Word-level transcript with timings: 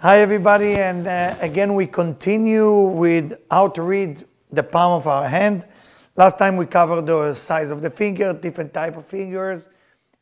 Hi, 0.00 0.20
everybody, 0.20 0.76
and 0.76 1.08
uh, 1.08 1.34
again 1.40 1.74
we 1.74 1.84
continue 1.84 2.72
with 2.72 3.36
how 3.50 3.66
to 3.66 3.82
read 3.82 4.24
the 4.52 4.62
palm 4.62 4.92
of 4.92 5.08
our 5.08 5.26
hand. 5.26 5.66
Last 6.14 6.38
time 6.38 6.56
we 6.56 6.66
covered 6.66 7.04
the 7.04 7.34
size 7.34 7.72
of 7.72 7.82
the 7.82 7.90
finger, 7.90 8.32
different 8.32 8.72
type 8.72 8.96
of 8.96 9.06
fingers, 9.06 9.68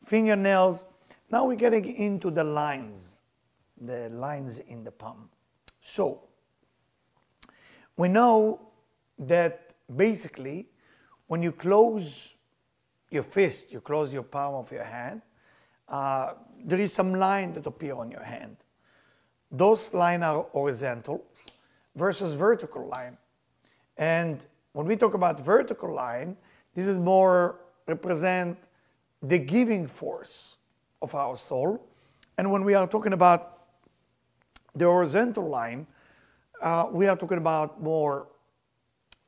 fingernails. 0.03 0.83
Now 1.29 1.45
we're 1.45 1.57
getting 1.57 1.95
into 1.95 2.31
the 2.31 2.43
lines, 2.43 3.21
the 3.79 4.09
lines 4.09 4.57
in 4.57 4.83
the 4.83 4.89
palm. 4.89 5.29
So 5.79 6.23
we 7.97 8.07
know 8.07 8.59
that 9.19 9.75
basically 9.95 10.69
when 11.27 11.43
you 11.43 11.51
close 11.51 12.35
your 13.11 13.21
fist, 13.21 13.71
you 13.71 13.81
close 13.81 14.11
your 14.11 14.23
palm 14.23 14.55
of 14.55 14.71
your 14.71 14.85
hand, 14.85 15.21
uh, 15.87 16.33
there 16.65 16.79
is 16.79 16.91
some 16.91 17.13
line 17.13 17.53
that 17.53 17.67
appear 17.67 17.93
on 17.93 18.09
your 18.09 18.23
hand. 18.23 18.57
Those 19.51 19.93
lines 19.93 20.23
are 20.23 20.43
horizontal 20.51 21.23
versus 21.95 22.33
vertical 22.33 22.87
line. 22.87 23.17
And 23.97 24.39
when 24.73 24.85
we 24.85 24.95
talk 24.95 25.13
about 25.13 25.39
vertical 25.39 25.93
line, 25.93 26.37
this 26.75 26.85
is 26.85 26.97
more 26.97 27.55
represent 27.87 28.57
the 29.21 29.39
giving 29.39 29.87
force 29.87 30.55
of 31.01 31.15
our 31.15 31.37
soul. 31.37 31.81
And 32.37 32.51
when 32.51 32.63
we 32.63 32.75
are 32.75 32.87
talking 32.87 33.13
about 33.13 33.63
the 34.75 34.85
horizontal 34.85 35.47
line, 35.47 35.87
uh, 36.61 36.85
we 36.91 37.07
are 37.07 37.15
talking 37.15 37.37
about 37.37 37.81
more 37.81 38.27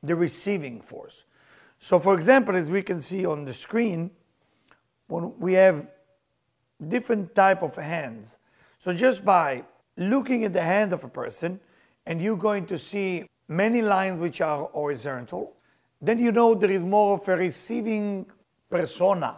the 0.02 0.14
receiving 0.14 0.80
force. 0.80 1.24
So 1.78 1.98
for 1.98 2.14
example, 2.14 2.54
as 2.54 2.70
we 2.70 2.82
can 2.82 3.00
see 3.00 3.26
on 3.26 3.44
the 3.44 3.52
screen, 3.52 4.10
when 5.08 5.38
we 5.38 5.54
have 5.54 5.88
different 6.88 7.34
type 7.34 7.62
of 7.62 7.74
hands. 7.76 8.38
So 8.78 8.92
just 8.92 9.24
by 9.24 9.64
looking 10.00 10.44
at 10.44 10.52
the 10.52 10.62
hand 10.62 10.92
of 10.92 11.04
a 11.04 11.08
person 11.08 11.60
and 12.06 12.20
you're 12.20 12.36
going 12.36 12.66
to 12.66 12.78
see 12.78 13.26
many 13.46 13.82
lines 13.82 14.18
which 14.18 14.40
are 14.40 14.64
horizontal, 14.72 15.54
then 16.00 16.18
you 16.18 16.32
know 16.32 16.54
there 16.54 16.70
is 16.70 16.82
more 16.82 17.18
of 17.18 17.28
a 17.28 17.36
receiving 17.36 18.26
persona, 18.70 19.36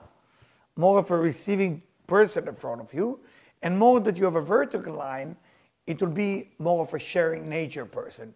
more 0.76 1.00
of 1.00 1.10
a 1.10 1.16
receiving 1.16 1.82
person 2.06 2.46
in 2.46 2.54
front 2.54 2.80
of 2.80 2.94
you, 2.94 3.18
and 3.62 3.76
more 3.76 3.98
that 4.00 4.16
you 4.16 4.24
have 4.24 4.36
a 4.36 4.40
vertical 4.40 4.94
line, 4.94 5.36
it 5.86 6.00
will 6.00 6.08
be 6.08 6.50
more 6.58 6.82
of 6.84 6.94
a 6.94 6.98
sharing 6.98 7.48
nature 7.48 7.84
person. 7.84 8.32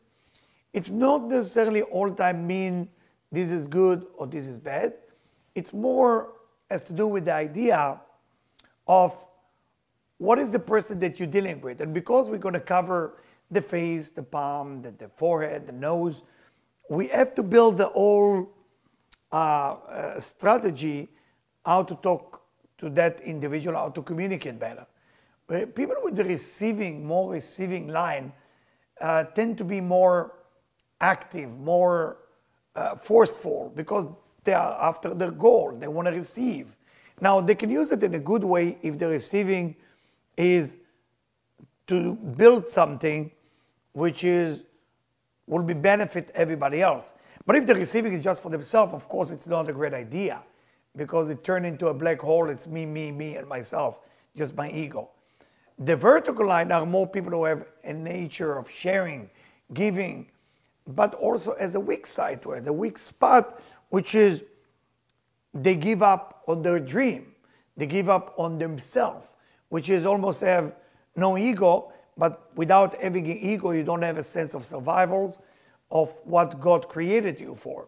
It's 0.73 0.91
not 0.91 1.29
necessarily 1.29 1.83
all 1.83 2.11
time 2.13 2.47
mean 2.47 2.89
this 3.31 3.51
is 3.51 3.69
good 3.69 4.07
or 4.17 4.27
this 4.27 4.49
is 4.49 4.59
bad. 4.59 4.95
It's 5.55 5.73
more 5.73 6.33
has 6.71 6.83
to 6.83 6.93
do 6.93 7.07
with 7.07 7.27
the 7.27 7.33
idea 7.33 8.01
of 8.89 9.26
what 10.19 10.39
is 10.39 10.51
the 10.51 10.59
person 10.59 10.99
that 11.01 11.19
you're 11.19 11.29
dealing 11.29 11.61
with. 11.61 11.81
And 11.81 11.93
because 11.93 12.29
we're 12.29 12.39
going 12.39 12.55
to 12.55 12.61
cover 12.61 13.23
the 13.51 13.61
face, 13.61 14.11
the 14.11 14.23
palm, 14.23 14.83
the, 14.83 14.91
the 14.93 15.09
forehead, 15.17 15.67
the 15.67 15.73
nose, 15.73 16.23
we 16.89 17.09
have 17.09 17.35
to 17.35 17.43
build 17.43 17.77
the 17.79 17.87
whole 17.87 18.49
uh, 19.33 19.37
uh, 19.37 20.21
strategy 20.21 21.09
how 21.65 21.83
to 21.83 21.97
talk 21.97 22.43
to 22.79 22.89
that 22.91 23.21
individual, 23.23 23.77
how 23.77 23.89
to 23.89 24.03
communicate 24.03 24.59
better. 24.59 24.87
People 25.75 25.97
with 26.03 26.17
the 26.17 26.25
receiving, 26.25 27.07
more 27.07 27.33
receiving 27.33 27.89
line 27.89 28.33
uh, 29.01 29.25
tend 29.25 29.59
to 29.59 29.65
be 29.65 29.81
more 29.81 30.35
active, 31.01 31.51
more 31.51 32.19
uh, 32.75 32.97
forceful 32.97 33.73
because 33.75 34.07
they 34.45 34.53
are 34.53 34.81
after 34.81 35.15
their 35.15 35.31
goal. 35.31 35.77
They 35.79 35.89
want 35.89 36.07
to 36.07 36.13
receive. 36.13 36.69
Now, 37.21 37.41
they 37.41 37.55
can 37.55 37.71
use 37.71 37.91
it 37.91 38.03
in 38.03 38.15
a 38.15 38.19
good 38.19 38.45
way 38.45 38.79
if 38.83 38.99
they're 38.99 39.09
receiving 39.09 39.77
is 40.37 40.77
to 41.87 42.15
build 42.15 42.69
something 42.69 43.31
which 43.93 44.25
is 44.25 44.65
will 45.47 45.63
be 45.63 45.75
benefit 45.75 46.31
everybody 46.35 46.83
else. 46.83 47.15
But 47.47 47.57
if 47.57 47.67
the 47.67 47.75
receiving 47.75 48.13
is 48.13 48.25
just 48.25 48.43
for 48.43 48.51
themselves, 48.51 48.93
of 48.93 49.09
course, 49.09 49.31
it's 49.31 49.47
not 49.47 49.69
a 49.69 49.73
great 49.73 49.95
idea 49.95 50.43
because 50.97 51.29
it 51.29 51.45
turned 51.45 51.65
into 51.65 51.89
a 51.89 51.95
black 51.95 52.21
hole. 52.21 52.51
It's 52.51 52.67
me, 52.67 52.85
me, 52.85 53.13
me, 53.13 53.37
and 53.37 53.49
myself, 53.49 53.99
just 54.35 54.57
my 54.57 54.71
ego. 54.71 55.11
The 55.79 55.95
vertical 55.95 56.47
line 56.47 56.73
are 56.73 56.85
more 56.87 57.07
people 57.07 57.31
who 57.31 57.45
have 57.45 57.67
a 57.85 57.93
nature 57.93 58.59
of 58.59 58.69
sharing, 58.69 59.31
giving, 59.75 60.31
but 60.89 61.15
also 61.15 61.53
as 61.53 61.75
a 61.75 61.81
weak 61.81 62.07
side 62.07 62.41
it, 62.45 62.65
the 62.65 62.73
weak 62.73 62.99
spot, 62.99 63.61
which 63.91 64.15
is 64.15 64.45
they 65.55 65.75
give 65.75 66.03
up 66.03 66.43
on 66.49 66.63
their 66.63 66.81
dream. 66.81 67.35
They 67.77 67.87
give 67.87 68.09
up 68.09 68.35
on 68.39 68.59
themselves, 68.59 69.27
which 69.77 69.91
is 69.91 70.07
almost 70.07 70.41
have 70.41 70.73
no 71.17 71.37
ego, 71.37 71.93
but 72.17 72.51
without 72.57 72.99
having 72.99 73.31
an 73.31 73.37
ego, 73.37 73.73
you 73.73 73.83
don't 73.83 74.01
have 74.01 74.17
a 74.17 74.23
sense 74.23 74.55
of 74.55 74.65
survival, 74.65 75.37
of 75.91 76.15
what 76.25 76.59
God 76.63 76.89
created 76.89 77.39
you 77.39 77.55
for. 77.55 77.87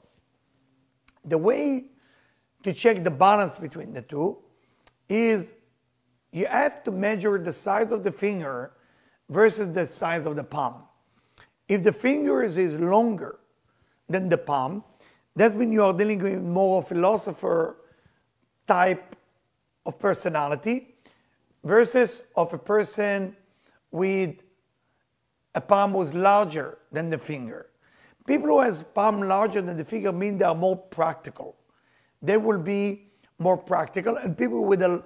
The 1.25 1.38
way 1.38 1.87
to 2.65 2.75
check 2.75 3.03
the 3.04 3.10
balance 3.10 3.56
between 3.56 3.94
the 3.94 4.03
two 4.03 4.37
is 5.09 5.54
you 6.31 6.44
have 6.44 6.84
to 6.84 6.91
measure 6.91 7.38
the 7.38 7.54
size 7.54 7.91
of 7.91 8.05
the 8.05 8.12
finger 8.12 8.72
versus 9.31 9.72
the 9.72 9.87
size 9.87 10.26
of 10.26 10.37
the 10.37 10.44
palm. 10.44 10.82
If 11.69 11.82
the 11.84 11.93
fingers 11.93 12.59
is 12.59 12.78
longer 12.78 13.38
than 14.10 14.28
the 14.28 14.37
palm, 14.37 14.84
that's 15.34 15.55
when 15.55 15.72
you 15.72 15.82
are 15.84 15.94
dealing 15.94 16.22
with 16.22 16.43
more 16.43 16.82
philosopher 16.82 17.78
type 18.66 19.16
of 19.87 19.99
personality 19.99 20.98
versus 21.65 22.25
of 22.37 22.53
a 22.53 22.59
person 22.59 23.37
with 23.91 24.37
a 25.55 25.61
palm 25.61 25.93
was 25.93 26.15
larger 26.15 26.79
than 26.93 27.11
the 27.11 27.19
finger. 27.19 27.67
People 28.27 28.49
who 28.49 28.61
has 28.61 28.83
palm 28.83 29.23
larger 29.23 29.63
than 29.63 29.77
the 29.77 29.85
finger 29.85 30.13
mean 30.13 30.39
they 30.39 30.45
are 30.45 30.55
more 30.55 30.77
practical. 30.77 31.57
They 32.21 32.37
will 32.37 32.59
be 32.59 33.09
more 33.39 33.57
practical 33.57 34.17
and 34.17 34.37
people 34.37 34.65
with 34.65 34.83
a 34.83 35.03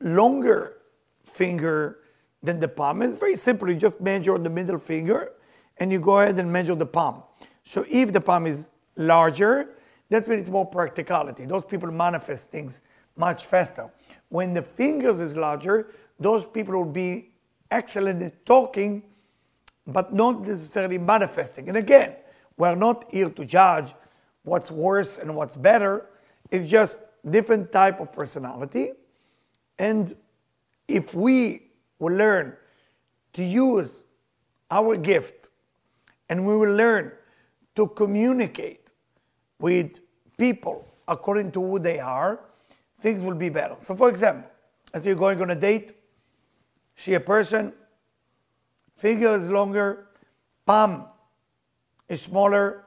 longer 0.00 0.78
finger 1.24 1.98
than 2.42 2.60
the 2.60 2.68
palm. 2.68 3.02
It's 3.02 3.16
very 3.16 3.36
simple. 3.36 3.68
You 3.68 3.74
just 3.74 4.00
measure 4.00 4.38
the 4.38 4.50
middle 4.50 4.78
finger 4.78 5.32
and 5.78 5.90
you 5.90 5.98
go 5.98 6.20
ahead 6.20 6.38
and 6.38 6.50
measure 6.52 6.74
the 6.74 6.86
palm. 6.86 7.22
So 7.64 7.84
if 7.88 8.12
the 8.12 8.20
palm 8.20 8.46
is 8.46 8.68
larger, 8.96 9.70
that's 10.08 10.28
when 10.28 10.38
it's 10.38 10.48
more 10.48 10.66
practicality. 10.66 11.46
Those 11.46 11.64
people 11.64 11.90
manifest 11.90 12.50
things 12.50 12.82
much 13.16 13.46
faster. 13.46 13.90
When 14.28 14.54
the 14.54 14.62
fingers 14.62 15.20
is 15.20 15.36
larger, 15.36 15.92
those 16.18 16.44
people 16.44 16.74
will 16.74 16.84
be 16.84 17.30
excellent 17.70 18.22
at 18.22 18.44
talking, 18.46 19.02
but 19.86 20.12
not 20.12 20.46
necessarily 20.46 20.98
manifesting. 20.98 21.68
And 21.68 21.76
again, 21.76 22.14
we're 22.56 22.74
not 22.74 23.04
here 23.10 23.30
to 23.30 23.44
judge 23.44 23.94
what's 24.44 24.70
worse 24.70 25.18
and 25.18 25.34
what's 25.34 25.56
better. 25.56 26.06
It's 26.50 26.68
just 26.68 26.98
different 27.28 27.72
type 27.72 28.00
of 28.00 28.12
personality. 28.12 28.92
And 29.78 30.16
if 30.88 31.14
we 31.14 31.70
will 31.98 32.14
learn 32.14 32.56
to 33.34 33.44
use 33.44 34.02
our 34.70 34.96
gift 34.96 35.50
and 36.28 36.46
we 36.46 36.56
will 36.56 36.74
learn 36.74 37.12
to 37.74 37.88
communicate 37.88 38.88
with 39.58 39.98
people 40.38 40.86
according 41.08 41.52
to 41.52 41.60
who 41.60 41.78
they 41.78 41.98
are, 41.98 42.40
things 43.06 43.22
will 43.22 43.40
be 43.46 43.48
better. 43.48 43.76
So 43.78 43.94
for 43.94 44.08
example, 44.08 44.50
as 44.92 45.06
you're 45.06 45.22
going 45.26 45.40
on 45.40 45.50
a 45.50 45.54
date, 45.54 45.94
see 46.96 47.14
a 47.14 47.20
person, 47.20 47.72
figure 48.96 49.36
is 49.38 49.48
longer, 49.48 50.08
palm 50.66 51.04
is 52.08 52.20
smaller, 52.22 52.82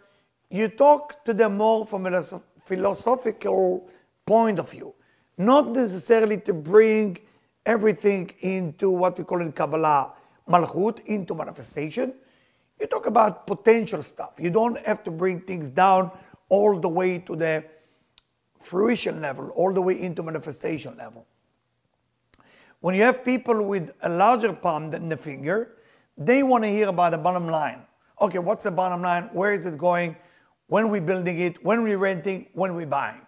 you 0.50 0.68
talk 0.68 1.24
to 1.24 1.34
them 1.34 1.56
more 1.56 1.86
from 1.86 2.06
a 2.06 2.22
philosophical 2.66 3.90
point 4.26 4.60
of 4.60 4.70
view, 4.70 4.94
not 5.38 5.72
necessarily 5.72 6.38
to 6.42 6.54
bring 6.54 7.18
everything 7.66 8.30
into 8.42 8.90
what 8.90 9.18
we 9.18 9.24
call 9.24 9.40
in 9.40 9.54
Kabbalah, 9.54 10.12
Malchut, 10.50 11.00
into 11.06 11.34
manifestation. 11.34 12.14
You 12.78 12.88
talk 12.88 13.06
about 13.06 13.48
potential 13.48 14.04
stuff. 14.04 14.32
You 14.38 14.50
don't 14.50 14.78
have 14.86 15.02
to 15.06 15.12
bring 15.12 15.40
things 15.40 15.70
down 15.70 16.12
all 16.50 16.78
the 16.78 16.90
way 16.90 17.20
to 17.20 17.38
the 17.38 17.64
fruition 18.62 19.22
level, 19.22 19.50
all 19.50 19.74
the 19.74 19.82
way 19.82 20.00
into 20.00 20.24
manifestation 20.24 20.98
level. 20.98 21.26
When 22.82 22.96
you 22.96 23.02
have 23.04 23.26
people 23.26 23.62
with 23.62 23.92
a 24.04 24.10
larger 24.10 24.54
palm 24.54 24.92
than 24.92 25.10
the 25.10 25.18
finger, 25.18 25.76
they 26.18 26.44
want 26.44 26.64
to 26.64 26.70
hear 26.70 26.88
about 26.88 27.12
the 27.12 27.18
bottom 27.18 27.48
line. 27.48 27.82
Okay, 28.22 28.40
what's 28.40 28.64
the 28.64 28.72
bottom 28.72 29.02
line? 29.02 29.30
Where 29.34 29.54
is 29.54 29.66
it 29.66 29.78
going? 29.78 30.16
When 30.68 30.90
we 30.90 31.00
building 31.00 31.40
it? 31.40 31.64
When 31.64 31.84
we 31.84 31.96
renting? 31.96 32.48
When 32.54 32.76
we 32.76 32.86
buying? 32.86 33.22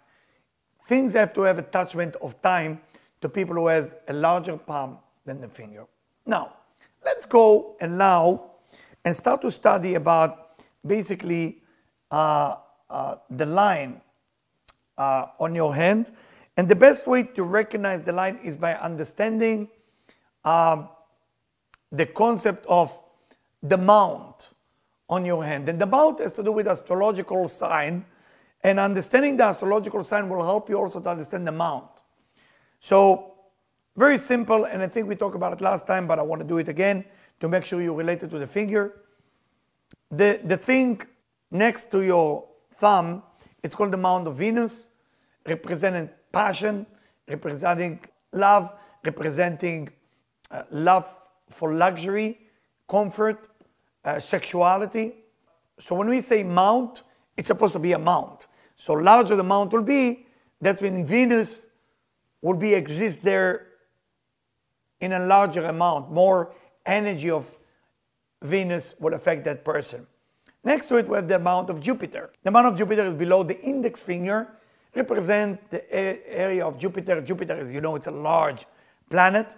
Things 0.88 1.13
have 1.13 1.33
to 1.33 1.42
have 1.42 1.57
attachment 1.57 2.16
of 2.22 2.42
time 2.42 2.81
to 3.22 3.30
people 3.30 3.56
who 3.56 3.68
has 3.68 3.95
a 4.07 4.13
larger 4.13 4.57
palm 4.57 4.98
than 5.25 5.39
the 5.42 5.48
finger. 5.48 5.86
Now, 6.25 6.54
let's 7.06 7.25
go 7.25 7.75
and 7.80 7.98
now 7.98 8.51
and 9.06 9.16
start 9.16 9.42
to 9.42 9.51
study 9.51 9.95
about 9.95 10.62
basically 10.86 11.62
uh, 12.10 12.56
uh, 12.89 13.16
the 13.30 13.45
line 13.45 14.01
uh, 15.01 15.27
on 15.39 15.56
your 15.56 15.74
hand. 15.74 16.12
And 16.57 16.69
the 16.69 16.75
best 16.75 17.07
way 17.07 17.24
to 17.24 17.44
recognize 17.44 18.06
the 18.06 18.12
line 18.12 18.39
is 18.44 18.56
by 18.56 18.75
understanding 18.75 19.69
um, 20.45 20.89
the 21.92 22.06
concept 22.06 22.65
of 22.68 22.95
the 23.63 23.77
mount 23.77 24.50
on 25.09 25.25
your 25.25 25.44
hand. 25.44 25.69
And 25.69 25.80
the 25.80 25.88
mount 25.88 26.19
has 26.19 26.33
to 26.33 26.44
do 26.44 26.51
with 26.51 26.68
astrological 26.68 27.48
sign, 27.48 28.06
and 28.63 28.80
understanding 28.80 29.38
the 29.38 29.45
astrological 29.45 30.03
sign 30.03 30.30
will 30.30 30.44
help 30.44 30.69
you 30.69 30.77
also 30.77 31.00
to 31.00 31.09
understand 31.09 31.47
the 31.47 31.51
mount. 31.51 31.89
So 32.80 33.33
very 33.95 34.18
simple, 34.18 34.65
and 34.65 34.83
I 34.83 34.88
think 34.88 35.07
we 35.07 35.15
talked 35.15 35.36
about 35.36 35.54
it 35.54 35.62
last 35.62 35.88
time, 35.88 36.06
but 36.07 36.19
I 36.19 36.21
want 36.21 36.42
to 36.42 36.47
do 36.47 36.59
it 36.59 36.69
again 36.69 37.06
to 37.39 37.50
make 37.50 37.65
sure 37.65 37.81
you 37.81 37.94
relate 37.94 38.21
it 38.21 38.30
to 38.30 38.39
the 38.39 38.47
finger. 38.47 39.01
The, 40.12 40.39
the 40.44 40.57
thing 40.57 41.01
next 41.50 41.89
to 41.92 42.01
your 42.01 42.45
thumb, 42.75 43.24
it's 43.63 43.75
called 43.75 43.91
the 43.91 43.97
mount 43.97 44.27
of 44.27 44.35
Venus, 44.35 44.89
representing 45.45 46.09
passion, 46.31 46.85
representing 47.27 47.99
love, 48.31 48.71
representing 49.03 49.89
uh, 50.49 50.63
love 50.71 51.07
for 51.49 51.73
luxury, 51.73 52.39
comfort, 52.89 53.47
uh, 54.03 54.19
sexuality. 54.19 55.13
So 55.79 55.95
when 55.95 56.09
we 56.09 56.21
say 56.21 56.43
mount, 56.43 57.03
it's 57.37 57.47
supposed 57.47 57.73
to 57.73 57.79
be 57.79 57.93
a 57.93 57.99
mount. 57.99 58.47
So 58.75 58.93
larger 58.93 59.35
the 59.35 59.43
mount 59.43 59.71
will 59.71 59.83
be, 59.83 60.25
that's 60.59 60.81
when 60.81 61.05
Venus 61.05 61.67
will 62.41 62.55
be 62.55 62.73
exist 62.73 63.19
there 63.23 63.67
in 64.99 65.13
a 65.13 65.19
larger 65.19 65.65
amount. 65.65 66.11
More 66.11 66.53
energy 66.85 67.29
of 67.29 67.45
Venus 68.41 68.95
will 68.99 69.13
affect 69.13 69.45
that 69.45 69.63
person. 69.63 70.07
Next 70.63 70.87
to 70.87 70.97
it, 70.97 71.07
we 71.07 71.15
have 71.15 71.27
the 71.27 71.35
amount 71.35 71.69
of 71.69 71.79
Jupiter. 71.79 72.31
The 72.43 72.49
amount 72.49 72.67
of 72.67 72.77
Jupiter 72.77 73.07
is 73.07 73.15
below 73.15 73.43
the 73.43 73.59
index 73.61 73.99
finger, 73.99 74.47
represent 74.95 75.59
the 75.71 75.91
area 75.91 76.65
of 76.65 76.77
Jupiter. 76.77 77.21
Jupiter, 77.21 77.59
as 77.59 77.71
you 77.71 77.81
know, 77.81 77.95
it's 77.95 78.07
a 78.07 78.11
large 78.11 78.65
planet, 79.09 79.55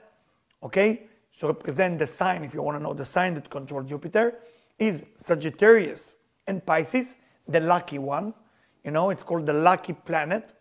okay? 0.61 1.07
So 1.31 1.47
represent 1.47 2.00
the 2.00 2.07
sign, 2.07 2.44
if 2.44 2.53
you 2.53 2.61
want 2.61 2.77
to 2.77 2.83
know 2.83 2.94
the 2.94 3.03
sign 3.03 3.33
that 3.33 3.50
controls 3.50 3.89
Jupiter, 3.89 4.35
is 4.79 5.03
Sagittarius 5.15 6.15
and 6.47 6.65
Pisces, 6.65 7.17
the 7.47 7.59
lucky 7.59 7.97
one. 7.97 8.33
You 8.85 8.91
know, 8.91 9.09
it's 9.09 9.23
called 9.23 9.45
the 9.45 9.53
lucky 9.53 9.94
planet. 9.94 10.53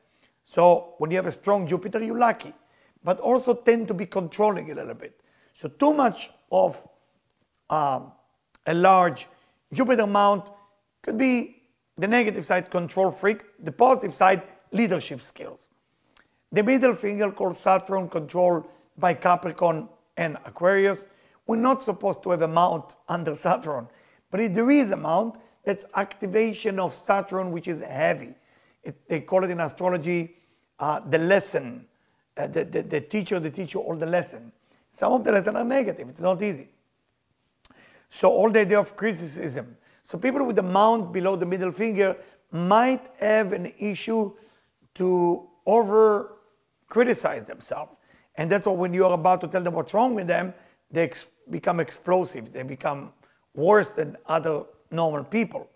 So 0.45 0.95
when 0.99 1.11
you 1.11 1.19
have 1.19 1.27
a 1.27 1.33
strong 1.33 1.67
Jupiter, 1.67 2.03
you're 2.03 2.19
lucky, 2.19 2.53
but 3.05 3.21
also 3.21 3.55
tend 3.55 3.89
to 3.89 3.95
be 3.95 4.07
controlling 4.07 4.71
a 4.71 4.75
little 4.75 4.95
bit. 4.95 5.21
So 5.55 5.69
too 5.69 5.93
much 5.93 6.31
of 6.51 6.83
um, 7.71 8.13
a 8.67 8.75
large 8.75 9.27
Jupiter 9.73 10.07
mount 10.07 10.51
could 11.03 11.19
be 11.19 11.63
the 11.99 12.09
negative 12.09 12.47
side, 12.47 12.71
control 12.71 13.11
freak, 13.11 13.43
the 13.63 13.73
positive 13.73 14.15
side, 14.15 14.43
leadership 14.71 15.23
skills. 15.23 15.69
The 16.51 16.63
middle 16.63 16.95
finger 16.95 17.31
called 17.31 17.57
Saturn, 17.57 18.09
controlled 18.09 18.65
by 18.99 19.15
Capricorn 19.15 19.89
and 20.17 20.37
Aquarius. 20.45 21.09
We're 21.47 21.57
not 21.57 21.83
supposed 21.83 22.23
to 22.23 22.31
have 22.31 22.43
a 22.43 22.49
mount 22.49 22.97
under 23.09 23.35
Saturn, 23.35 23.89
but 24.31 24.41
if 24.41 24.55
there 24.55 24.71
is 24.71 24.91
a 24.91 24.97
mount, 24.97 25.37
that's 25.65 25.85
activation 25.95 26.79
of 26.79 26.95
Saturn, 26.95 27.53
which 27.53 27.69
is 27.69 27.81
heavy. 27.81 28.35
It, 28.83 29.09
they 29.09 29.21
call 29.21 29.45
it 29.45 29.51
in 29.51 29.61
astrology 29.61 30.37
uh, 30.79 31.01
the 31.09 31.19
lesson. 31.19 31.87
Uh, 32.37 32.47
the, 32.47 32.65
the, 32.65 32.83
the 32.83 33.01
teacher, 33.01 33.39
the 33.39 33.51
teacher, 33.51 33.79
all 33.79 33.95
the 33.95 34.07
lesson. 34.07 34.51
Some 34.93 35.13
of 35.13 35.25
the 35.25 35.33
lessons 35.33 35.57
are 35.57 35.65
negative. 35.65 36.09
It's 36.09 36.21
not 36.21 36.43
easy. 36.43 36.69
So 38.15 38.31
all 38.31 38.51
the 38.51 38.61
idea 38.61 38.79
of 38.79 38.95
criticism. 38.95 39.75
So 40.05 40.19
people 40.19 40.45
with 40.45 40.57
the 40.57 40.63
mount 40.63 41.15
below 41.15 41.35
the 41.35 41.47
middle 41.47 41.73
finger 41.73 42.15
might 42.51 43.01
have 43.19 43.55
an 43.55 43.73
issue 43.79 44.33
to 44.97 45.49
over 45.65 46.37
criticize 46.89 47.47
themselves. 47.47 47.93
And 48.35 48.53
that's 48.53 48.67
why 48.67 48.75
when 48.75 48.93
you're 48.93 49.15
about 49.15 49.41
to 49.41 49.49
tell 49.49 49.63
them 49.63 49.73
what's 49.73 49.95
wrong 49.95 50.15
with 50.15 50.27
them, 50.27 50.53
they 50.91 51.05
ex 51.05 51.25
become 51.49 51.81
explosive. 51.81 52.53
They 52.53 52.63
become 52.65 53.15
worse 53.55 53.89
than 53.89 54.19
other 54.27 54.65
normal 54.91 55.25
people. 55.25 55.71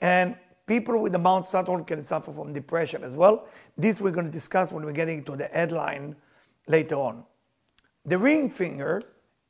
And 0.00 0.36
people 0.66 0.98
with 1.02 1.12
the 1.12 1.18
Mount 1.18 1.46
Saturn 1.46 1.84
can 1.84 2.02
suffer 2.02 2.32
from 2.32 2.54
depression 2.54 3.04
as 3.04 3.14
well. 3.14 3.46
This 3.76 4.00
we're 4.00 4.10
going 4.10 4.24
to 4.24 4.32
discuss 4.32 4.72
when 4.72 4.86
we're 4.86 4.92
getting 4.92 5.22
to 5.24 5.36
the 5.36 5.48
headline 5.48 6.16
later 6.66 6.94
on. 6.94 7.24
The 8.06 8.16
ring 8.16 8.48
finger 8.48 9.02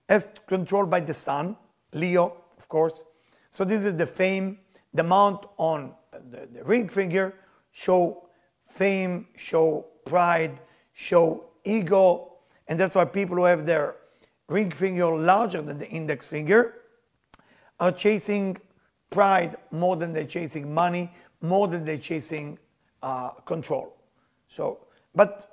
is 0.09 0.27
controlled 0.49 0.91
by 0.91 0.99
the 0.99 1.15
sun, 1.15 1.57
Leo, 1.95 2.37
of 2.59 2.69
course. 2.69 3.05
So 3.51 3.65
this 3.65 3.85
is 3.85 3.97
the 3.97 4.07
fame. 4.07 4.59
The 4.93 5.03
mount 5.03 5.47
on 5.57 5.93
the, 6.13 6.49
the 6.53 6.65
ring 6.65 6.89
finger 6.89 7.35
show 7.73 8.29
fame, 8.67 9.27
show 9.37 9.87
pride, 10.05 10.61
show 10.93 11.45
ego. 11.65 12.33
And 12.69 12.79
that's 12.79 12.95
why 12.95 13.05
people 13.05 13.37
who 13.37 13.45
have 13.45 13.67
their 13.67 13.97
ring 14.49 14.71
finger 14.71 15.07
larger 15.17 15.63
than 15.63 15.79
the 15.79 15.89
index 15.89 16.27
finger 16.27 16.75
are 17.81 17.93
chasing 17.93 18.57
pride 19.11 19.57
more 19.71 19.97
than 19.97 20.13
they're 20.13 20.25
chasing 20.25 20.73
money, 20.73 21.13
more 21.41 21.69
than 21.69 21.85
they're 21.85 21.99
chasing 21.99 22.59
uh, 23.03 23.31
control. 23.47 23.97
So, 24.49 24.79
but 25.15 25.51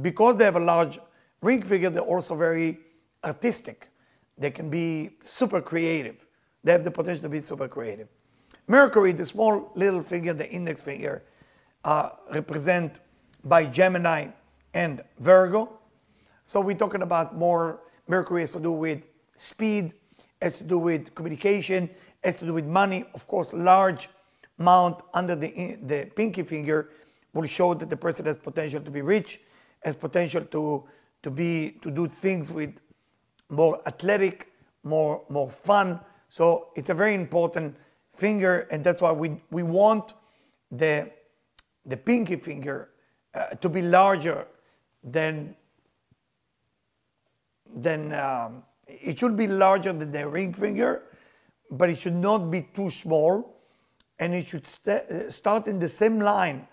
because 0.00 0.36
they 0.36 0.44
have 0.44 0.56
a 0.56 0.60
large 0.60 0.98
ring 1.40 1.62
finger, 1.62 1.90
they're 1.90 2.02
also 2.02 2.34
very 2.34 2.78
artistic. 3.24 3.88
They 4.38 4.50
can 4.50 4.68
be 4.68 5.10
super 5.22 5.60
creative. 5.60 6.16
They 6.62 6.72
have 6.72 6.84
the 6.84 6.90
potential 6.90 7.22
to 7.22 7.28
be 7.28 7.40
super 7.40 7.68
creative. 7.68 8.08
Mercury, 8.66 9.12
the 9.12 9.24
small 9.24 9.70
little 9.74 10.02
finger, 10.02 10.32
the 10.34 10.48
index 10.50 10.80
finger, 10.80 11.22
uh, 11.84 12.10
represent 12.32 12.96
by 13.44 13.64
Gemini 13.64 14.28
and 14.74 15.02
Virgo. 15.20 15.78
So 16.44 16.60
we're 16.60 16.76
talking 16.76 17.02
about 17.02 17.36
more, 17.36 17.80
Mercury 18.08 18.42
has 18.42 18.50
to 18.52 18.60
do 18.60 18.72
with 18.72 19.02
speed, 19.36 19.92
has 20.42 20.56
to 20.56 20.64
do 20.64 20.78
with 20.78 21.14
communication, 21.14 21.88
has 22.22 22.36
to 22.36 22.44
do 22.44 22.52
with 22.52 22.66
money. 22.66 23.04
Of 23.14 23.26
course, 23.26 23.52
large 23.52 24.08
amount 24.58 25.02
under 25.14 25.36
the, 25.36 25.78
the 25.82 26.10
pinky 26.16 26.42
finger 26.42 26.90
will 27.32 27.46
show 27.46 27.74
that 27.74 27.88
the 27.88 27.96
person 27.96 28.26
has 28.26 28.36
potential 28.36 28.80
to 28.80 28.90
be 28.90 29.02
rich, 29.02 29.40
has 29.84 29.94
potential 29.94 30.44
to, 30.44 30.84
to, 31.22 31.30
be, 31.30 31.78
to 31.82 31.90
do 31.90 32.08
things 32.20 32.50
with 32.50 32.74
more 33.48 33.80
athletic, 33.86 34.52
more, 34.82 35.22
more 35.28 35.50
fun. 35.50 36.00
So 36.28 36.68
it's 36.76 36.90
a 36.90 36.94
very 36.94 37.14
important 37.14 37.76
finger 38.14 38.66
and 38.70 38.82
that's 38.82 39.00
why 39.00 39.12
we, 39.12 39.40
we 39.50 39.62
want 39.62 40.14
the, 40.70 41.10
the 41.84 41.96
pinky 41.96 42.36
finger 42.36 42.90
uh, 43.34 43.48
to 43.60 43.68
be 43.68 43.82
larger 43.82 44.46
than, 45.04 45.54
than 47.74 48.12
um, 48.12 48.62
it 48.86 49.18
should 49.18 49.36
be 49.36 49.46
larger 49.46 49.92
than 49.92 50.10
the 50.10 50.26
ring 50.26 50.54
finger, 50.54 51.02
but 51.70 51.90
it 51.90 51.98
should 51.98 52.14
not 52.14 52.50
be 52.50 52.62
too 52.74 52.90
small 52.90 53.56
and 54.18 54.34
it 54.34 54.48
should 54.48 54.66
st 54.66 54.88
uh, 54.88 55.30
start 55.30 55.66
in 55.66 55.78
the 55.78 55.88
same 55.88 56.20
line 56.20 56.66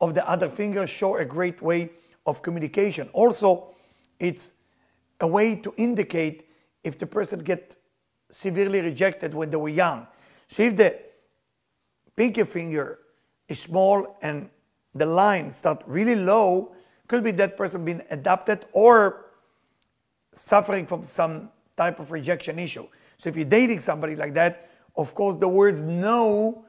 of 0.00 0.14
the 0.14 0.28
other 0.28 0.48
finger, 0.48 0.86
show 0.86 1.16
a 1.16 1.24
great 1.24 1.62
way 1.62 1.90
of 2.26 2.42
communication. 2.42 3.08
Also, 3.12 3.74
it's 4.18 4.52
a 5.20 5.26
way 5.26 5.54
to 5.54 5.74
indicate 5.76 6.48
if 6.82 6.98
the 6.98 7.06
person 7.06 7.40
get 7.40 7.76
severely 8.30 8.80
rejected 8.80 9.34
when 9.34 9.50
they 9.50 9.56
were 9.56 9.68
young. 9.68 10.06
So 10.48 10.62
if 10.62 10.76
the 10.76 10.98
pinky 12.16 12.44
finger 12.44 12.98
is 13.48 13.60
small 13.60 14.18
and 14.22 14.48
the 14.94 15.06
line 15.06 15.50
start 15.50 15.82
really 15.86 16.16
low, 16.16 16.72
could 17.06 17.22
be 17.24 17.32
that 17.32 17.56
person 17.56 17.84
being 17.84 18.02
adopted 18.10 18.66
or 18.72 19.26
suffering 20.32 20.86
from 20.86 21.04
some 21.04 21.50
type 21.76 21.98
of 21.98 22.12
rejection 22.12 22.58
issue. 22.58 22.86
So 23.18 23.28
if 23.28 23.36
you're 23.36 23.44
dating 23.44 23.80
somebody 23.80 24.16
like 24.16 24.34
that, 24.34 24.70
of 24.96 25.14
course 25.14 25.36
the 25.36 25.48
words 25.48 25.82
no 25.82 26.64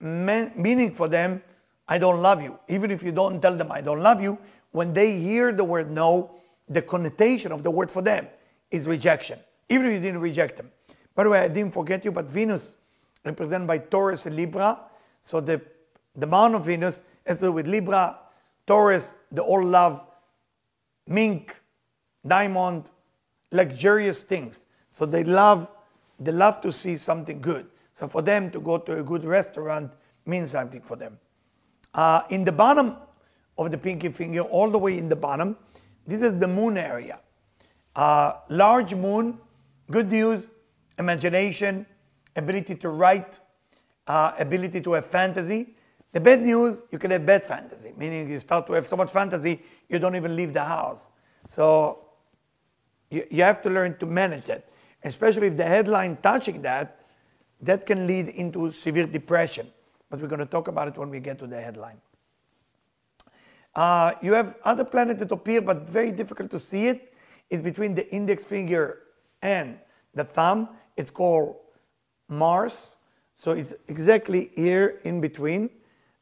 meaning 0.00 0.94
for 0.94 1.06
them, 1.06 1.42
I 1.86 1.98
don't 1.98 2.20
love 2.20 2.42
you. 2.42 2.58
Even 2.68 2.90
if 2.90 3.02
you 3.02 3.12
don't 3.12 3.40
tell 3.40 3.56
them 3.56 3.70
I 3.70 3.80
don't 3.80 4.00
love 4.00 4.20
you, 4.20 4.36
when 4.72 4.92
they 4.92 5.18
hear 5.18 5.52
the 5.52 5.64
word 5.64 5.90
no, 5.90 6.41
the 6.74 6.82
connotation 6.82 7.52
of 7.52 7.62
the 7.62 7.70
word 7.70 7.90
for 7.90 8.02
them 8.02 8.26
is 8.70 8.86
rejection, 8.86 9.38
even 9.68 9.86
if 9.86 9.92
you 9.92 10.00
didn't 10.00 10.20
reject 10.20 10.56
them. 10.56 10.70
By 11.14 11.24
the 11.24 11.30
way, 11.30 11.40
I 11.40 11.48
didn't 11.48 11.74
forget 11.74 12.04
you, 12.04 12.12
but 12.12 12.26
Venus, 12.26 12.76
represented 13.24 13.66
by 13.68 13.78
Taurus 13.78 14.26
and 14.26 14.36
Libra, 14.36 14.78
so 15.22 15.40
the, 15.40 15.60
the 16.16 16.26
amount 16.26 16.54
of 16.54 16.64
Venus 16.64 17.02
has 17.26 17.38
to 17.38 17.46
do 17.46 17.52
with 17.52 17.66
Libra, 17.66 18.18
Taurus, 18.66 19.16
the 19.30 19.42
all 19.42 19.64
love, 19.64 20.02
mink, 21.06 21.56
diamond, 22.26 22.84
luxurious 23.50 24.22
things. 24.22 24.66
So 24.90 25.06
they 25.06 25.24
love, 25.24 25.70
they 26.18 26.32
love 26.32 26.60
to 26.62 26.72
see 26.72 26.96
something 26.96 27.40
good. 27.40 27.66
So 27.94 28.08
for 28.08 28.22
them 28.22 28.50
to 28.50 28.60
go 28.60 28.78
to 28.78 29.00
a 29.00 29.02
good 29.02 29.24
restaurant 29.24 29.92
means 30.24 30.52
something 30.52 30.80
for 30.80 30.96
them. 30.96 31.18
Uh, 31.94 32.22
in 32.30 32.44
the 32.44 32.52
bottom 32.52 32.96
of 33.58 33.70
the 33.70 33.78
pinky 33.78 34.08
finger, 34.08 34.40
all 34.40 34.70
the 34.70 34.78
way 34.78 34.96
in 34.96 35.08
the 35.08 35.16
bottom, 35.16 35.56
this 36.06 36.22
is 36.22 36.38
the 36.38 36.48
moon 36.48 36.76
area. 36.76 37.20
Uh, 37.94 38.34
large 38.48 38.94
moon, 38.94 39.38
good 39.90 40.10
news, 40.10 40.50
imagination, 40.98 41.86
ability 42.36 42.74
to 42.76 42.88
write, 42.88 43.40
uh, 44.06 44.32
ability 44.38 44.80
to 44.80 44.92
have 44.92 45.06
fantasy. 45.06 45.74
The 46.12 46.20
bad 46.20 46.42
news, 46.42 46.84
you 46.90 46.98
can 46.98 47.10
have 47.10 47.24
bad 47.24 47.44
fantasy, 47.46 47.92
meaning 47.96 48.30
you 48.30 48.38
start 48.38 48.66
to 48.66 48.72
have 48.74 48.86
so 48.86 48.96
much 48.96 49.10
fantasy, 49.10 49.62
you 49.88 49.98
don't 49.98 50.16
even 50.16 50.36
leave 50.36 50.52
the 50.52 50.64
house. 50.64 51.06
So 51.48 51.98
you, 53.10 53.26
you 53.30 53.42
have 53.42 53.62
to 53.62 53.70
learn 53.70 53.96
to 53.98 54.06
manage 54.06 54.46
that. 54.46 54.68
especially 55.04 55.48
if 55.48 55.56
the 55.56 55.64
headline 55.64 56.16
touching 56.22 56.62
that, 56.62 57.00
that 57.60 57.86
can 57.86 58.06
lead 58.06 58.28
into 58.28 58.70
severe 58.70 59.06
depression. 59.06 59.70
But 60.10 60.20
we're 60.20 60.28
going 60.28 60.40
to 60.40 60.46
talk 60.46 60.68
about 60.68 60.88
it 60.88 60.96
when 60.96 61.10
we 61.10 61.20
get 61.20 61.38
to 61.40 61.46
the 61.46 61.60
headline. 61.60 62.00
Uh, 63.74 64.12
you 64.20 64.32
have 64.34 64.56
other 64.64 64.84
planets 64.84 65.20
that 65.20 65.32
appear, 65.32 65.60
but 65.60 65.88
very 65.88 66.10
difficult 66.10 66.50
to 66.50 66.58
see 66.58 66.88
it. 66.88 67.14
It's 67.50 67.62
between 67.62 67.94
the 67.94 68.10
index 68.12 68.44
finger 68.44 69.00
and 69.40 69.78
the 70.14 70.24
thumb. 70.24 70.68
It's 70.96 71.10
called 71.10 71.56
Mars. 72.28 72.96
So 73.36 73.52
it's 73.52 73.74
exactly 73.88 74.50
here 74.54 75.00
in 75.04 75.20
between. 75.20 75.70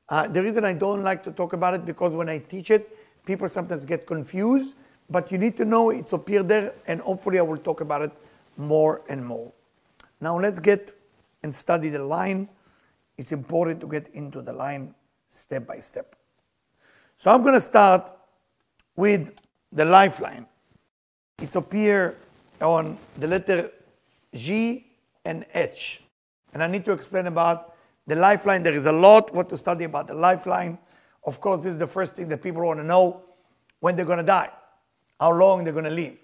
Uh, 0.09 0.26
the 0.26 0.42
reason 0.42 0.64
I 0.64 0.73
don't 0.73 1.02
like 1.02 1.23
to 1.25 1.30
talk 1.30 1.52
about 1.52 1.75
it 1.75 1.85
because 1.85 2.14
when 2.14 2.28
I 2.28 2.38
teach 2.38 2.71
it, 2.71 2.97
people 3.26 3.49
sometimes 3.49 3.85
get 3.85 4.07
confused. 4.07 4.75
But 5.09 5.33
you 5.33 5.38
need 5.38 5.57
to 5.57 5.64
know 5.64 5.90
it's 5.90 6.12
appeared 6.12 6.49
there, 6.49 6.73
and 6.87 7.00
hopefully 7.00 7.38
I 7.40 7.42
will 7.42 7.59
talk 7.59 7.80
about 7.80 8.02
it 8.02 8.12
more 8.57 9.02
and 9.09 9.25
more. 9.25 9.52
Now 10.21 10.38
let's 10.38 10.61
get 10.61 10.92
and 11.42 11.54
study 11.54 11.88
the 11.88 12.04
line. 12.04 12.49
It's 13.19 13.33
important 13.33 13.80
to 13.80 13.88
get 13.88 14.09
into 14.14 14.40
the 14.40 14.52
line 14.52 14.95
step 15.28 15.66
by 15.66 15.80
step. 15.80 16.20
So 17.21 17.31
I'm 17.31 17.43
going 17.43 17.53
to 17.53 17.61
start 17.61 18.11
with 18.97 19.33
the 19.73 19.85
lifeline. 19.85 20.47
It's 21.43 21.55
appear 21.55 22.17
on 22.62 22.97
the 23.19 23.27
letter 23.27 23.71
G 24.35 24.87
and 25.27 25.45
H. 25.53 26.00
And 26.55 26.62
I 26.62 26.67
need 26.67 26.87
to 26.87 26.93
explain 26.93 27.27
about 27.27 27.75
the 28.07 28.17
lifeline. 28.17 28.62
There 28.62 28.75
is 28.75 28.87
a 28.87 28.93
lot 28.93 29.35
what 29.35 29.50
to 29.50 29.59
study 29.59 29.85
about 29.85 30.07
the 30.07 30.15
lifeline. 30.15 30.79
Of 31.25 31.43
course, 31.43 31.61
this 31.61 31.75
is 31.75 31.79
the 31.79 31.87
first 31.87 32.17
thing 32.17 32.27
that 32.29 32.43
people 32.43 32.62
want 32.62 32.81
to 32.81 32.87
know 32.87 33.21
when 33.81 33.97
they're 33.97 34.07
going 34.07 34.17
to 34.17 34.25
die, 34.25 34.49
how 35.21 35.35
long 35.35 35.62
they're 35.62 35.75
going 35.75 35.85
to 35.85 35.91
live. 35.91 36.17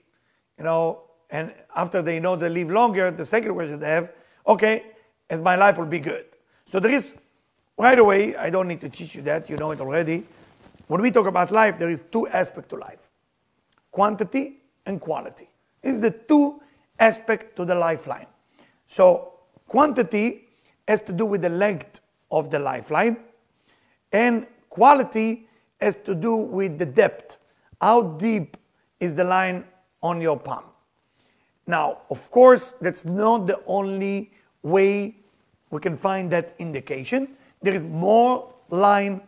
You 0.57 0.65
know, 0.65 1.03
and 1.29 1.53
after 1.77 2.01
they 2.01 2.21
know 2.21 2.37
they 2.37 2.49
live 2.49 2.71
longer, 2.71 3.11
the 3.11 3.27
second 3.27 3.53
question 3.53 3.79
they 3.81 3.91
have, 3.91 4.13
okay, 4.47 4.85
as 5.29 5.43
my 5.43 5.57
life 5.57 5.77
will 5.77 5.85
be 5.85 6.01
good. 6.01 6.25
So 6.65 6.81
there 6.81 6.93
is, 6.93 7.19
right 7.77 7.99
away, 7.99 8.35
I 8.35 8.49
don't 8.49 8.67
need 8.67 8.81
to 8.81 8.89
teach 8.89 9.15
you 9.15 9.21
that, 9.23 9.51
you 9.51 9.59
know 9.59 9.73
it 9.73 9.81
already. 9.83 10.25
When 10.87 11.03
we 11.03 11.11
talk 11.11 11.27
about 11.27 11.51
life, 11.51 11.79
there 11.79 11.91
is 11.91 12.05
two 12.13 12.29
aspects 12.29 12.71
to 12.71 12.77
life. 12.77 13.11
Quantity 13.91 14.63
and 14.85 15.01
quality. 15.01 15.49
It's 15.83 15.99
the 15.99 16.11
two 16.11 16.61
aspects 16.99 17.57
to 17.57 17.65
the 17.65 17.75
lifeline. 17.75 18.27
So 18.87 19.33
quantity 19.69 20.49
has 20.87 21.01
to 21.03 21.13
do 21.13 21.27
with 21.27 21.43
the 21.43 21.49
length 21.49 22.01
of 22.31 22.51
the 22.51 22.59
lifeline 22.59 23.17
and 24.13 24.47
quality 24.71 25.49
has 25.81 25.95
to 26.05 26.15
do 26.15 26.37
with 26.37 26.79
the 26.79 26.87
depth. 26.87 27.37
How 27.81 28.03
deep 28.03 28.57
is 29.01 29.15
the 29.15 29.25
line 29.25 29.65
on 30.03 30.21
your 30.21 30.39
palm? 30.39 30.65
Now, 31.67 31.99
of 32.11 32.31
course, 32.31 32.75
that's 32.81 33.05
not 33.05 33.47
the 33.47 33.61
only 33.67 34.31
way 34.63 35.17
we 35.71 35.81
can 35.81 35.97
find 35.97 36.31
that 36.31 36.55
indication. 36.59 37.37
There 37.63 37.75
is 37.75 37.85
more 37.85 38.53
line 38.71 39.21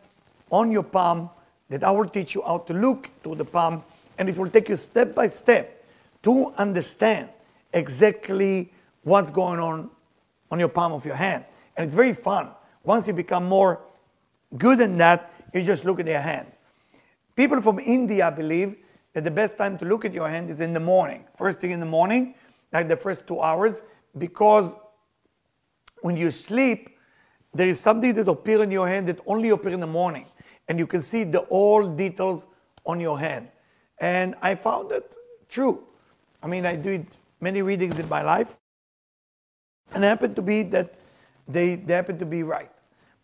on 0.50 0.70
your 0.70 0.84
palm 0.84 1.30
that 1.68 1.84
I 1.84 1.90
will 1.90 2.08
teach 2.08 2.34
you 2.34 2.42
how 2.42 2.58
to 2.58 2.72
look 2.72 3.10
to 3.24 3.34
the 3.34 3.44
palm 3.44 3.82
and 4.18 4.28
it 4.28 4.36
will 4.36 4.50
take 4.50 4.68
you 4.68 4.76
step 4.76 5.14
by 5.14 5.28
step 5.28 5.84
to 6.22 6.52
understand 6.56 7.28
exactly 7.72 8.72
what's 9.02 9.30
going 9.30 9.60
on 9.60 9.90
on 10.50 10.58
your 10.58 10.68
palm 10.68 10.92
of 10.92 11.04
your 11.04 11.14
hand. 11.14 11.44
And 11.76 11.84
it's 11.84 11.94
very 11.94 12.14
fun. 12.14 12.48
Once 12.84 13.06
you 13.06 13.12
become 13.12 13.46
more 13.46 13.80
good 14.56 14.80
in 14.80 14.98
that, 14.98 15.32
you 15.54 15.62
just 15.62 15.84
look 15.84 16.00
at 16.00 16.06
your 16.06 16.20
hand. 16.20 16.46
People 17.36 17.62
from 17.62 17.78
India 17.78 18.30
believe 18.30 18.76
that 19.12 19.24
the 19.24 19.30
best 19.30 19.56
time 19.56 19.78
to 19.78 19.84
look 19.84 20.04
at 20.04 20.12
your 20.12 20.28
hand 20.28 20.50
is 20.50 20.60
in 20.60 20.72
the 20.72 20.80
morning, 20.80 21.24
first 21.36 21.60
thing 21.60 21.70
in 21.70 21.80
the 21.80 21.86
morning, 21.86 22.34
like 22.72 22.88
the 22.88 22.96
first 22.96 23.26
two 23.26 23.40
hours, 23.40 23.82
because 24.16 24.74
when 26.00 26.16
you 26.16 26.30
sleep, 26.30 26.96
there 27.54 27.68
is 27.68 27.80
something 27.80 28.14
that 28.14 28.28
appears 28.28 28.62
in 28.62 28.70
your 28.70 28.86
hand 28.86 29.08
that 29.08 29.20
only 29.26 29.48
appears 29.50 29.74
in 29.74 29.80
the 29.80 29.86
morning. 29.86 30.26
And 30.68 30.78
you 30.78 30.86
can 30.86 31.02
see 31.02 31.24
the 31.24 31.40
all 31.40 31.86
details 31.86 32.46
on 32.84 33.00
your 33.00 33.18
hand. 33.18 33.48
And 33.98 34.34
I 34.42 34.54
found 34.54 34.92
it 34.92 35.16
true. 35.48 35.84
I 36.42 36.46
mean, 36.46 36.66
I 36.66 36.76
did 36.76 37.06
many 37.40 37.62
readings 37.62 37.98
in 37.98 38.08
my 38.08 38.22
life. 38.22 38.56
And 39.94 40.04
it 40.04 40.08
happened 40.08 40.36
to 40.36 40.42
be 40.42 40.62
that 40.64 40.94
they, 41.46 41.76
they 41.76 41.94
happen 41.94 42.18
to 42.18 42.26
be 42.26 42.42
right. 42.42 42.70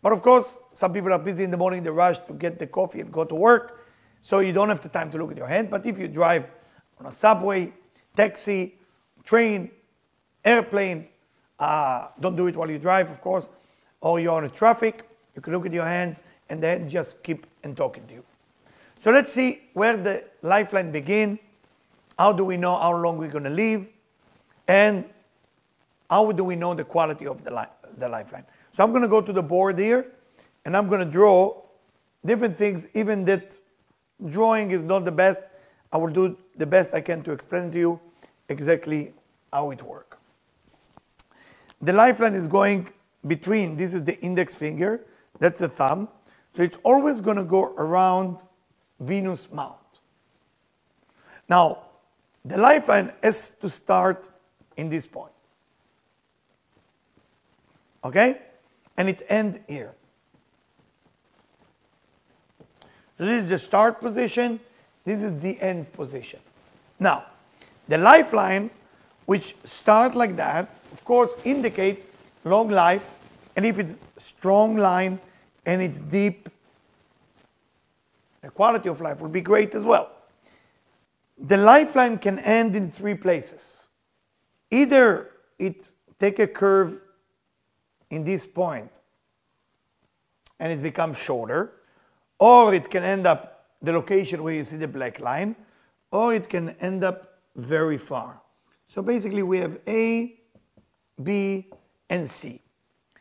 But 0.01 0.13
of 0.13 0.21
course, 0.21 0.59
some 0.73 0.93
people 0.93 1.13
are 1.13 1.19
busy 1.19 1.43
in 1.43 1.51
the 1.51 1.57
morning, 1.57 1.83
they 1.83 1.89
rush 1.89 2.19
to 2.27 2.33
get 2.33 2.59
the 2.59 2.67
coffee 2.67 3.01
and 3.01 3.11
go 3.11 3.23
to 3.23 3.35
work. 3.35 3.85
So 4.21 4.39
you 4.39 4.53
don't 4.53 4.69
have 4.69 4.81
the 4.81 4.89
time 4.89 5.11
to 5.11 5.17
look 5.17 5.31
at 5.31 5.37
your 5.37 5.47
hand. 5.47 5.69
But 5.69 5.85
if 5.85 5.97
you 5.99 6.07
drive 6.07 6.45
on 6.99 7.05
a 7.05 7.11
subway, 7.11 7.73
taxi, 8.15 8.75
train, 9.23 9.71
airplane, 10.43 11.07
uh, 11.59 12.07
don't 12.19 12.35
do 12.35 12.47
it 12.47 12.55
while 12.55 12.69
you 12.69 12.79
drive, 12.79 13.09
of 13.09 13.21
course, 13.21 13.47
or 14.01 14.19
you're 14.19 14.33
on 14.33 14.45
a 14.45 14.49
traffic, 14.49 15.07
you 15.35 15.41
can 15.41 15.53
look 15.53 15.65
at 15.65 15.73
your 15.73 15.85
hand 15.85 16.15
and 16.49 16.61
then 16.61 16.89
just 16.89 17.23
keep 17.23 17.45
and 17.63 17.75
talking 17.75 18.05
to 18.07 18.13
you. 18.13 18.23
So 18.99 19.11
let's 19.11 19.33
see 19.33 19.63
where 19.73 19.97
the 19.97 20.23
lifeline 20.41 20.91
begin. 20.91 21.39
How 22.17 22.31
do 22.31 22.45
we 22.45 22.57
know 22.57 22.77
how 22.77 22.95
long 22.95 23.17
we're 23.17 23.29
going 23.29 23.43
to 23.43 23.49
live? 23.49 23.87
And 24.67 25.05
how 26.09 26.31
do 26.31 26.43
we 26.43 26.55
know 26.55 26.73
the 26.73 26.83
quality 26.83 27.27
of 27.27 27.43
the, 27.43 27.51
li 27.51 27.63
the 27.97 28.07
lifeline? 28.07 28.45
So 28.71 28.83
I'm 28.83 28.91
going 28.91 29.03
to 29.03 29.07
go 29.07 29.21
to 29.21 29.33
the 29.33 29.43
board 29.43 29.77
here 29.77 30.11
and 30.63 30.75
I'm 30.75 30.87
going 30.87 30.99
to 31.05 31.11
draw 31.11 31.61
different 32.25 32.57
things, 32.57 32.87
even 32.93 33.25
that 33.25 33.59
drawing 34.27 34.71
is 34.71 34.83
not 34.83 35.05
the 35.05 35.11
best. 35.11 35.41
I 35.91 35.97
will 35.97 36.11
do 36.11 36.37
the 36.57 36.65
best 36.65 36.93
I 36.93 37.01
can 37.01 37.21
to 37.23 37.31
explain 37.31 37.71
to 37.71 37.77
you 37.77 37.99
exactly 38.49 39.13
how 39.51 39.71
it 39.71 39.81
works. 39.81 40.17
The 41.81 41.93
lifeline 41.93 42.33
is 42.33 42.47
going 42.47 42.89
between, 43.27 43.77
this 43.77 43.93
is 43.93 44.03
the 44.03 44.19
index 44.21 44.55
finger, 44.55 45.01
that's 45.39 45.59
the 45.59 45.69
thumb. 45.69 46.07
So 46.55 46.63
it's 46.63 46.77
always 46.83 47.19
going 47.19 47.35
to 47.35 47.43
go 47.43 47.65
around 47.77 48.37
Venus 49.01 49.51
Mount. 49.51 49.75
Now, 51.49 51.79
the 52.45 52.57
lifeline 52.57 53.11
has 53.21 53.49
to 53.59 53.69
start 53.69 54.29
in 54.77 54.87
this 54.87 55.05
point. 55.05 55.33
Okay? 58.05 58.37
And 58.95 59.09
it 59.09 59.25
ends 59.27 59.59
here. 59.67 59.91
So 63.17 63.25
this 63.25 63.43
is 63.43 63.49
the 63.49 63.57
start 63.57 63.99
position. 63.99 64.61
This 65.03 65.21
is 65.21 65.37
the 65.41 65.59
end 65.59 65.91
position. 65.91 66.39
Now, 67.01 67.25
the 67.89 67.97
lifeline, 67.97 68.69
which 69.25 69.57
start 69.65 70.15
like 70.15 70.37
that, 70.37 70.69
of 70.93 71.03
course, 71.03 71.35
indicate 71.43 72.05
long 72.45 72.69
life. 72.69 73.05
And 73.57 73.65
if 73.65 73.77
it's 73.77 73.99
strong 74.17 74.77
line 74.77 75.19
and 75.65 75.81
it's 75.81 75.99
deep, 75.99 76.49
the 78.41 78.49
quality 78.49 78.89
of 78.89 79.01
life 79.01 79.19
will 79.21 79.29
be 79.29 79.41
great 79.41 79.73
as 79.73 79.83
well. 79.83 80.11
The 81.37 81.57
lifeline 81.57 82.17
can 82.19 82.39
end 82.39 82.75
in 82.75 82.91
three 82.91 83.15
places. 83.15 83.87
Either 84.71 85.31
it 85.59 85.87
take 86.19 86.39
a 86.39 86.47
curve 86.47 87.01
in 88.09 88.23
this 88.23 88.45
point 88.45 88.91
and 90.59 90.71
it 90.71 90.81
becomes 90.81 91.17
shorter, 91.17 91.73
or 92.39 92.73
it 92.73 92.89
can 92.89 93.03
end 93.03 93.27
up 93.27 93.65
the 93.81 93.91
location 93.91 94.41
where 94.43 94.53
you 94.53 94.63
see 94.63 94.77
the 94.77 94.87
black 94.87 95.19
line, 95.19 95.55
or 96.11 96.33
it 96.33 96.49
can 96.49 96.69
end 96.79 97.03
up 97.03 97.39
very 97.55 97.97
far. 97.97 98.41
So 98.87 99.01
basically 99.01 99.43
we 99.43 99.57
have 99.59 99.79
A, 99.87 100.39
B, 101.21 101.67
and 102.09 102.29
C. 102.29 102.61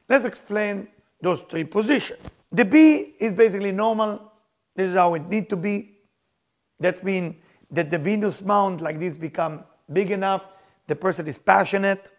Let's 0.08 0.24
explain 0.24 0.88
those 1.20 1.42
three 1.42 1.64
positions. 1.64 2.20
The 2.54 2.64
B 2.64 3.16
is 3.18 3.32
basically 3.32 3.72
normal. 3.72 4.30
This 4.76 4.90
is 4.90 4.94
how 4.94 5.14
it 5.14 5.28
need 5.28 5.50
to 5.50 5.56
be. 5.56 5.98
That 6.78 7.02
means 7.02 7.34
that 7.72 7.90
the 7.90 7.98
Venus 7.98 8.40
mount 8.42 8.80
like 8.80 9.00
this 9.00 9.16
become 9.16 9.64
big 9.92 10.12
enough, 10.12 10.42
the 10.86 10.94
person 10.94 11.26
is 11.26 11.36
passionate, 11.36 12.12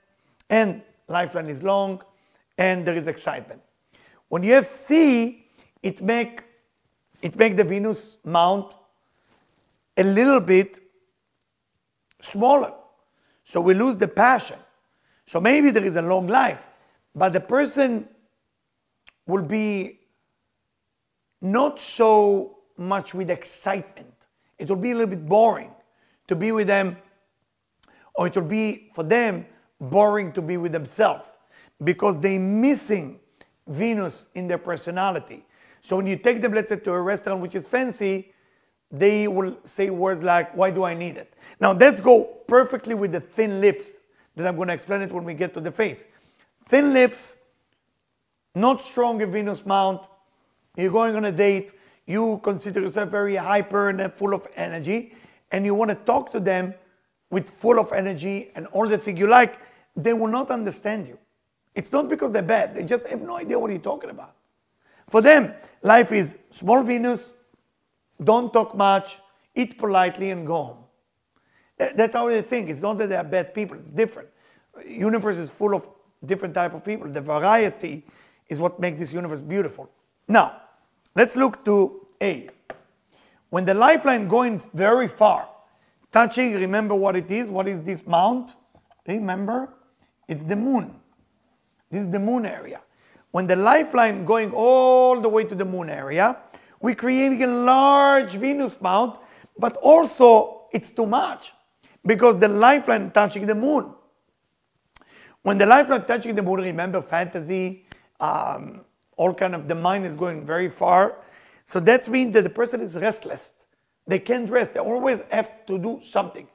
and 0.50 0.82
lifeline 1.08 1.48
is 1.48 1.63
long, 1.63 2.01
and 2.58 2.86
there 2.86 2.96
is 2.96 3.08
excitement. 3.08 3.62
When 4.27 4.44
you 4.44 4.54
have 4.56 4.68
C, 4.68 5.48
it 5.82 6.01
make, 6.01 6.44
it 7.22 7.38
make 7.38 7.56
the 7.56 7.63
Venus 7.63 8.18
mount 8.25 8.74
a 9.96 10.04
little 10.04 10.42
bit 10.42 10.84
smaller. 12.20 12.74
So 13.46 13.62
we 13.62 13.74
lose 13.74 13.96
the 13.96 14.10
passion. 14.10 14.60
So 15.27 15.39
maybe 15.39 15.72
there 15.72 15.86
is 15.86 15.96
a 15.96 16.01
long 16.01 16.27
life, 16.27 16.60
but 17.15 17.32
the 17.32 17.39
person 17.39 18.10
will 19.25 19.44
be 19.44 20.00
not 21.42 21.80
so 21.80 22.58
much 22.77 23.13
with 23.13 23.30
excitement. 23.30 24.13
It 24.58 24.70
will 24.70 24.75
be 24.75 24.92
a 24.92 24.94
little 24.96 25.10
bit 25.10 25.25
boring 25.25 25.72
to 26.27 26.36
be 26.36 26.51
with 26.51 26.68
them, 26.68 26.98
or 28.15 28.27
it 28.27 28.36
will 28.36 28.44
be 28.44 28.92
for 28.96 29.04
them 29.04 29.46
boring 29.80 30.32
to 30.34 30.42
be 30.42 30.58
with 30.58 30.72
themselves 30.72 31.27
because 31.84 32.18
they're 32.20 32.39
missing 32.39 33.20
Venus 33.68 34.27
in 34.36 34.48
their 34.48 34.58
personality. 34.58 35.46
So 35.82 35.98
when 35.98 36.08
you 36.08 36.15
take 36.15 36.42
them, 36.42 36.54
let's 36.54 36.70
say, 36.70 36.77
to 36.77 36.92
a 36.92 37.01
restaurant 37.01 37.42
which 37.42 37.56
is 37.56 37.68
fancy, 37.68 38.34
they 38.92 39.27
will 39.27 39.58
say 39.65 39.89
words 39.89 40.24
like, 40.24 40.56
why 40.56 40.72
do 40.72 40.84
I 40.84 40.94
need 40.94 41.18
it? 41.18 41.34
Now, 41.60 41.74
let's 41.74 42.00
go 42.00 42.24
perfectly 42.48 42.96
with 42.96 43.12
the 43.12 43.20
thin 43.20 43.60
lips 43.60 43.92
that 44.36 44.48
I'm 44.48 44.56
going 44.56 44.68
to 44.68 44.74
explain 44.74 45.01
it 45.01 45.12
when 45.12 45.24
we 45.24 45.34
get 45.34 45.54
to 45.56 45.60
the 45.60 45.72
face. 45.72 46.06
Thin 46.70 46.94
lips, 46.94 47.38
not 48.54 48.82
strong 48.82 49.22
in 49.22 49.32
Venus 49.32 49.65
mount. 49.65 50.01
You're 50.77 50.91
going 50.91 51.15
on 51.15 51.25
a 51.25 51.32
date. 51.32 51.72
You 52.05 52.39
consider 52.44 52.82
yourself 52.82 53.10
very 53.10 53.36
hyper 53.36 53.89
and 53.89 54.01
uh, 54.01 54.10
full 54.10 54.34
of 54.34 54.48
energy, 54.55 55.15
and 55.51 55.65
you 55.65 55.74
want 55.74 55.89
to 55.89 55.96
talk 55.96 56.32
to 56.34 56.39
them 56.39 56.74
with 57.32 57.50
full 57.50 57.79
of 57.79 57.91
energy 57.91 58.51
and 58.55 58.67
all 58.67 58.88
the 58.88 58.98
things 58.98 59.20
you 59.20 59.27
like. 59.27 59.60
They 59.96 60.13
will 60.13 60.27
not 60.27 60.51
understand 60.51 61.08
you. 61.08 61.17
It's 61.74 61.91
not 61.91 62.08
because 62.10 62.32
they're 62.32 62.41
bad. 62.41 62.75
They 62.75 62.84
just 62.84 63.05
have 63.08 63.22
no 63.22 63.38
idea 63.38 63.58
what 63.58 63.72
you're 63.72 63.79
talking 63.79 64.10
about. 64.10 64.36
For 65.10 65.22
them, 65.22 65.53
life 65.82 66.12
is 66.12 66.38
small 66.50 66.84
Venus, 66.84 67.34
don't 68.24 68.51
talk 68.51 68.75
much, 68.75 69.20
eat 69.53 69.77
politely, 69.77 70.32
and 70.32 70.48
go 70.48 70.55
home. 70.55 70.77
That's 71.77 72.13
how 72.13 72.27
they 72.27 72.41
think. 72.41 72.70
It's 72.70 72.82
not 72.82 72.98
that 73.00 73.10
they 73.10 73.15
are 73.15 73.24
bad 73.24 73.53
people. 73.53 73.77
It's 73.77 73.91
different. 73.91 74.29
Universe 74.88 75.38
is 75.38 75.50
full 75.50 75.75
of 75.75 75.88
different 76.25 76.53
type 76.53 76.74
of 76.74 76.84
people. 76.84 77.10
The 77.10 77.22
variety 77.22 78.05
is 78.48 78.60
what 78.60 78.79
makes 78.79 79.00
this 79.00 79.12
universe 79.12 79.41
beautiful. 79.41 79.89
Now, 80.27 80.62
let's 81.15 81.36
look 81.36 81.63
to 81.65 82.07
A. 82.22 82.50
When 83.50 83.65
the 83.65 83.74
lifeline 83.74 84.27
going 84.27 84.62
very 84.74 85.07
far, 85.07 85.48
touching, 86.12 86.53
remember 86.55 86.95
what 86.95 87.15
it 87.15 87.29
is? 87.31 87.50
What 87.50 87.67
is 87.67 87.81
this 87.81 88.05
mount? 88.05 88.55
Remember? 89.07 89.69
It's 90.27 90.43
the 90.43 90.55
moon. 90.55 91.00
This 91.91 92.01
is 92.01 92.10
the 92.10 92.19
moon 92.19 92.45
area. 92.45 92.81
When 93.31 93.48
the 93.48 93.55
lifeline 93.55 94.25
going 94.25 94.51
all 94.53 95.19
the 95.19 95.29
way 95.29 95.43
to 95.43 95.55
the 95.55 95.65
moon 95.65 95.89
area, 95.89 96.38
we're 96.81 96.95
creating 96.95 97.43
a 97.43 97.48
large 97.48 98.36
Venus 98.36 98.79
mount, 98.81 99.19
but 99.57 99.77
also 99.77 100.67
it's 100.72 100.89
too 100.89 101.05
much 101.05 101.53
because 102.05 102.38
the 102.39 102.48
lifeline 102.48 103.12
touching 103.12 103.45
the 103.45 103.55
moon. 103.55 103.93
When 105.41 105.57
the 105.57 105.65
lifeline 105.65 106.05
touching 106.05 106.36
the 106.36 106.41
moon, 106.41 106.62
remember 106.62 107.01
fantasy, 107.01 107.86
um, 108.19 108.81
all 109.17 109.34
kind 109.34 109.55
of 109.55 109.67
the 109.67 109.75
mind 109.75 110.05
is 110.05 110.15
going 110.15 110.45
very 110.45 110.69
far. 110.69 111.15
So 111.65 111.79
that 111.81 112.07
means 112.07 112.34
that 112.34 112.43
the 112.43 112.50
person 112.50 112.81
is 112.81 112.95
restless. 112.95 113.53
They 114.07 114.19
can't 114.19 114.50
rest. 114.50 114.74
They 114.74 114.79
always 114.79 115.22
have 115.31 115.65
to 115.65 115.77
do 115.79 116.00
something. 116.01 116.48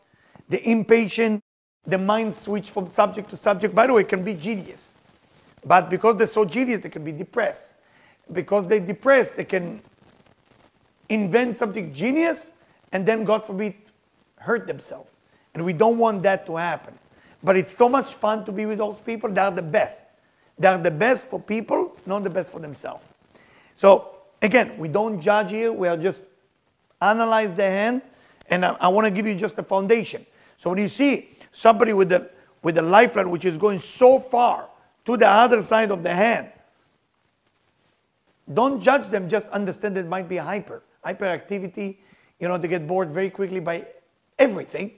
The 0.48 0.66
impatient, 0.68 1.42
the 1.86 1.98
mind 1.98 2.32
switch 2.32 2.70
from 2.70 2.92
subject 2.92 3.30
to 3.30 3.36
subject, 3.36 3.74
by 3.74 3.86
the 3.86 3.92
way, 3.92 4.04
can 4.04 4.22
be 4.22 4.34
genius. 4.34 4.94
But 5.64 5.90
because 5.90 6.16
they're 6.16 6.26
so 6.26 6.44
genius, 6.44 6.80
they 6.80 6.88
can 6.88 7.04
be 7.04 7.12
depressed. 7.12 7.74
Because 8.32 8.66
they're 8.66 8.80
depressed, 8.80 9.36
they 9.36 9.44
can 9.44 9.80
invent 11.08 11.58
something 11.58 11.92
genius 11.92 12.52
and 12.92 13.06
then, 13.06 13.24
God 13.24 13.44
forbid, 13.44 13.74
hurt 14.36 14.66
themselves. 14.66 15.10
And 15.54 15.64
we 15.64 15.72
don't 15.72 15.98
want 15.98 16.22
that 16.22 16.46
to 16.46 16.56
happen. 16.56 16.98
But 17.42 17.56
it's 17.56 17.76
so 17.76 17.88
much 17.88 18.14
fun 18.14 18.44
to 18.44 18.52
be 18.52 18.66
with 18.66 18.78
those 18.78 19.00
people. 19.00 19.30
They 19.30 19.40
are 19.40 19.50
the 19.50 19.62
best. 19.62 20.02
They 20.58 20.68
are 20.68 20.78
the 20.78 20.90
best 20.90 21.24
for 21.26 21.40
people, 21.40 21.89
not 22.06 22.24
the 22.24 22.30
best 22.30 22.50
for 22.50 22.60
themselves. 22.60 23.04
So 23.76 24.16
again, 24.42 24.78
we 24.78 24.88
don't 24.88 25.20
judge 25.20 25.50
here. 25.50 25.72
We 25.72 25.88
are 25.88 25.96
just 25.96 26.24
analyze 27.00 27.54
the 27.54 27.62
hand. 27.62 28.02
And 28.48 28.64
I, 28.64 28.76
I 28.80 28.88
want 28.88 29.06
to 29.06 29.10
give 29.10 29.26
you 29.26 29.34
just 29.34 29.58
a 29.58 29.62
foundation. 29.62 30.26
So 30.56 30.70
when 30.70 30.78
you 30.78 30.88
see 30.88 31.30
somebody 31.52 31.92
with 31.92 32.08
the 32.08 32.30
with 32.62 32.76
a 32.76 32.82
lifeline 32.82 33.30
which 33.30 33.46
is 33.46 33.56
going 33.56 33.78
so 33.78 34.20
far 34.20 34.68
to 35.06 35.16
the 35.16 35.26
other 35.26 35.62
side 35.62 35.90
of 35.90 36.02
the 36.02 36.14
hand, 36.14 36.50
don't 38.52 38.82
judge 38.82 39.10
them. 39.10 39.28
Just 39.28 39.48
understand 39.48 39.96
it 39.96 40.06
might 40.06 40.28
be 40.28 40.36
hyper 40.36 40.82
hyperactivity. 41.04 41.96
You 42.38 42.48
know, 42.48 42.58
they 42.58 42.68
get 42.68 42.86
bored 42.86 43.10
very 43.10 43.30
quickly 43.30 43.60
by 43.60 43.86
everything 44.38 44.92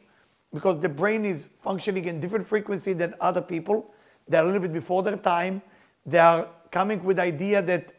because 0.52 0.80
the 0.80 0.88
brain 0.88 1.24
is 1.24 1.48
functioning 1.62 2.04
in 2.06 2.20
different 2.20 2.46
frequency 2.46 2.92
than 2.92 3.14
other 3.20 3.40
people. 3.40 3.92
They're 4.28 4.42
a 4.42 4.46
little 4.46 4.60
bit 4.60 4.72
before 4.72 5.02
their 5.02 5.16
time. 5.16 5.62
They 6.06 6.18
are 6.18 6.48
coming 6.72 7.02
with 7.04 7.20
idea 7.20 7.62
that 7.62 7.92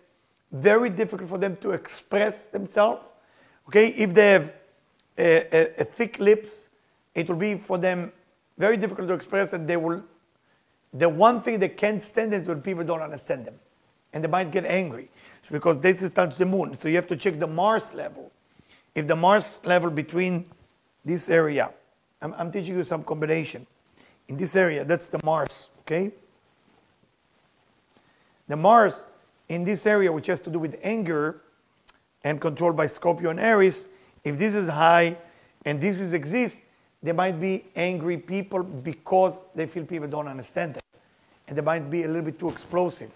very 0.51 0.89
difficult 0.89 1.29
for 1.29 1.37
them 1.37 1.55
to 1.61 1.71
express 1.71 2.45
themselves. 2.47 3.01
Okay, 3.69 3.87
if 3.87 4.13
they 4.13 4.31
have 4.31 4.51
a, 5.17 5.55
a, 5.55 5.81
a 5.81 5.85
thick 5.85 6.19
lips, 6.19 6.67
it 7.15 7.29
will 7.29 7.37
be 7.37 7.55
for 7.55 7.77
them 7.77 8.11
very 8.57 8.75
difficult 8.75 9.07
to 9.07 9.13
express 9.13 9.53
and 9.53 9.65
they 9.67 9.77
will 9.77 10.03
the 10.95 11.09
one 11.09 11.41
thing 11.41 11.59
they 11.59 11.69
can't 11.69 12.03
stand 12.03 12.33
is 12.35 12.45
when 12.45 12.61
people 12.61 12.83
don't 12.83 13.01
understand 13.01 13.45
them 13.45 13.55
and 14.11 14.23
they 14.23 14.27
might 14.27 14.51
get 14.51 14.63
angry 14.63 15.09
so 15.41 15.49
because 15.51 15.79
this 15.79 16.03
is 16.03 16.11
touch 16.11 16.35
the 16.35 16.45
moon 16.45 16.75
so 16.75 16.87
you 16.87 16.95
have 16.95 17.07
to 17.07 17.15
check 17.15 17.39
the 17.39 17.47
mars 17.47 17.95
level 17.95 18.31
if 18.93 19.07
the 19.07 19.15
mars 19.15 19.59
level 19.65 19.89
between 19.89 20.45
this 21.03 21.29
area 21.29 21.71
I'm, 22.23 22.33
I'm 22.37 22.51
teaching 22.51 22.77
you 22.77 22.83
some 22.85 23.03
combination. 23.03 23.67
In 24.29 24.37
this 24.37 24.55
area, 24.55 24.85
that's 24.85 25.07
the 25.07 25.19
Mars, 25.23 25.69
okay? 25.81 26.11
The 28.53 28.57
Mars 28.57 29.05
in 29.49 29.63
this 29.63 29.87
area, 29.87 30.11
which 30.11 30.27
has 30.27 30.39
to 30.41 30.51
do 30.51 30.59
with 30.59 30.77
anger 30.83 31.41
and 32.23 32.39
controlled 32.39 32.77
by 32.77 32.85
Scorpio 32.85 33.31
and 33.31 33.39
Aries, 33.39 33.87
if 34.23 34.37
this 34.37 34.53
is 34.53 34.69
high 34.69 35.17
and 35.65 35.81
this 35.81 35.99
is 35.99 36.13
exists, 36.13 36.61
there 37.01 37.15
might 37.15 37.41
be 37.41 37.65
angry 37.75 38.15
people 38.15 38.61
because 38.61 39.41
they 39.55 39.65
feel 39.65 39.85
people 39.85 40.07
don't 40.07 40.27
understand 40.27 40.75
them. 40.75 40.83
And 41.47 41.57
they 41.57 41.63
might 41.63 41.89
be 41.89 42.03
a 42.03 42.07
little 42.07 42.21
bit 42.21 42.37
too 42.37 42.47
explosive. 42.47 43.09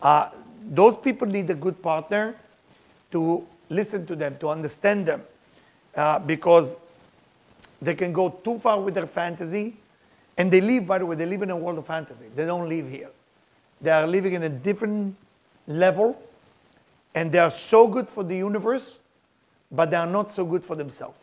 Uh, 0.00 0.30
those 0.70 0.96
people 0.96 1.28
need 1.28 1.50
a 1.50 1.54
good 1.54 1.82
partner 1.82 2.34
to 3.10 3.46
listen 3.68 4.06
to 4.06 4.16
them, 4.16 4.38
to 4.38 4.48
understand 4.48 5.04
them, 5.04 5.22
uh, 5.96 6.18
because 6.18 6.78
they 7.82 7.94
can 7.94 8.14
go 8.14 8.30
too 8.30 8.58
far 8.58 8.80
with 8.80 8.94
their 8.94 9.06
fantasy. 9.06 9.76
And 10.38 10.50
they 10.50 10.62
live, 10.62 10.86
by 10.86 10.96
the 10.96 11.04
way, 11.04 11.14
they 11.14 11.26
live 11.26 11.42
in 11.42 11.50
a 11.50 11.56
world 11.58 11.76
of 11.76 11.86
fantasy. 11.86 12.28
They 12.34 12.46
don't 12.46 12.70
live 12.70 12.88
here. 12.88 13.10
They 13.82 13.90
are 13.90 14.06
living 14.06 14.32
in 14.32 14.44
a 14.44 14.48
different 14.48 15.16
level. 15.66 16.20
And 17.14 17.30
they 17.30 17.38
are 17.38 17.50
so 17.50 17.86
good 17.86 18.08
for 18.08 18.24
the 18.24 18.34
universe, 18.34 18.98
but 19.70 19.90
they 19.90 19.96
are 19.96 20.06
not 20.06 20.32
so 20.32 20.46
good 20.46 20.64
for 20.64 20.76
themselves. 20.76 21.18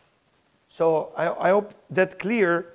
So 0.69 1.11
I, 1.17 1.47
I 1.47 1.49
hope 1.49 1.73
that 1.89 2.19
clear. 2.19 2.73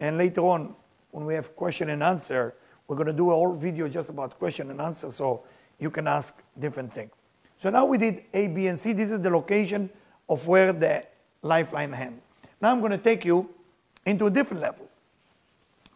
And 0.00 0.18
later 0.18 0.40
on, 0.40 0.74
when 1.12 1.24
we 1.24 1.34
have 1.34 1.54
question 1.54 1.90
and 1.90 2.02
answer, 2.02 2.54
we're 2.88 2.96
going 2.96 3.06
to 3.06 3.12
do 3.12 3.30
a 3.30 3.34
whole 3.34 3.54
video 3.54 3.88
just 3.88 4.08
about 4.08 4.36
question 4.38 4.70
and 4.70 4.80
answer 4.80 5.10
so 5.10 5.44
you 5.78 5.90
can 5.90 6.08
ask 6.08 6.34
different 6.58 6.92
things. 6.92 7.12
So 7.60 7.70
now 7.70 7.84
we 7.84 7.98
did 7.98 8.24
A, 8.34 8.48
B, 8.48 8.66
and 8.66 8.78
C. 8.78 8.92
This 8.92 9.10
is 9.10 9.20
the 9.20 9.30
location 9.30 9.90
of 10.28 10.46
where 10.46 10.72
the 10.72 11.04
lifeline 11.42 11.92
hand. 11.92 12.20
Now 12.60 12.72
I'm 12.72 12.80
going 12.80 12.92
to 12.92 12.98
take 12.98 13.24
you 13.24 13.48
into 14.04 14.26
a 14.26 14.30
different 14.30 14.62
level, 14.62 14.88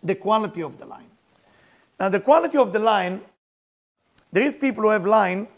the 0.02 0.14
quality 0.14 0.62
of 0.62 0.78
the 0.78 0.86
line. 0.86 1.11
Now 1.98 2.08
the 2.08 2.20
quality 2.20 2.58
of 2.58 2.72
the 2.72 2.78
line, 2.78 3.20
there 4.32 4.44
is 4.44 4.56
people 4.56 4.82
who 4.84 4.90
have 4.90 5.06
line 5.06 5.48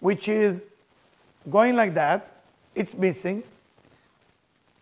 which 0.00 0.28
is 0.28 0.66
going 1.50 1.76
like 1.76 1.94
that, 1.94 2.42
it's 2.74 2.94
missing, 2.94 3.42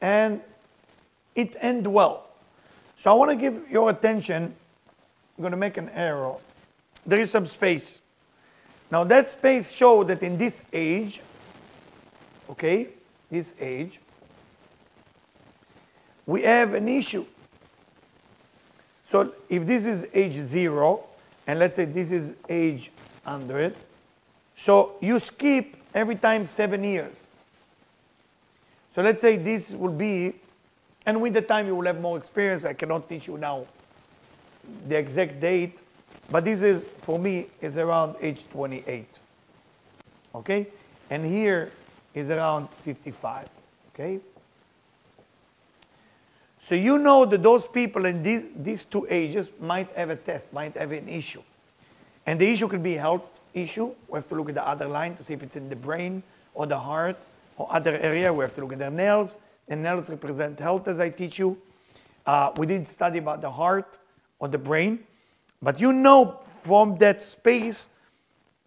and 0.01 0.41
it 1.35 1.57
end 1.61 1.87
well. 1.87 2.29
So 2.97 3.11
I 3.11 3.15
want 3.15 3.31
to 3.31 3.37
give 3.37 3.71
your 3.71 3.91
attention, 3.91 4.55
I'm 5.37 5.43
going 5.43 5.53
to 5.53 5.57
make 5.57 5.77
an 5.77 5.89
arrow. 5.91 6.41
There 7.07 7.21
is 7.21 7.31
some 7.31 7.47
space. 7.47 8.01
Now 8.91 9.05
that 9.05 9.31
space 9.31 9.73
show 9.73 10.05
that 10.05 10.23
in 10.23 10.37
this 10.37 10.63
age, 10.73 11.21
okay, 12.51 12.89
this 13.31 13.55
age, 13.61 13.99
we 16.27 16.43
have 16.43 16.75
an 16.75 16.89
issue. 16.89 17.25
So 19.13 19.31
if 19.51 19.67
this 19.67 19.85
is 19.85 20.09
age 20.15 20.37
0, 20.37 21.05
and 21.47 21.59
let's 21.59 21.77
say 21.77 21.85
this 21.85 22.11
is 22.11 22.33
age 22.49 22.91
100, 23.25 23.77
so 24.55 24.95
you 25.03 25.19
skip 25.19 25.77
every 25.93 26.17
time 26.17 26.47
7 26.47 26.83
years. 26.83 27.27
So 28.95 29.03
let's 29.03 29.21
say 29.21 29.37
this 29.37 29.73
will 29.73 29.93
be, 29.93 30.33
and 31.05 31.21
with 31.21 31.35
the 31.35 31.43
time 31.43 31.67
you 31.67 31.77
will 31.77 31.85
have 31.85 32.01
more 32.01 32.17
experience, 32.17 32.65
I 32.65 32.73
cannot 32.73 33.07
teach 33.07 33.27
you 33.27 33.37
now 33.37 33.67
the 34.89 34.97
exact 34.97 35.43
date, 35.43 35.81
but 36.31 36.47
this 36.47 36.63
is, 36.63 36.83
for 37.03 37.19
me, 37.19 37.49
is 37.61 37.77
around 37.77 38.17
age 38.23 38.41
28. 38.51 39.05
Okay? 40.37 40.67
And 41.11 41.27
here 41.27 41.71
is 42.15 42.31
around 42.31 42.71
55. 42.83 43.47
Okay? 43.93 44.21
So 46.63 46.77
you 46.77 46.97
know 46.97 47.25
that 47.25 47.43
those 47.43 47.67
people 47.67 48.07
in 48.07 48.23
these, 48.23 48.47
these 48.55 48.85
two 48.85 49.05
ages 49.11 49.51
might 49.61 49.91
have 49.97 50.11
a 50.11 50.17
test, 50.17 50.53
might 50.53 50.77
have 50.77 50.93
an 50.93 51.09
issue. 51.09 51.43
And 52.25 52.41
the 52.41 52.49
issue 52.49 52.69
could 52.69 52.85
be 52.85 52.95
a 52.95 53.01
health 53.01 53.41
issue. 53.53 53.93
We 54.07 54.19
have 54.19 54.29
to 54.29 54.37
look 54.37 54.49
at 54.49 54.55
the 54.55 54.67
other 54.67 54.87
line 54.87 55.17
to 55.17 55.25
see 55.25 55.35
if 55.35 55.43
it's 55.43 55.57
in 55.57 55.69
the 55.69 55.77
brain 55.77 56.23
or 56.55 56.67
the 56.67 56.79
heart 56.79 57.17
or 57.57 57.67
other 57.69 57.99
area. 57.99 58.33
We 58.33 58.45
have 58.45 58.55
to 58.55 58.61
look 58.61 58.73
at 58.73 58.79
their 58.79 58.93
nails. 58.93 59.37
The 59.69 59.75
nails 59.75 60.09
represent 60.09 60.61
health, 60.61 60.87
as 60.87 61.01
I 61.01 61.11
teach 61.11 61.37
you. 61.37 61.59
Uh, 62.25 62.53
we 62.57 62.67
did 62.67 62.89
study 62.89 63.19
about 63.19 63.41
the 63.41 63.51
heart 63.51 63.99
or 64.39 64.47
the 64.47 64.59
brain. 64.59 65.01
But 65.61 65.81
you 65.81 65.93
know 65.93 66.39
from 66.63 66.97
that 66.99 67.25
space 67.25 67.89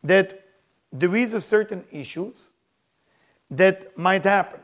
that 0.04 0.46
there 0.92 1.16
is 1.16 1.34
a 1.34 1.40
certain 1.40 1.86
issues 1.92 2.50
that 3.52 3.98
might 3.98 4.26
happen. 4.26 4.60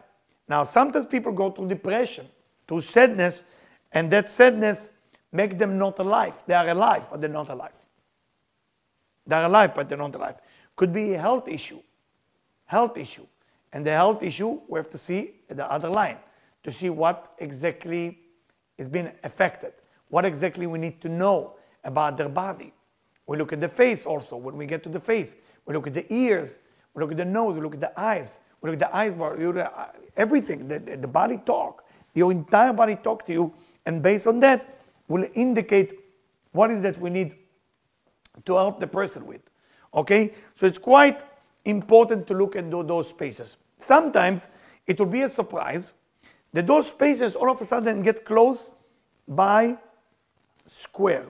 Now, 0.49 0.65
sometimes 0.65 1.05
people 1.05 1.31
go 1.31 1.49
through 1.49 1.69
depression 1.69 2.27
to 2.71 2.79
sadness, 2.79 3.43
and 3.91 4.09
that 4.11 4.31
sadness 4.31 4.89
make 5.33 5.59
them 5.59 5.77
not 5.77 5.99
alive. 5.99 6.33
They 6.47 6.53
are 6.53 6.69
alive, 6.69 7.05
but 7.11 7.19
they're 7.19 7.29
not 7.29 7.49
alive. 7.49 7.75
They're 9.27 9.43
alive, 9.43 9.75
but 9.75 9.89
they're 9.89 9.97
not 9.97 10.15
alive. 10.15 10.35
Could 10.77 10.93
be 10.93 11.13
a 11.13 11.19
health 11.19 11.49
issue. 11.49 11.81
Health 12.63 12.97
issue. 12.97 13.27
And 13.73 13.85
the 13.85 13.91
health 13.91 14.23
issue, 14.23 14.61
we 14.69 14.79
have 14.79 14.89
to 14.91 14.97
see 14.97 15.33
the 15.49 15.69
other 15.69 15.89
line 15.89 16.17
to 16.63 16.71
see 16.71 16.89
what 16.89 17.33
exactly 17.39 18.19
is 18.77 18.87
being 18.87 19.11
affected, 19.25 19.73
what 20.07 20.23
exactly 20.23 20.65
we 20.65 20.79
need 20.79 21.01
to 21.01 21.09
know 21.09 21.55
about 21.83 22.15
their 22.15 22.29
body. 22.29 22.73
We 23.27 23.35
look 23.35 23.51
at 23.51 23.59
the 23.59 23.67
face 23.67 24.05
also. 24.05 24.37
When 24.37 24.55
we 24.55 24.65
get 24.65 24.81
to 24.83 24.89
the 24.89 24.99
face, 24.99 25.35
we 25.65 25.73
look 25.73 25.87
at 25.87 25.93
the 25.93 26.11
ears, 26.13 26.61
we 26.93 27.01
look 27.01 27.11
at 27.11 27.17
the 27.17 27.25
nose, 27.25 27.55
we 27.55 27.61
look 27.61 27.73
at 27.73 27.81
the 27.81 27.99
eyes, 27.99 28.39
we 28.61 28.69
look 28.69 28.81
at 28.81 28.89
the 28.89 28.95
eyes, 28.95 29.13
uh, 29.13 29.87
everything. 30.15 30.69
The, 30.69 30.79
the 30.79 31.07
body 31.07 31.41
talk. 31.45 31.83
Your 32.13 32.31
entire 32.31 32.73
body 32.73 32.95
talk 32.95 33.25
to 33.27 33.33
you, 33.33 33.53
and 33.85 34.01
based 34.01 34.27
on 34.27 34.39
that, 34.41 34.79
will 35.07 35.25
indicate 35.33 35.99
what 36.51 36.71
is 36.71 36.81
that 36.81 36.99
we 36.99 37.09
need 37.09 37.35
to 38.45 38.53
help 38.53 38.79
the 38.79 38.87
person 38.87 39.25
with. 39.25 39.41
Okay, 39.93 40.33
so 40.55 40.65
it's 40.65 40.77
quite 40.77 41.21
important 41.65 42.27
to 42.27 42.33
look 42.33 42.55
at 42.55 42.69
those 42.71 43.09
spaces. 43.09 43.57
Sometimes 43.79 44.49
it 44.87 44.99
will 44.99 45.05
be 45.05 45.21
a 45.21 45.29
surprise 45.29 45.93
that 46.53 46.67
those 46.67 46.87
spaces 46.87 47.35
all 47.35 47.49
of 47.49 47.61
a 47.61 47.65
sudden 47.65 48.01
get 48.01 48.25
close 48.25 48.71
by 49.27 49.77
square. 50.65 51.25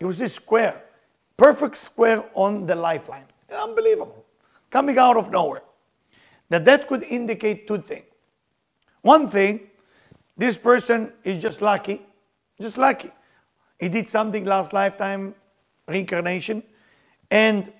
You 0.00 0.12
see 0.12 0.28
square, 0.28 0.82
perfect 1.36 1.76
square 1.76 2.24
on 2.34 2.66
the 2.66 2.74
lifeline. 2.74 3.24
Unbelievable, 3.50 4.24
coming 4.70 4.98
out 4.98 5.16
of 5.16 5.30
nowhere. 5.30 5.62
That 6.50 6.64
that 6.64 6.86
could 6.86 7.02
indicate 7.02 7.66
two 7.66 7.78
things. 7.78 8.04
One 9.02 9.30
thing, 9.30 9.60
this 10.36 10.56
person 10.56 11.12
is 11.24 11.42
just 11.42 11.60
lucky, 11.60 12.02
just 12.60 12.78
lucky. 12.78 13.10
He 13.78 13.88
did 13.88 14.10
something 14.10 14.44
last 14.44 14.72
lifetime, 14.72 15.34
reincarnation, 15.86 16.62
and 17.30 17.72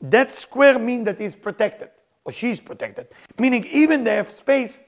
that 0.00 0.34
square 0.34 0.78
means 0.78 1.04
that 1.06 1.20
he's 1.20 1.34
protected 1.34 1.90
or 2.24 2.32
she's 2.32 2.60
protected. 2.60 3.08
Meaning 3.38 3.66
even 3.66 4.04
they 4.04 4.14
have 4.14 4.30
space, 4.30 4.80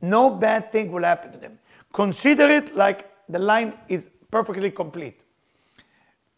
no 0.00 0.30
bad 0.30 0.72
thing 0.72 0.92
will 0.92 1.04
happen 1.04 1.32
to 1.32 1.38
them. 1.38 1.58
Consider 1.92 2.48
it 2.48 2.76
like 2.76 3.10
the 3.28 3.38
line 3.38 3.74
is 3.88 4.10
perfectly 4.30 4.70
complete. 4.70 5.20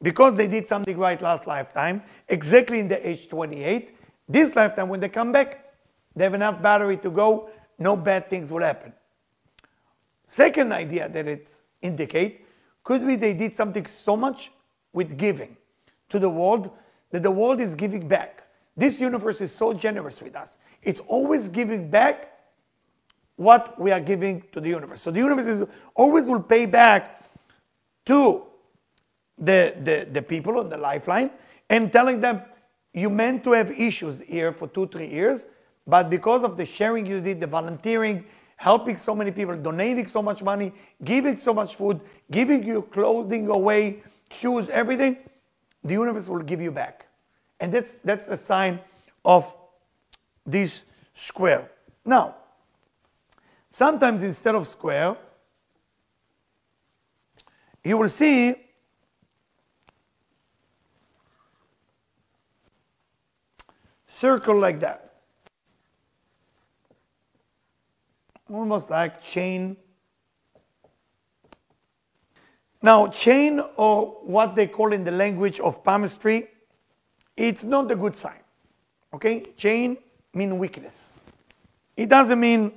Because 0.00 0.34
they 0.34 0.46
did 0.46 0.68
something 0.68 0.96
right 0.96 1.20
last 1.20 1.46
lifetime, 1.46 2.02
exactly 2.28 2.78
in 2.78 2.88
the 2.88 3.08
age 3.08 3.28
28, 3.28 3.96
this 4.28 4.54
lifetime 4.54 4.88
when 4.88 5.00
they 5.00 5.08
come 5.08 5.32
back, 5.32 5.67
they 6.18 6.24
have 6.24 6.34
enough 6.34 6.60
battery 6.60 6.96
to 6.98 7.10
go, 7.10 7.50
no 7.78 7.96
bad 7.96 8.28
things 8.28 8.50
will 8.50 8.62
happen. 8.62 8.92
Second 10.26 10.72
idea 10.72 11.08
that 11.08 11.26
it 11.26 11.50
indicate 11.80 12.44
could 12.84 13.06
be 13.06 13.16
they 13.16 13.34
did 13.34 13.54
something 13.54 13.86
so 13.86 14.16
much 14.16 14.50
with 14.92 15.16
giving 15.16 15.56
to 16.08 16.18
the 16.18 16.28
world 16.28 16.70
that 17.10 17.22
the 17.22 17.30
world 17.30 17.60
is 17.60 17.74
giving 17.74 18.08
back. 18.08 18.42
This 18.76 19.00
universe 19.00 19.40
is 19.40 19.52
so 19.52 19.72
generous 19.72 20.20
with 20.20 20.36
us. 20.36 20.58
It's 20.82 21.00
always 21.00 21.48
giving 21.48 21.90
back 21.90 22.32
what 23.36 23.78
we 23.80 23.90
are 23.90 24.00
giving 24.00 24.42
to 24.52 24.60
the 24.60 24.68
universe. 24.68 25.00
So 25.00 25.10
the 25.10 25.20
universe 25.20 25.46
is 25.46 25.64
always 25.94 26.28
will 26.28 26.42
pay 26.42 26.66
back 26.66 27.24
to 28.06 28.42
the, 29.38 29.74
the, 29.82 30.08
the 30.10 30.22
people 30.22 30.58
on 30.58 30.68
the 30.68 30.76
lifeline 30.76 31.30
and 31.70 31.92
telling 31.92 32.20
them, 32.20 32.42
you 32.94 33.10
meant 33.10 33.44
to 33.44 33.52
have 33.52 33.70
issues 33.70 34.20
here 34.20 34.52
for 34.52 34.66
two, 34.68 34.88
three 34.88 35.08
years, 35.08 35.46
but 35.88 36.10
because 36.10 36.44
of 36.44 36.58
the 36.58 36.66
sharing 36.66 37.06
you 37.06 37.20
did, 37.22 37.40
the 37.40 37.46
volunteering, 37.46 38.24
helping 38.56 38.98
so 38.98 39.14
many 39.14 39.30
people, 39.30 39.56
donating 39.56 40.06
so 40.06 40.20
much 40.20 40.42
money, 40.42 40.72
giving 41.02 41.38
so 41.38 41.54
much 41.54 41.76
food, 41.76 42.00
giving 42.30 42.62
your 42.62 42.82
clothing 42.82 43.48
away, 43.48 44.02
shoes, 44.30 44.68
everything, 44.68 45.16
the 45.82 45.94
universe 45.94 46.28
will 46.28 46.40
give 46.42 46.60
you 46.60 46.70
back. 46.70 47.06
And 47.58 47.72
that's, 47.72 47.94
that's 48.04 48.28
a 48.28 48.36
sign 48.36 48.80
of 49.24 49.52
this 50.44 50.82
square. 51.14 51.70
Now, 52.04 52.36
sometimes 53.70 54.22
instead 54.22 54.54
of 54.54 54.68
square, 54.68 55.16
you 57.82 57.96
will 57.96 58.08
see 58.10 58.54
circle 64.06 64.58
like 64.58 64.80
that. 64.80 65.07
Almost 68.50 68.90
like 68.90 69.22
chain 69.22 69.76
now, 72.80 73.08
chain, 73.08 73.60
or 73.76 74.18
what 74.22 74.54
they 74.54 74.66
call 74.66 74.92
in 74.92 75.02
the 75.02 75.10
language 75.10 75.58
of 75.60 75.82
palmistry, 75.82 76.48
it's 77.36 77.64
not 77.64 77.90
a 77.90 77.96
good 77.96 78.14
sign. 78.14 78.40
Okay? 79.12 79.42
Chain 79.56 79.98
mean 80.32 80.58
weakness. 80.58 81.20
It 81.96 82.08
doesn't 82.08 82.38
mean 82.38 82.72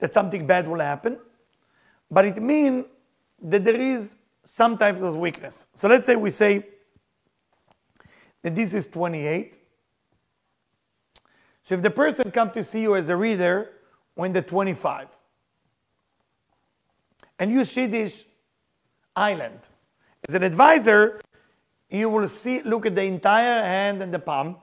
that 0.00 0.12
something 0.12 0.46
bad 0.46 0.66
will 0.66 0.80
happen, 0.80 1.18
but 2.10 2.24
it 2.24 2.42
means 2.42 2.86
that 3.42 3.64
there 3.64 3.80
is 3.80 4.10
sometimes 4.44 5.02
of 5.02 5.14
weakness. 5.14 5.68
So 5.74 5.86
let's 5.86 6.06
say 6.06 6.16
we 6.16 6.30
say 6.30 6.66
that 8.42 8.54
this 8.54 8.74
is 8.74 8.88
28. 8.88 9.56
So 11.68 11.74
if 11.74 11.82
the 11.82 11.90
person 11.90 12.30
comes 12.30 12.54
to 12.54 12.64
see 12.64 12.80
you 12.80 12.96
as 12.96 13.10
a 13.10 13.16
reader 13.16 13.72
when 14.14 14.32
the 14.32 14.40
25, 14.40 15.08
and 17.38 17.52
you 17.52 17.66
see 17.66 17.84
this 17.84 18.24
island. 19.14 19.58
As 20.26 20.34
an 20.34 20.44
advisor, 20.44 21.20
you 21.90 22.08
will 22.08 22.26
see, 22.26 22.62
look 22.62 22.86
at 22.86 22.94
the 22.94 23.02
entire 23.02 23.62
hand 23.62 24.02
and 24.02 24.14
the 24.14 24.18
palm 24.18 24.56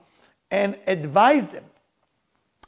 and 0.50 0.76
advise 0.88 1.46
them. 1.46 1.62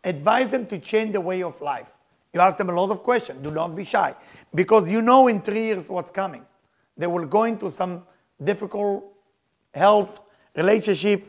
Advise 0.05 0.53
them 0.53 0.66
to 0.66 0.79
change 0.79 1.14
the 1.14 1.20
way 1.20 1.42
of 1.42 1.61
life. 1.61 1.88
You 2.33 2.40
ask 2.40 2.57
them 2.59 2.70
a 2.70 2.72
lot 2.81 2.90
of 2.92 3.03
questions. 3.03 3.42
Do 3.42 3.51
not 3.51 3.74
be 3.74 3.83
shy. 3.83 4.14
Because 4.55 4.88
you 4.88 5.03
know 5.03 5.27
in 5.27 5.42
three 5.42 5.64
years 5.64 5.90
what's 5.90 6.12
coming. 6.12 6.46
They 6.96 7.09
will 7.09 7.27
go 7.27 7.42
into 7.42 7.72
some 7.72 8.05
difficult 8.44 9.05
health, 9.74 10.20
relationship. 10.55 11.29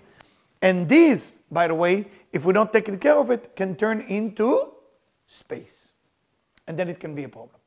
And 0.62 0.88
this, 0.88 1.40
by 1.50 1.68
the 1.68 1.74
way, 1.74 2.06
if 2.32 2.46
we're 2.46 2.54
not 2.54 2.74
taking 2.74 3.00
care 3.00 3.18
of 3.18 3.32
it, 3.32 3.56
can 3.56 3.76
turn 3.76 4.02
into 4.02 4.72
space. 5.28 5.90
And 6.68 6.78
then 6.78 6.88
it 6.88 7.00
can 7.00 7.16
be 7.16 7.24
a 7.24 7.30
problem. 7.30 7.60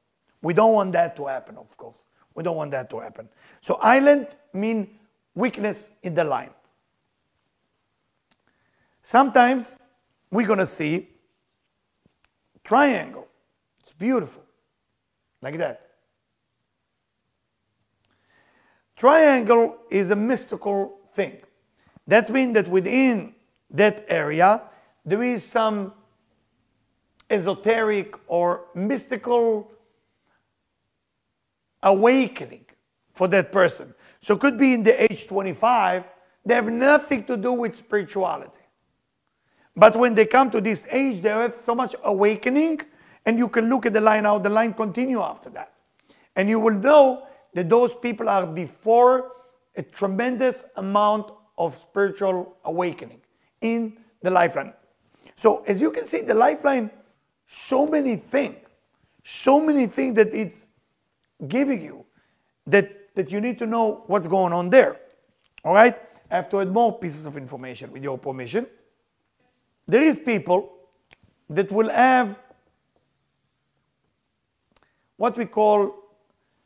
We 0.42 0.54
don't 0.54 0.72
want 0.72 0.92
that 0.92 1.16
to 1.16 1.26
happen, 1.26 1.56
of 1.56 1.76
course. 1.76 2.04
We 2.34 2.42
don't 2.42 2.56
want 2.56 2.70
that 2.72 2.90
to 2.90 3.00
happen. 3.00 3.28
So 3.60 3.74
island 3.74 4.28
mean 4.52 4.98
weakness 5.34 5.90
in 6.02 6.14
the 6.14 6.24
line. 6.24 6.50
Sometimes 9.02 9.74
we're 10.30 10.46
going 10.46 10.58
to 10.58 10.66
see 10.66 11.08
triangle. 12.64 13.26
It's 13.80 13.92
beautiful. 13.92 14.42
Like 15.40 15.58
that. 15.58 15.88
Triangle 18.96 19.76
is 19.90 20.10
a 20.12 20.16
mystical 20.16 21.00
thing. 21.14 21.42
That 22.06 22.30
means 22.30 22.54
that 22.54 22.68
within 22.68 23.34
that 23.72 24.04
area, 24.08 24.62
there 25.04 25.22
is 25.22 25.44
some 25.44 25.92
esoteric 27.30 28.14
or 28.28 28.66
mystical 28.74 29.72
awakening 31.82 32.64
for 33.14 33.26
that 33.28 33.50
person. 33.50 33.94
So 34.20 34.34
it 34.34 34.40
could 34.40 34.58
be 34.58 34.74
in 34.74 34.82
the 34.82 35.02
age 35.10 35.26
25, 35.26 36.04
they 36.44 36.54
have 36.54 36.66
nothing 36.66 37.24
to 37.24 37.36
do 37.36 37.52
with 37.52 37.74
spirituality. 37.74 38.60
But 39.74 39.96
when 39.96 40.14
they 40.14 40.26
come 40.26 40.50
to 40.50 40.60
this 40.60 40.86
age, 40.90 41.22
they 41.22 41.30
have 41.30 41.56
so 41.56 41.74
much 41.74 41.94
awakening, 42.04 42.82
and 43.24 43.38
you 43.38 43.48
can 43.48 43.68
look 43.68 43.86
at 43.86 43.94
the 43.94 44.00
line 44.00 44.24
how 44.24 44.38
the 44.38 44.50
line 44.50 44.74
continue 44.74 45.20
after 45.20 45.48
that. 45.50 45.72
And 46.36 46.48
you 46.48 46.60
will 46.60 46.74
know 46.74 47.26
that 47.54 47.68
those 47.68 47.92
people 48.02 48.28
are 48.28 48.46
before 48.46 49.32
a 49.76 49.82
tremendous 49.82 50.64
amount 50.76 51.32
of 51.56 51.76
spiritual 51.76 52.56
awakening 52.64 53.21
in 53.62 53.96
the 54.22 54.30
lifeline. 54.30 54.72
So 55.34 55.62
as 55.66 55.80
you 55.80 55.90
can 55.90 56.06
see, 56.06 56.20
the 56.20 56.34
lifeline, 56.34 56.90
so 57.46 57.86
many 57.86 58.16
things, 58.16 58.56
so 59.24 59.60
many 59.60 59.86
things 59.86 60.14
that 60.16 60.34
it's 60.34 60.66
giving 61.48 61.82
you 61.82 62.04
that, 62.66 63.14
that 63.14 63.30
you 63.30 63.40
need 63.40 63.58
to 63.58 63.66
know 63.66 64.04
what's 64.06 64.26
going 64.26 64.52
on 64.52 64.70
there. 64.70 65.00
All 65.64 65.74
right? 65.74 65.96
I 66.30 66.36
have 66.36 66.50
to 66.50 66.60
add 66.60 66.72
more 66.72 66.98
pieces 66.98 67.26
of 67.26 67.36
information 67.36 67.92
with 67.92 68.02
your 68.02 68.18
permission. 68.18 68.66
There 69.86 70.02
is 70.02 70.18
people 70.18 70.72
that 71.50 71.70
will 71.70 71.90
have 71.90 72.38
what 75.16 75.36
we 75.36 75.44
call 75.44 75.94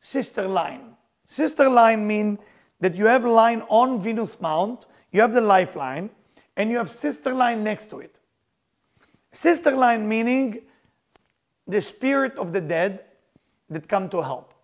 sister 0.00 0.46
line. 0.46 0.96
Sister 1.26 1.68
line 1.68 2.06
mean 2.06 2.38
that 2.80 2.94
you 2.94 3.06
have 3.06 3.24
line 3.24 3.62
on 3.68 4.00
Venus 4.00 4.40
Mount, 4.40 4.86
you 5.10 5.20
have 5.20 5.32
the 5.32 5.40
lifeline, 5.40 6.10
and 6.56 6.70
you 6.70 6.78
have 6.78 6.90
sister 6.90 7.34
line 7.34 7.62
next 7.62 7.90
to 7.90 8.00
it. 8.00 8.16
Sister 9.32 9.72
line 9.72 10.08
meaning 10.08 10.62
the 11.66 11.80
spirit 11.80 12.36
of 12.36 12.52
the 12.52 12.60
dead 12.60 13.04
that 13.68 13.88
come 13.88 14.08
to 14.08 14.22
help. 14.22 14.54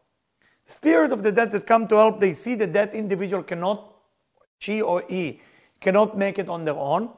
Spirit 0.67 1.13
of 1.13 1.23
the 1.23 1.33
dead 1.33 1.51
that 1.51 1.67
come 1.67 1.89
to 1.89 1.97
help, 1.97 2.21
they 2.21 2.33
see 2.33 2.55
that 2.55 2.73
that 2.73 2.95
individual 2.95 3.43
cannot, 3.43 3.93
she 4.59 4.81
or 4.81 5.05
he, 5.09 5.41
cannot 5.81 6.17
make 6.17 6.39
it 6.39 6.49
on 6.49 6.65
their 6.65 6.77
own. 6.77 7.11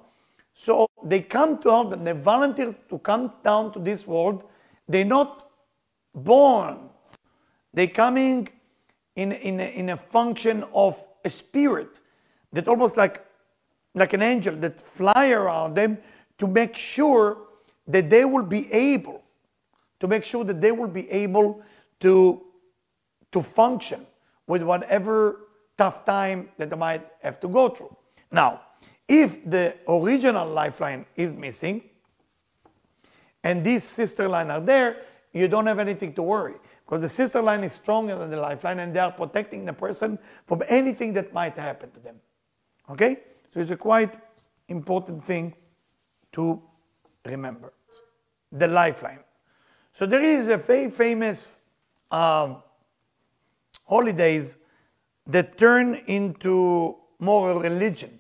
So 0.55 0.89
they 1.05 1.21
come 1.21 1.59
to 1.63 1.69
help 1.69 1.91
them. 1.91 2.05
They 2.05 2.13
volunteers 2.13 2.77
to 2.89 2.99
come 2.99 3.33
down 3.43 3.73
to 3.73 3.79
this 3.79 4.07
world. 4.07 4.45
They're 4.89 5.05
not 5.05 5.49
born. 6.15 6.89
They're 7.73 7.89
coming 7.89 8.49
in, 9.17 9.33
in, 9.33 9.61
a, 9.61 9.65
in 9.65 9.89
a 9.91 9.97
function 9.97 10.65
of 10.73 11.03
a 11.25 11.31
spirit 11.31 12.01
that 12.53 12.69
almost 12.69 12.97
like, 12.97 13.24
like 13.95 14.13
an 14.13 14.23
angel 14.23 14.57
that 14.57 14.81
fly 14.81 15.29
around 15.31 15.75
them 15.75 15.99
to 16.39 16.47
make 16.47 16.77
sure 16.77 17.39
that 17.87 18.11
they 18.11 18.25
will 18.25 18.43
be 18.43 18.73
able, 18.73 19.23
to 20.01 20.09
make 20.09 20.25
sure 20.25 20.45
that 20.45 20.61
they 20.61 20.73
will 20.73 20.89
be 20.89 21.11
able 21.11 21.63
to, 22.01 22.43
to 23.33 23.43
function 23.43 24.07
with 24.47 24.63
whatever 24.63 25.49
tough 25.79 26.05
time 26.05 26.49
that 26.59 26.71
they 26.71 26.77
might 26.77 27.07
have 27.23 27.41
to 27.41 27.49
go 27.49 27.69
through. 27.69 27.95
Now, 28.31 28.63
if 29.07 29.49
the 29.49 29.77
original 29.89 30.49
lifeline 30.49 31.07
is 31.15 31.33
missing 31.33 31.83
and 33.43 33.65
these 33.65 33.85
sister 33.85 34.29
line 34.29 34.51
are 34.51 34.61
there, 34.61 35.03
you 35.33 35.49
don't 35.49 35.67
have 35.67 35.79
anything 35.79 36.15
to 36.15 36.23
worry 36.23 36.55
because 36.87 37.01
the 37.01 37.09
sister 37.09 37.43
line 37.43 37.65
is 37.65 37.73
stronger 37.73 38.17
than 38.17 38.31
the 38.31 38.41
lifeline 38.41 38.81
and 38.81 38.95
they 38.95 39.01
are 39.01 39.13
protecting 39.13 39.65
the 39.65 39.73
person 39.73 40.19
from 40.47 40.63
anything 40.69 41.13
that 41.13 41.33
might 41.33 41.57
happen 41.57 41.91
to 41.91 42.01
them. 42.01 42.17
Okay? 42.91 43.19
So 43.55 43.61
it's 43.61 43.71
a 43.71 43.77
quite 43.77 44.17
important 44.67 45.25
thing 45.25 45.55
to 46.33 46.61
remember. 47.25 47.73
The 48.51 48.67
lifeline. 48.67 49.21
So 49.93 50.07
there 50.07 50.23
is 50.23 50.49
a 50.49 50.57
very 50.57 50.91
famous 50.91 51.61
um, 52.11 52.57
holidays 53.85 54.57
that 55.29 55.57
turn 55.57 56.03
into 56.09 56.97
more 57.21 57.61
religion. 57.63 58.19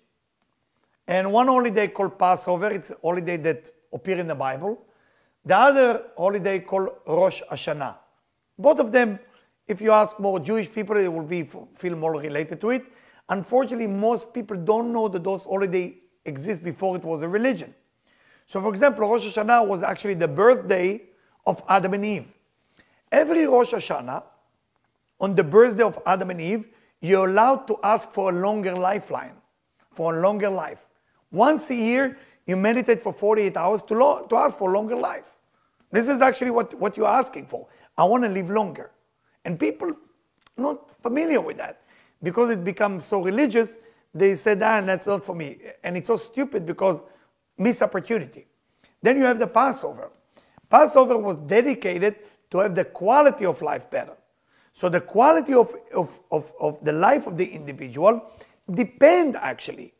And 1.08 1.32
one 1.32 1.48
holiday 1.48 1.88
called 1.88 2.16
Passover, 2.16 2.70
it's 2.70 2.90
a 2.90 2.96
holiday 3.02 3.36
that 3.38 3.72
appear 3.92 4.20
in 4.20 4.28
the 4.28 4.36
Bible. 4.36 4.86
The 5.44 5.56
other 5.56 6.02
holiday 6.16 6.60
called 6.60 6.90
Rosh 7.08 7.42
Hashanah. 7.50 7.96
Both 8.56 8.78
of 8.78 8.92
them, 8.92 9.18
if 9.66 9.80
you 9.80 9.90
ask 9.90 10.20
more 10.20 10.38
Jewish 10.38 10.70
people, 10.70 10.94
they 10.94 11.08
will 11.08 11.22
be, 11.24 11.50
feel 11.74 11.96
more 11.96 12.12
related 12.20 12.60
to 12.60 12.70
it. 12.70 12.84
Unfortunately, 13.28 13.86
most 13.86 14.32
people 14.32 14.56
don't 14.56 14.92
know 14.92 15.08
that 15.08 15.24
those 15.24 15.44
holidays 15.44 15.94
exist 16.24 16.62
before 16.62 16.96
it 16.96 17.04
was 17.04 17.22
a 17.22 17.28
religion. 17.28 17.74
So 18.46 18.60
for 18.60 18.68
example, 18.68 19.08
Rosh 19.08 19.26
Hashanah 19.26 19.66
was 19.66 19.82
actually 19.82 20.14
the 20.14 20.28
birthday 20.28 21.02
of 21.46 21.62
Adam 21.68 21.94
and 21.94 22.04
Eve. 22.04 22.26
Every 23.10 23.46
Rosh 23.46 23.72
Hashanah, 23.72 24.22
on 25.20 25.34
the 25.34 25.44
birthday 25.44 25.82
of 25.82 25.98
Adam 26.04 26.30
and 26.30 26.40
Eve, 26.40 26.66
you're 27.00 27.28
allowed 27.28 27.66
to 27.68 27.78
ask 27.82 28.10
for 28.12 28.30
a 28.30 28.32
longer 28.32 28.74
lifeline, 28.74 29.36
for 29.92 30.16
a 30.16 30.20
longer 30.20 30.50
life. 30.50 30.86
Once 31.30 31.68
a 31.70 31.74
year, 31.74 32.18
you 32.46 32.56
meditate 32.56 33.02
for 33.02 33.12
48 33.12 33.56
hours 33.56 33.82
to, 33.84 33.94
lo- 33.94 34.26
to 34.28 34.36
ask 34.36 34.56
for 34.58 34.70
longer 34.70 34.96
life. 34.96 35.26
This 35.90 36.08
is 36.08 36.20
actually 36.20 36.50
what, 36.50 36.74
what 36.74 36.96
you're 36.96 37.08
asking 37.08 37.46
for. 37.46 37.66
I 37.96 38.04
want 38.04 38.24
to 38.24 38.28
live 38.28 38.50
longer. 38.50 38.90
And 39.44 39.58
people 39.58 39.92
not 40.56 40.90
familiar 41.02 41.40
with 41.40 41.56
that. 41.58 41.82
Because 42.24 42.50
it 42.50 42.64
becomes 42.64 43.04
so 43.04 43.22
religious, 43.22 43.76
they 44.12 44.34
said, 44.34 44.62
ah, 44.62 44.80
that's 44.80 45.06
not 45.06 45.24
for 45.24 45.34
me. 45.34 45.58
And 45.84 45.96
it's 45.96 46.08
so 46.08 46.16
stupid 46.16 46.66
because 46.66 47.00
missed 47.58 47.82
opportunity. 47.82 48.46
Then 49.02 49.16
you 49.16 49.24
have 49.24 49.38
the 49.38 49.46
Passover. 49.46 50.10
Passover 50.68 51.18
was 51.18 51.36
dedicated 51.38 52.16
to 52.50 52.58
have 52.58 52.74
the 52.74 52.84
quality 52.84 53.44
of 53.44 53.60
life 53.62 53.88
better. 53.90 54.16
So 54.72 54.88
the 54.88 55.00
quality 55.00 55.54
of, 55.54 55.72
of, 55.94 56.18
of, 56.30 56.52
of 56.60 56.82
the 56.82 56.92
life 56.92 57.26
of 57.26 57.36
the 57.36 57.44
individual 57.44 58.32
depend 58.72 59.36
actually 59.36 59.92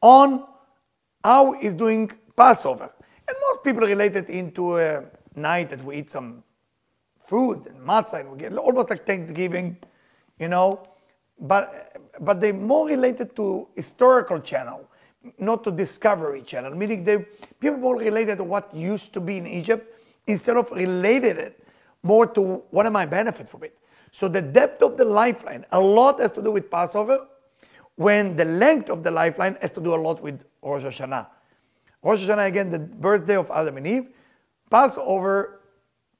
on 0.00 0.44
how 1.22 1.52
he's 1.52 1.74
doing 1.74 2.10
Passover. 2.36 2.90
And 3.26 3.36
most 3.40 3.64
people 3.64 3.86
relate 3.86 4.16
it 4.16 4.30
into 4.30 4.78
a 4.78 5.04
night 5.34 5.70
that 5.70 5.84
we 5.84 5.96
eat 5.96 6.10
some 6.10 6.44
food 7.26 7.66
and 7.66 7.78
matzah 7.78 8.20
and 8.20 8.30
we 8.30 8.38
get 8.38 8.56
almost 8.56 8.90
like 8.90 9.04
Thanksgiving, 9.04 9.76
you 10.38 10.48
know. 10.48 10.82
But 11.38 11.96
but 12.20 12.40
they're 12.40 12.52
more 12.52 12.86
related 12.86 13.34
to 13.36 13.68
historical 13.74 14.40
channel, 14.40 14.88
not 15.38 15.64
to 15.64 15.70
discovery 15.70 16.42
channel. 16.42 16.74
Meaning 16.74 17.04
they 17.04 17.18
people 17.60 17.78
more 17.78 17.96
related 17.96 18.38
to 18.38 18.44
what 18.44 18.74
used 18.74 19.12
to 19.14 19.20
be 19.20 19.36
in 19.36 19.46
Egypt 19.46 19.92
instead 20.26 20.56
of 20.56 20.70
related 20.70 21.38
it 21.38 21.64
more 22.02 22.26
to 22.26 22.62
what 22.70 22.86
am 22.86 22.96
I 22.96 23.06
benefit 23.06 23.48
from 23.48 23.64
it. 23.64 23.76
So 24.12 24.28
the 24.28 24.42
depth 24.42 24.82
of 24.82 24.96
the 24.96 25.04
lifeline, 25.04 25.66
a 25.72 25.80
lot 25.80 26.20
has 26.20 26.30
to 26.32 26.42
do 26.42 26.52
with 26.52 26.70
Passover, 26.70 27.26
when 27.96 28.36
the 28.36 28.44
length 28.44 28.90
of 28.90 29.02
the 29.02 29.10
lifeline 29.10 29.56
has 29.60 29.72
to 29.72 29.80
do 29.80 29.94
a 29.94 29.96
lot 29.96 30.22
with 30.22 30.40
Rosh 30.62 30.82
Hashanah. 30.82 31.26
Rosh 32.02 32.20
Hashanah, 32.20 32.46
again, 32.46 32.70
the 32.70 32.78
birthday 32.78 33.36
of 33.36 33.50
Adam 33.50 33.76
and 33.78 33.86
Eve. 33.86 34.06
Passover, 34.70 35.62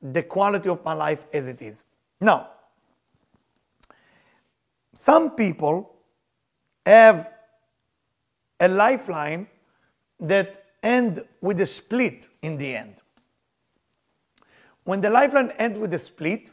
the 0.03 0.22
quality 0.22 0.68
of 0.68 0.85
my 0.85 0.92
life 0.92 1.27
as 1.33 1.46
it 1.46 1.62
is. 1.62 1.85
Now, 2.20 2.50
some 4.94 5.30
people 5.30 5.96
have 6.87 7.30
a 8.61 8.68
lifeline 8.68 9.46
that 10.20 10.64
end 10.83 11.24
with 11.40 11.61
a 11.61 11.66
split 11.66 12.28
in 12.42 12.57
the 12.57 12.76
end. 12.76 12.94
When 14.85 15.00
the 15.00 15.11
lifeline 15.11 15.50
ends 15.59 15.78
with 15.78 15.94
a 15.94 15.98
split, 15.98 16.48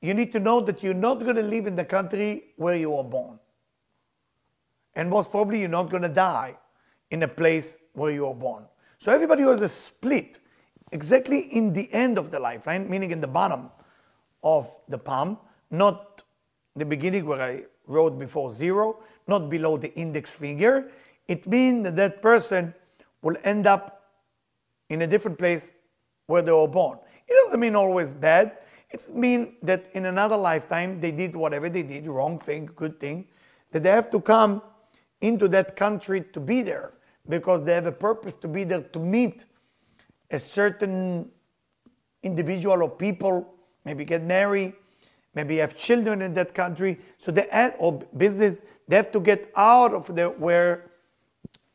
you 0.00 0.14
need 0.14 0.32
to 0.32 0.40
know 0.40 0.60
that 0.62 0.82
you're 0.82 0.94
not 0.94 1.20
going 1.20 1.36
to 1.36 1.42
live 1.42 1.66
in 1.66 1.74
the 1.74 1.84
country 1.84 2.44
where 2.56 2.76
you 2.76 2.90
were 2.90 3.04
born. 3.04 3.38
And 4.94 5.10
most 5.10 5.30
probably 5.30 5.60
you're 5.60 5.68
not 5.68 5.90
going 5.90 6.02
to 6.02 6.08
die 6.08 6.56
in 7.10 7.22
a 7.22 7.28
place 7.28 7.78
where 7.92 8.10
you 8.10 8.26
were 8.26 8.34
born. 8.34 8.64
So 8.98 9.12
everybody 9.12 9.42
who 9.42 9.50
has 9.50 9.62
a 9.62 9.68
split 9.68 10.38
exactly 10.92 11.40
in 11.40 11.72
the 11.72 11.92
end 11.92 12.18
of 12.18 12.30
the 12.30 12.40
lifeline, 12.40 12.88
meaning 12.88 13.10
in 13.10 13.20
the 13.20 13.26
bottom 13.26 13.70
of 14.42 14.70
the 14.88 14.98
palm, 14.98 15.38
not 15.70 16.22
the 16.76 16.84
beginning 16.84 17.26
where 17.26 17.42
I 17.42 17.64
wrote 17.86 18.18
before 18.18 18.50
zero, 18.52 18.98
not 19.26 19.50
below 19.50 19.76
the 19.76 19.94
index 19.94 20.34
finger, 20.34 20.90
it 21.28 21.46
means 21.46 21.84
that 21.84 21.96
that 21.96 22.22
person 22.22 22.74
will 23.22 23.36
end 23.44 23.66
up 23.66 24.02
in 24.88 25.02
a 25.02 25.06
different 25.06 25.38
place 25.38 25.68
where 26.26 26.42
they 26.42 26.52
were 26.52 26.68
born. 26.68 26.98
It 27.26 27.34
doesn't 27.44 27.58
mean 27.58 27.74
always 27.74 28.12
bad. 28.12 28.58
It 28.90 29.14
means 29.14 29.48
that 29.62 29.90
in 29.94 30.06
another 30.06 30.36
lifetime 30.36 31.00
they 31.00 31.10
did 31.10 31.34
whatever 31.34 31.68
they 31.68 31.82
did, 31.82 32.06
wrong 32.06 32.38
thing, 32.38 32.70
good 32.76 33.00
thing, 33.00 33.26
that 33.72 33.82
they 33.82 33.90
have 33.90 34.10
to 34.10 34.20
come 34.20 34.62
into 35.20 35.48
that 35.48 35.76
country 35.76 36.22
to 36.32 36.40
be 36.40 36.62
there 36.62 36.92
because 37.28 37.64
they 37.64 37.74
have 37.74 37.86
a 37.86 37.92
purpose 37.92 38.34
to 38.34 38.48
be 38.48 38.64
there 38.64 38.82
to 38.82 38.98
meet 38.98 39.44
a 40.30 40.38
certain 40.38 41.28
individual 42.22 42.82
or 42.82 42.88
people, 42.88 43.54
maybe 43.84 44.04
get 44.04 44.22
married, 44.22 44.74
maybe 45.36 45.56
you 45.56 45.60
have 45.60 45.78
children 45.78 46.22
in 46.22 46.34
that 46.34 46.54
country. 46.54 46.98
So 47.18 47.30
they 47.30 47.46
or 47.78 48.00
business, 48.16 48.62
they 48.88 48.96
have 48.96 49.12
to 49.12 49.20
get 49.20 49.52
out 49.54 49.94
of 49.94 50.12
the, 50.16 50.30
where 50.30 50.90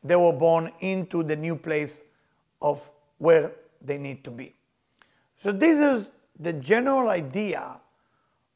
they 0.04 0.18
were 0.18 0.34
born 0.34 0.72
into 0.82 1.24
the 1.24 1.36
new 1.36 1.56
place 1.56 2.04
of 2.62 2.82
where 3.20 3.54
they 3.82 3.98
need 3.98 4.24
to 4.26 4.32
be. 4.32 4.56
So 5.38 5.52
this 5.52 5.78
is 5.80 6.10
the 6.40 6.54
general 6.54 7.10
idea 7.10 7.78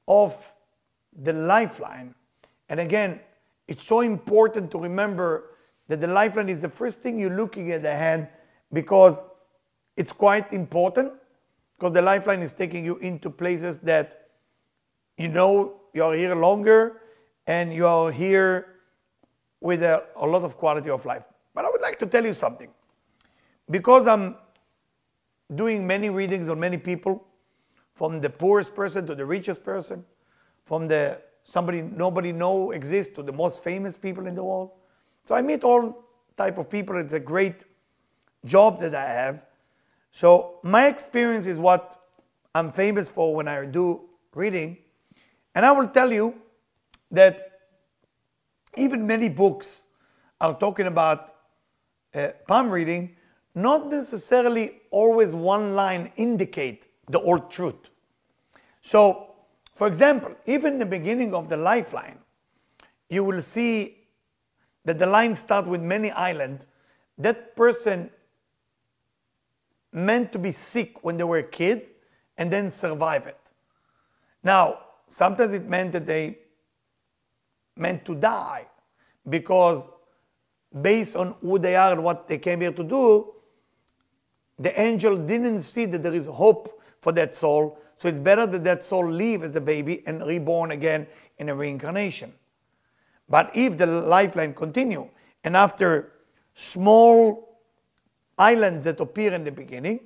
of 0.07 0.35
the 1.21 1.33
lifeline. 1.33 2.13
And 2.69 2.79
again, 2.79 3.19
it's 3.67 3.85
so 3.85 4.01
important 4.01 4.71
to 4.71 4.79
remember 4.79 5.51
that 5.87 6.01
the 6.01 6.07
lifeline 6.07 6.49
is 6.49 6.61
the 6.61 6.69
first 6.69 7.01
thing 7.01 7.19
you're 7.19 7.37
looking 7.37 7.71
at 7.71 7.83
the 7.83 7.95
hand 7.95 8.27
because 8.73 9.19
it's 9.97 10.11
quite 10.11 10.51
important 10.51 11.13
because 11.77 11.93
the 11.93 12.01
lifeline 12.01 12.41
is 12.41 12.53
taking 12.53 12.83
you 12.83 12.97
into 12.97 13.29
places 13.29 13.77
that 13.79 14.24
you 15.17 15.27
know 15.27 15.81
you're 15.93 16.13
here 16.13 16.35
longer 16.35 17.01
and 17.47 17.73
you 17.73 17.87
are 17.87 18.11
here 18.11 18.67
with 19.61 19.83
a, 19.83 20.03
a 20.15 20.25
lot 20.25 20.43
of 20.43 20.57
quality 20.57 20.89
of 20.89 21.05
life. 21.05 21.23
But 21.53 21.65
I 21.65 21.69
would 21.69 21.81
like 21.81 21.99
to 21.99 22.05
tell 22.05 22.25
you 22.25 22.33
something. 22.33 22.69
Because 23.69 24.05
I'm 24.07 24.35
doing 25.53 25.85
many 25.85 26.09
readings 26.09 26.49
on 26.49 26.59
many 26.59 26.77
people, 26.77 27.25
from 27.93 28.19
the 28.19 28.29
poorest 28.29 28.75
person 28.75 29.07
to 29.07 29.15
the 29.15 29.25
richest 29.25 29.63
person, 29.63 30.03
from 30.65 30.87
the 30.87 31.21
somebody 31.43 31.81
nobody 31.81 32.31
know 32.31 32.71
exists 32.71 33.15
to 33.15 33.23
the 33.23 33.31
most 33.31 33.63
famous 33.63 33.95
people 33.95 34.27
in 34.27 34.35
the 34.35 34.43
world. 34.43 34.71
So 35.25 35.33
I 35.33 35.41
meet 35.41 35.63
all 35.63 36.03
type 36.37 36.57
of 36.57 36.69
people. 36.69 36.97
It's 36.97 37.13
a 37.13 37.19
great 37.19 37.55
job 38.45 38.79
that 38.81 38.93
I 38.93 39.07
have. 39.07 39.45
So 40.11 40.59
my 40.63 40.87
experience 40.87 41.45
is 41.45 41.57
what 41.57 42.01
I'm 42.53 42.71
famous 42.71 43.09
for 43.09 43.33
when 43.33 43.47
I 43.47 43.65
do 43.65 44.01
reading. 44.33 44.77
And 45.55 45.65
I 45.65 45.71
will 45.71 45.87
tell 45.87 46.11
you 46.11 46.35
that 47.11 47.51
even 48.75 49.07
many 49.07 49.29
books 49.29 49.83
are 50.41 50.53
talking 50.59 50.87
about 50.87 51.33
uh, 52.13 52.29
palm 52.47 52.69
reading, 52.69 53.15
not 53.55 53.89
necessarily 53.89 54.81
always 54.91 55.31
one 55.31 55.75
line 55.75 56.11
indicate 56.17 56.87
the 57.09 57.19
old 57.21 57.49
truth. 57.49 57.89
So, 58.81 59.31
for 59.75 59.87
example, 59.87 60.35
even 60.45 60.77
the 60.77 60.85
beginning 60.85 61.33
of 61.33 61.49
the 61.49 61.57
lifeline, 61.57 62.19
you 63.09 63.23
will 63.23 63.41
see 63.41 63.97
that 64.83 64.99
the 64.99 65.05
line 65.05 65.37
starts 65.37 65.67
with 65.67 65.81
many 65.81 66.11
islands. 66.11 66.65
That 67.17 67.55
person 67.55 68.09
meant 69.91 70.33
to 70.33 70.39
be 70.39 70.51
sick 70.51 71.03
when 71.03 71.15
they 71.17 71.23
were 71.23 71.37
a 71.37 71.43
kid 71.43 71.87
and 72.37 72.51
then 72.51 72.69
survive 72.69 73.25
it. 73.25 73.39
Now, 74.43 74.79
sometimes 75.15 75.53
it 75.53 75.65
meant 75.65 75.93
that 75.93 76.05
they 76.05 76.37
meant 77.77 78.03
to 78.03 78.15
die 78.15 78.65
because 79.29 79.87
based 80.81 81.15
on 81.15 81.35
who 81.39 81.57
they 81.57 81.75
are 81.77 81.93
and 81.93 82.03
what 82.03 82.27
they 82.27 82.37
came 82.37 82.59
here 82.59 82.73
to 82.73 82.83
do, 82.83 83.33
the 84.59 84.77
angel 84.79 85.15
didn't 85.15 85.61
see 85.61 85.85
that 85.85 86.03
there 86.03 86.13
is 86.13 86.27
hope 86.27 86.81
for 86.99 87.13
that 87.13 87.33
soul. 87.33 87.79
So 87.95 88.09
it's 88.09 88.19
better 88.19 88.45
that 88.45 88.65
that 88.65 88.83
soul 88.83 89.09
leave 89.09 89.41
as 89.43 89.55
a 89.55 89.61
baby 89.61 90.03
and 90.05 90.25
reborn 90.25 90.71
again 90.71 91.07
in 91.37 91.47
a 91.47 91.55
reincarnation. 91.55 92.33
But 93.29 93.51
if 93.55 93.77
the 93.77 93.85
lifeline 93.87 94.53
continue, 94.53 95.07
and 95.45 95.55
after 95.55 96.11
small 96.55 97.61
islands 98.37 98.83
that 98.83 98.99
appear 98.99 99.33
in 99.33 99.45
the 99.45 99.51
beginning, 99.51 100.01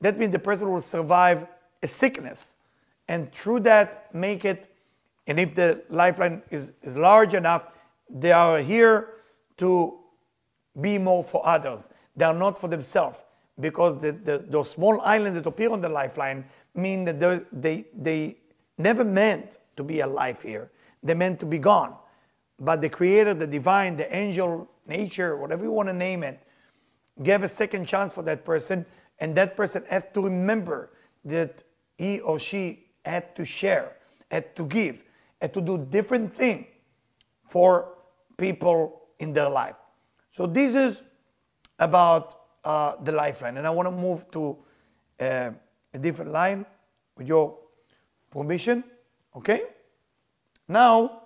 that 0.00 0.18
means 0.18 0.32
the 0.32 0.38
person 0.38 0.72
will 0.72 0.80
survive 0.80 1.46
a 1.82 1.88
sickness. 1.88 2.53
And 3.08 3.32
through 3.32 3.60
that, 3.60 4.14
make 4.14 4.44
it, 4.44 4.74
and 5.26 5.38
if 5.38 5.54
the 5.54 5.82
lifeline 5.90 6.42
is, 6.50 6.72
is 6.82 6.96
large 6.96 7.34
enough, 7.34 7.66
they 8.08 8.32
are 8.32 8.58
here 8.58 9.08
to 9.58 9.98
be 10.80 10.98
more 10.98 11.24
for 11.24 11.46
others. 11.46 11.88
They 12.16 12.24
are 12.24 12.34
not 12.34 12.60
for 12.60 12.68
themselves 12.68 13.18
because 13.60 14.00
the, 14.00 14.12
the, 14.12 14.44
those 14.48 14.70
small 14.70 15.00
islands 15.02 15.36
that 15.36 15.46
appear 15.46 15.70
on 15.70 15.80
the 15.80 15.88
lifeline 15.88 16.44
mean 16.74 17.04
that 17.04 17.20
they, 17.20 17.40
they, 17.52 17.84
they 17.96 18.36
never 18.78 19.04
meant 19.04 19.58
to 19.76 19.84
be 19.84 20.00
alive 20.00 20.42
here. 20.42 20.70
They 21.02 21.14
meant 21.14 21.40
to 21.40 21.46
be 21.46 21.58
gone. 21.58 21.94
But 22.58 22.80
the 22.80 22.88
creator, 22.88 23.34
the 23.34 23.46
divine, 23.46 23.96
the 23.96 24.14
angel, 24.14 24.68
nature, 24.86 25.36
whatever 25.36 25.64
you 25.64 25.70
want 25.70 25.88
to 25.88 25.92
name 25.92 26.22
it, 26.22 26.40
gave 27.22 27.42
a 27.42 27.48
second 27.48 27.86
chance 27.86 28.12
for 28.12 28.22
that 28.22 28.44
person. 28.44 28.84
And 29.18 29.34
that 29.36 29.56
person 29.56 29.84
has 29.88 30.04
to 30.14 30.22
remember 30.22 30.90
that 31.24 31.62
he 31.96 32.20
or 32.20 32.38
she 32.38 32.83
had 33.04 33.34
to 33.36 33.44
share, 33.44 33.96
had 34.30 34.56
to 34.56 34.64
give, 34.66 35.02
had 35.40 35.52
to 35.54 35.60
do 35.60 35.78
different 35.78 36.36
things 36.36 36.66
for 37.48 37.94
people 38.36 39.02
in 39.18 39.32
their 39.32 39.48
life. 39.48 39.76
So 40.30 40.46
this 40.46 40.74
is 40.74 41.02
about 41.78 42.40
uh, 42.64 42.96
the 43.02 43.12
lifeline. 43.12 43.56
And 43.56 43.66
I 43.66 43.70
want 43.70 43.86
to 43.86 43.92
move 43.92 44.30
to 44.32 44.56
uh, 45.20 45.50
a 45.92 45.98
different 45.98 46.32
line 46.32 46.66
with 47.16 47.28
your 47.28 47.56
permission. 48.30 48.84
Okay? 49.36 49.62
Now, 50.66 51.22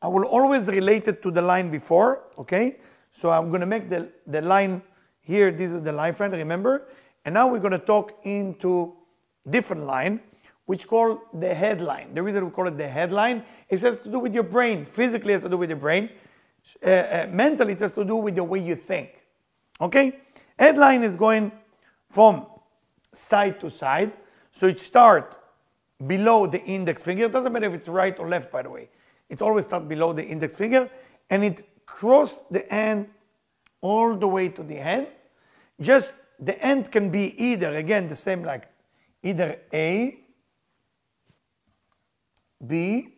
I 0.00 0.08
will 0.08 0.24
always 0.24 0.68
relate 0.68 1.08
it 1.08 1.22
to 1.22 1.30
the 1.30 1.42
line 1.42 1.70
before. 1.70 2.24
Okay? 2.38 2.78
So 3.10 3.30
I'm 3.30 3.48
going 3.48 3.60
to 3.60 3.66
make 3.66 3.90
the, 3.90 4.10
the 4.26 4.40
line 4.40 4.82
here. 5.20 5.50
This 5.50 5.72
is 5.72 5.82
the 5.82 5.92
lifeline, 5.92 6.30
remember? 6.30 6.88
And 7.24 7.34
now 7.34 7.48
we're 7.48 7.60
going 7.60 7.72
to 7.72 7.78
talk 7.78 8.20
into 8.22 8.95
different 9.48 9.84
line 9.84 10.20
which 10.66 10.86
called 10.86 11.20
the 11.32 11.54
headline. 11.54 12.12
The 12.12 12.22
reason 12.22 12.44
we 12.44 12.50
call 12.50 12.66
it 12.66 12.76
the 12.76 12.88
headline 12.88 13.44
it 13.68 13.80
has 13.80 14.00
to 14.00 14.10
do 14.10 14.18
with 14.18 14.34
your 14.34 14.42
brain. 14.42 14.84
Physically, 14.84 15.32
it 15.32 15.36
has 15.36 15.42
to 15.44 15.48
do 15.48 15.56
with 15.56 15.70
your 15.70 15.78
brain. 15.78 16.10
Uh, 16.84 16.88
uh, 16.88 17.28
mentally, 17.30 17.72
it 17.72 17.80
has 17.80 17.92
to 17.92 18.04
do 18.04 18.16
with 18.16 18.34
the 18.34 18.44
way 18.44 18.58
you 18.58 18.74
think. 18.74 19.22
Okay? 19.80 20.18
Headline 20.58 21.04
is 21.04 21.16
going 21.16 21.52
from 22.10 22.46
side 23.12 23.60
to 23.60 23.70
side. 23.70 24.12
So 24.50 24.66
it 24.66 24.80
starts 24.80 25.36
below 26.04 26.46
the 26.46 26.62
index 26.64 27.02
finger. 27.02 27.26
It 27.26 27.32
doesn't 27.32 27.52
matter 27.52 27.66
if 27.66 27.74
it's 27.74 27.88
right 27.88 28.18
or 28.18 28.28
left, 28.28 28.50
by 28.50 28.62
the 28.62 28.70
way. 28.70 28.88
It's 29.28 29.42
always 29.42 29.66
start 29.66 29.88
below 29.88 30.12
the 30.12 30.24
index 30.24 30.54
finger. 30.54 30.90
And 31.30 31.44
it 31.44 31.86
cross 31.86 32.40
the 32.50 32.72
end 32.72 33.08
all 33.80 34.16
the 34.16 34.26
way 34.26 34.48
to 34.48 34.62
the 34.62 34.78
end. 34.78 35.06
Just 35.80 36.12
the 36.40 36.60
end 36.60 36.90
can 36.90 37.10
be 37.10 37.40
either, 37.42 37.76
again, 37.76 38.08
the 38.08 38.16
same 38.16 38.42
like 38.42 38.68
either 39.26 39.58
A, 39.72 40.18
B, 42.64 43.14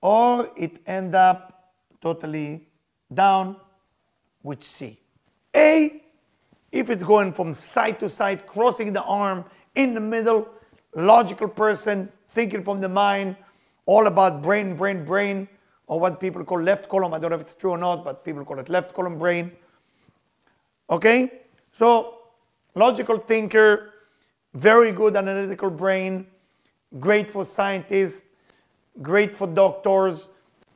or 0.00 0.50
it 0.56 0.80
end 0.86 1.14
up 1.14 1.74
totally 2.00 2.66
down 3.12 3.56
with 4.42 4.64
C. 4.64 4.98
A, 5.54 6.02
if 6.72 6.88
it's 6.88 7.04
going 7.04 7.32
from 7.32 7.52
side 7.52 8.00
to 8.00 8.08
side, 8.08 8.46
crossing 8.46 8.92
the 8.92 9.02
arm, 9.02 9.44
in 9.74 9.92
the 9.92 10.00
middle, 10.00 10.48
logical 10.94 11.48
person, 11.48 12.10
thinking 12.30 12.64
from 12.64 12.80
the 12.80 12.88
mind, 12.88 13.36
all 13.84 14.06
about 14.06 14.42
brain, 14.42 14.76
brain, 14.76 15.04
brain, 15.04 15.46
or 15.86 16.00
what 16.00 16.20
people 16.20 16.42
call 16.44 16.60
left 16.60 16.88
column. 16.88 17.12
I 17.12 17.18
don't 17.18 17.30
know 17.30 17.36
if 17.36 17.42
it's 17.42 17.54
true 17.54 17.72
or 17.72 17.78
not, 17.78 18.04
but 18.04 18.24
people 18.24 18.44
call 18.44 18.58
it 18.58 18.68
left 18.68 18.94
column 18.94 19.18
brain. 19.18 19.52
Okay? 20.90 21.42
So, 21.72 22.18
logical 22.74 23.18
thinker, 23.18 23.92
very 24.54 24.92
good 24.92 25.16
analytical 25.16 25.70
brain, 25.70 26.26
great 26.98 27.30
for 27.30 27.44
scientists, 27.44 28.22
great 29.02 29.36
for 29.36 29.46
doctors. 29.46 30.28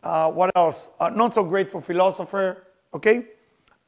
Uh, 0.03 0.31
what 0.31 0.51
else? 0.57 0.91
Uh, 1.01 1.09
not 1.09 1.35
so 1.35 1.43
great 1.43 1.71
for 1.71 1.81
philosopher. 1.81 2.67
Okay. 2.95 3.27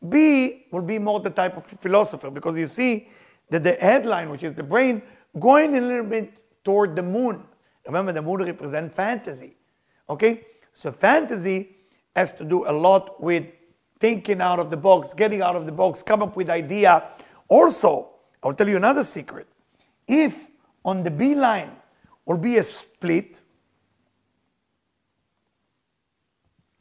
B 0.08 0.66
will 0.70 0.82
be 0.82 0.98
more 0.98 1.20
the 1.20 1.30
type 1.30 1.56
of 1.56 1.66
philosopher 1.80 2.30
because 2.30 2.56
you 2.56 2.66
see 2.66 3.08
that 3.50 3.62
the 3.62 3.74
headline, 3.74 4.30
which 4.30 4.42
is 4.42 4.52
the 4.52 4.62
brain, 4.62 5.02
going 5.38 5.76
a 5.76 5.80
little 5.80 6.04
bit 6.06 6.38
toward 6.64 6.94
the 6.94 7.02
moon. 7.02 7.42
Remember, 7.86 8.12
the 8.12 8.22
moon 8.22 8.42
represents 8.42 8.94
fantasy. 8.94 9.56
Okay. 10.08 10.46
So 10.72 10.90
fantasy 10.92 11.76
has 12.16 12.32
to 12.32 12.44
do 12.44 12.68
a 12.68 12.72
lot 12.72 13.22
with 13.22 13.44
thinking 14.00 14.40
out 14.40 14.58
of 14.58 14.70
the 14.70 14.76
box, 14.76 15.14
getting 15.14 15.40
out 15.40 15.56
of 15.56 15.66
the 15.66 15.72
box, 15.72 16.02
come 16.02 16.22
up 16.22 16.36
with 16.36 16.50
idea. 16.50 17.10
Also, 17.48 18.10
I'll 18.42 18.54
tell 18.54 18.68
you 18.68 18.76
another 18.76 19.02
secret. 19.02 19.46
If 20.06 20.50
on 20.84 21.02
the 21.02 21.10
B 21.10 21.34
line 21.34 21.72
will 22.26 22.38
be 22.38 22.58
a 22.58 22.64
split, 22.64 23.40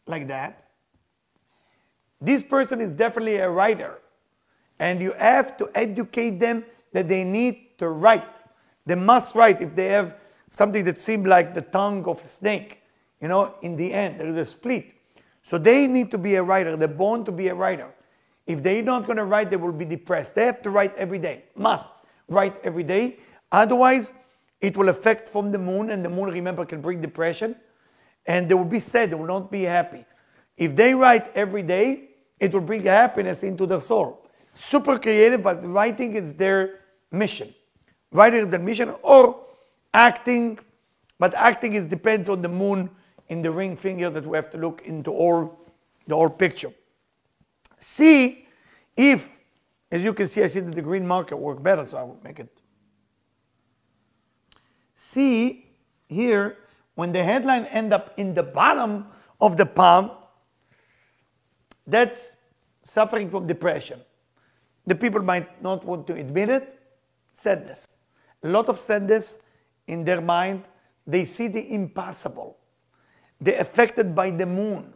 like 0.07 0.27
that, 0.27 0.67
this 2.19 2.43
person 2.43 2.81
is 2.81 2.91
definitely 2.91 3.37
a 3.37 3.49
writer. 3.49 3.99
And 4.79 5.01
you 5.01 5.13
have 5.13 5.57
to 5.57 5.69
educate 5.75 6.39
them 6.39 6.65
that 6.91 7.07
they 7.07 7.23
need 7.23 7.77
to 7.77 7.89
write. 7.89 8.35
They 8.85 8.95
must 8.95 9.35
write 9.35 9.61
if 9.61 9.75
they 9.75 9.87
have 9.87 10.15
something 10.49 10.83
that 10.85 10.99
seems 10.99 11.27
like 11.27 11.53
the 11.53 11.61
tongue 11.61 12.05
of 12.05 12.21
a 12.21 12.25
snake. 12.25 12.81
You 13.21 13.27
know, 13.27 13.55
in 13.61 13.75
the 13.75 13.93
end, 13.93 14.19
there 14.19 14.27
is 14.27 14.37
a 14.37 14.45
split. 14.45 14.93
So 15.41 15.57
they 15.57 15.87
need 15.87 16.11
to 16.11 16.17
be 16.17 16.35
a 16.35 16.43
writer. 16.43 16.75
They're 16.75 16.87
born 16.87 17.25
to 17.25 17.31
be 17.31 17.47
a 17.47 17.55
writer. 17.55 17.89
If 18.45 18.61
they're 18.61 18.83
not 18.83 19.05
going 19.05 19.17
to 19.17 19.25
write, 19.25 19.49
they 19.49 19.55
will 19.55 19.71
be 19.71 19.85
depressed. 19.85 20.35
They 20.35 20.45
have 20.45 20.61
to 20.63 20.69
write 20.69 20.95
every 20.95 21.19
day. 21.19 21.45
Must 21.55 21.89
write 22.27 22.55
every 22.63 22.83
day. 22.83 23.17
Otherwise, 23.51 24.13
it 24.61 24.77
will 24.77 24.89
affect 24.89 25.29
from 25.29 25.51
the 25.51 25.57
moon, 25.57 25.89
and 25.89 26.03
the 26.03 26.09
moon, 26.09 26.29
remember, 26.29 26.65
can 26.65 26.81
bring 26.81 27.01
depression 27.01 27.55
and 28.25 28.49
they 28.49 28.55
will 28.55 28.63
be 28.63 28.79
sad, 28.79 29.11
they 29.11 29.15
will 29.15 29.27
not 29.27 29.51
be 29.51 29.63
happy. 29.63 30.05
If 30.57 30.75
they 30.75 30.93
write 30.93 31.31
every 31.35 31.63
day, 31.63 32.09
it 32.39 32.53
will 32.53 32.61
bring 32.61 32.83
happiness 32.83 33.43
into 33.43 33.65
their 33.65 33.79
soul. 33.79 34.25
Super 34.53 34.99
creative, 34.99 35.43
but 35.43 35.65
writing 35.65 36.15
is 36.15 36.33
their 36.33 36.79
mission. 37.11 37.53
Writing 38.11 38.41
is 38.41 38.49
their 38.49 38.59
mission, 38.59 38.93
or 39.01 39.45
acting, 39.93 40.59
but 41.19 41.33
acting 41.33 41.73
is 41.73 41.87
depends 41.87 42.29
on 42.29 42.41
the 42.41 42.49
moon 42.49 42.89
in 43.29 43.41
the 43.41 43.49
ring 43.49 43.75
finger 43.75 44.09
that 44.09 44.25
we 44.25 44.37
have 44.37 44.49
to 44.51 44.57
look 44.57 44.83
into 44.85 45.11
all 45.11 45.59
the 46.07 46.15
whole 46.15 46.29
picture. 46.29 46.71
See 47.77 48.47
if, 48.95 49.42
as 49.93 50.03
you 50.03 50.11
can 50.11 50.27
see, 50.27 50.41
I 50.41 50.47
see 50.47 50.59
that 50.59 50.73
the 50.73 50.81
green 50.81 51.05
marker 51.05 51.35
work 51.35 51.61
better, 51.61 51.85
so 51.85 51.99
I 51.99 52.03
will 52.03 52.19
make 52.23 52.39
it. 52.39 52.49
See 54.95 55.67
here 56.07 56.57
when 56.95 57.11
the 57.11 57.23
headline 57.23 57.65
end 57.65 57.93
up 57.93 58.11
in 58.17 58.33
the 58.33 58.41
bottom 58.41 59.05
of 59.39 59.55
the 59.55 59.67
palm, 59.67 60.09
that's 61.85 62.37
suffering 62.83 63.29
from 63.29 63.45
depression. 63.45 63.99
The 64.87 64.95
people 64.95 65.21
might 65.21 65.61
not 65.61 65.85
want 65.85 66.07
to 66.07 66.15
admit 66.15 66.49
it. 66.49 66.79
Sadness. 67.33 67.87
A 68.43 68.47
lot 68.47 68.69
of 68.69 68.79
sadness 68.79 69.37
in 69.85 70.03
their 70.03 70.21
mind. 70.21 70.63
They 71.05 71.23
see 71.23 71.47
the 71.47 71.71
impossible. 71.71 72.57
They're 73.39 73.61
affected 73.61 74.15
by 74.15 74.31
the 74.31 74.47
moon. 74.47 74.91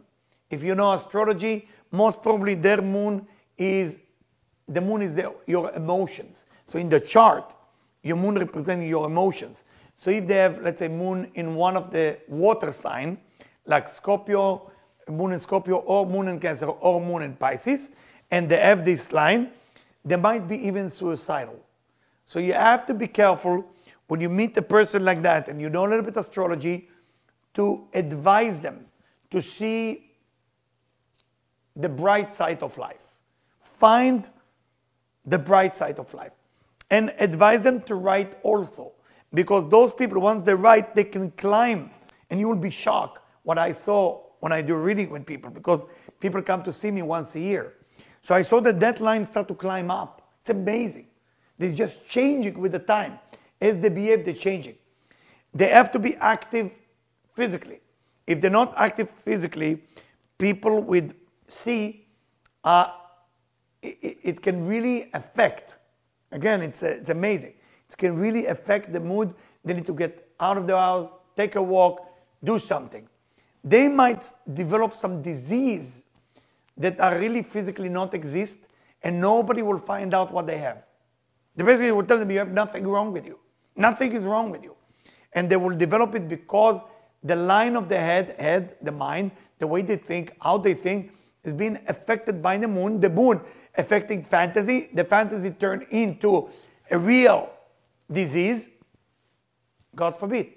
If 0.50 0.64
you 0.64 0.74
know 0.74 0.92
astrology, 0.92 1.68
most 1.92 2.20
probably 2.20 2.56
their 2.56 2.82
moon 2.82 3.28
is, 3.56 4.00
the 4.68 4.80
moon 4.80 5.02
is 5.02 5.14
the, 5.14 5.32
your 5.46 5.72
emotions. 5.72 6.46
So 6.66 6.78
in 6.78 6.88
the 6.88 7.00
chart, 7.00 7.54
your 8.02 8.16
moon 8.16 8.36
representing 8.36 8.88
your 8.88 9.06
emotions. 9.06 9.64
So 9.96 10.10
if 10.10 10.26
they 10.26 10.36
have, 10.36 10.62
let's 10.62 10.78
say, 10.78 10.88
moon 10.88 11.30
in 11.34 11.54
one 11.54 11.76
of 11.76 11.90
the 11.90 12.18
water 12.28 12.70
sign, 12.72 13.18
like 13.66 13.88
Scorpio, 13.88 14.70
moon 15.08 15.32
in 15.32 15.38
Scorpio, 15.38 15.76
or 15.78 16.06
moon 16.06 16.28
in 16.28 16.38
Cancer, 16.38 16.66
or 16.66 17.00
moon 17.00 17.22
in 17.22 17.34
Pisces, 17.34 17.90
and 18.30 18.48
they 18.48 18.58
have 18.58 18.84
this 18.84 19.12
line, 19.12 19.50
they 20.04 20.16
might 20.16 20.46
be 20.46 20.56
even 20.66 20.88
suicidal. 20.88 21.58
So 22.24 22.38
you 22.38 22.52
have 22.52 22.86
to 22.86 22.94
be 22.94 23.08
careful 23.08 23.64
when 24.06 24.20
you 24.20 24.28
meet 24.28 24.56
a 24.56 24.62
person 24.62 25.04
like 25.04 25.22
that 25.22 25.48
and 25.48 25.60
you 25.60 25.70
know 25.70 25.86
a 25.86 25.88
little 25.88 26.04
bit 26.04 26.16
astrology 26.16 26.88
to 27.54 27.86
advise 27.94 28.60
them 28.60 28.86
to 29.30 29.42
see 29.42 30.12
the 31.76 31.88
bright 31.88 32.30
side 32.30 32.62
of 32.62 32.76
life. 32.78 33.16
Find 33.62 34.28
the 35.28 35.38
bright 35.38 35.76
side 35.76 35.98
of 35.98 36.12
life 36.14 36.32
and 36.90 37.14
advise 37.18 37.62
them 37.62 37.82
to 37.82 37.94
write 37.94 38.36
also. 38.42 38.92
Because 39.34 39.68
those 39.68 39.92
people 39.92 40.20
once 40.20 40.42
they 40.42 40.54
write 40.54 40.94
they 40.94 41.04
can 41.04 41.30
climb. 41.32 41.90
And 42.30 42.40
you 42.40 42.48
will 42.48 42.56
be 42.56 42.70
shocked 42.70 43.18
what 43.42 43.58
i 43.58 43.72
saw 43.72 44.20
when 44.40 44.52
i 44.52 44.60
do 44.60 44.74
reading 44.74 45.10
with 45.10 45.24
people 45.26 45.50
because 45.50 45.80
people 46.20 46.42
come 46.42 46.62
to 46.62 46.72
see 46.72 46.90
me 46.90 47.02
once 47.02 47.34
a 47.34 47.40
year. 47.40 47.74
So 48.22 48.34
i 48.34 48.42
saw 48.42 48.60
the 48.60 48.72
headline 48.72 49.26
start 49.26 49.48
to 49.48 49.54
climb 49.54 49.90
up. 49.90 50.22
It's 50.40 50.50
amazing. 50.50 51.06
They're 51.58 51.72
just 51.72 52.06
changing 52.08 52.58
with 52.58 52.72
the 52.72 52.78
time. 52.78 53.18
As 53.60 53.78
they 53.78 53.88
behave 53.88 54.24
they're 54.24 54.34
changing. 54.34 54.76
They 55.54 55.68
have 55.68 55.90
to 55.92 55.98
be 55.98 56.16
active 56.16 56.70
physically. 57.34 57.80
If 58.26 58.40
they're 58.40 58.50
not 58.50 58.74
active 58.76 59.08
physically 59.24 59.82
people 60.38 60.80
with 60.80 61.14
c 61.48 62.06
uh, 62.64 62.92
it, 63.82 64.18
it 64.22 64.42
can 64.42 64.66
really 64.66 65.10
affect 65.14 65.72
Again, 66.32 66.62
it's, 66.62 66.82
uh, 66.82 66.86
it's 66.86 67.08
amazing. 67.08 67.54
It 67.88 67.96
can 67.96 68.16
really 68.16 68.46
affect 68.46 68.92
the 68.92 69.00
mood. 69.00 69.34
They 69.64 69.74
need 69.74 69.86
to 69.86 69.94
get 69.94 70.28
out 70.40 70.58
of 70.58 70.66
the 70.66 70.76
house, 70.76 71.12
take 71.36 71.56
a 71.56 71.62
walk, 71.62 72.06
do 72.44 72.58
something. 72.58 73.08
They 73.64 73.88
might 73.88 74.30
develop 74.54 74.94
some 74.94 75.22
disease 75.22 76.04
that 76.76 77.00
are 77.00 77.18
really 77.18 77.42
physically 77.42 77.88
not 77.88 78.14
exist 78.14 78.58
and 79.02 79.20
nobody 79.20 79.62
will 79.62 79.78
find 79.78 80.14
out 80.14 80.32
what 80.32 80.46
they 80.46 80.58
have. 80.58 80.82
They 81.56 81.64
basically 81.64 81.92
will 81.92 82.04
tell 82.04 82.18
them 82.18 82.30
you 82.30 82.38
have 82.38 82.52
nothing 82.52 82.86
wrong 82.86 83.12
with 83.12 83.26
you. 83.26 83.38
Nothing 83.74 84.12
is 84.12 84.22
wrong 84.24 84.50
with 84.50 84.62
you. 84.62 84.76
And 85.32 85.50
they 85.50 85.56
will 85.56 85.76
develop 85.76 86.14
it 86.14 86.28
because 86.28 86.80
the 87.24 87.34
line 87.34 87.74
of 87.74 87.88
the 87.88 87.96
head, 87.96 88.36
head, 88.38 88.76
the 88.82 88.92
mind, 88.92 89.32
the 89.58 89.66
way 89.66 89.82
they 89.82 89.96
think, 89.96 90.34
how 90.40 90.58
they 90.58 90.74
think, 90.74 91.12
is 91.42 91.52
being 91.52 91.78
affected 91.88 92.40
by 92.40 92.58
the 92.58 92.68
moon. 92.68 93.00
The 93.00 93.10
moon 93.10 93.40
affecting 93.78 94.24
fantasy, 94.24 94.90
the 94.92 95.04
fantasy 95.04 95.50
turned 95.50 95.86
into 95.90 96.50
a 96.90 96.98
real 96.98 97.50
disease, 98.12 98.68
God 99.94 100.18
forbid, 100.18 100.48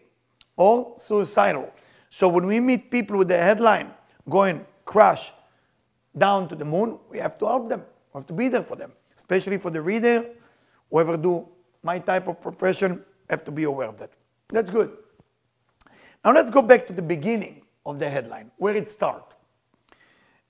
or 0.58 0.96
suicidal. 0.98 1.72
So 2.10 2.28
when 2.28 2.46
we 2.46 2.60
meet 2.60 2.92
people 2.92 3.18
with 3.18 3.30
the 3.30 3.38
headline 3.38 3.92
going 4.30 4.66
crash 4.86 5.32
down 6.18 6.50
to 6.50 6.56
the 6.56 6.66
moon, 6.66 7.00
we 7.10 7.20
have 7.20 7.38
to 7.40 7.46
help 7.46 7.70
them. 7.70 7.84
We 8.14 8.20
have 8.20 8.28
to 8.28 8.34
be 8.34 8.50
there 8.50 8.64
for 8.64 8.76
them, 8.76 8.92
especially 9.16 9.58
for 9.58 9.72
the 9.72 9.82
reader, 9.82 10.26
whoever 10.90 11.16
do 11.16 11.48
my 11.84 12.00
type 12.00 12.28
of 12.28 12.42
profession, 12.42 13.04
have 13.30 13.46
to 13.46 13.52
be 13.52 13.64
aware 13.64 13.88
of 13.88 13.98
that. 13.98 14.12
That's 14.50 14.70
good. 14.70 14.98
Now 16.26 16.34
let's 16.34 16.52
go 16.52 16.62
back 16.62 16.86
to 16.88 16.94
the 16.94 17.02
beginning 17.02 17.62
of 17.86 17.98
the 17.98 18.10
headline, 18.10 18.52
where 18.58 18.76
it 18.76 18.90
starts. 18.90 19.34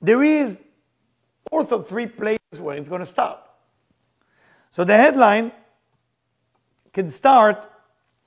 There 0.02 0.24
is 0.24 0.64
also 1.52 1.82
three 1.84 2.08
places 2.08 2.41
where 2.60 2.76
it's 2.76 2.90
going 2.90 3.02
to 3.02 3.06
start. 3.06 3.40
So 4.72 4.84
the 4.84 4.96
headline 4.96 5.52
can 6.94 7.10
start, 7.10 7.70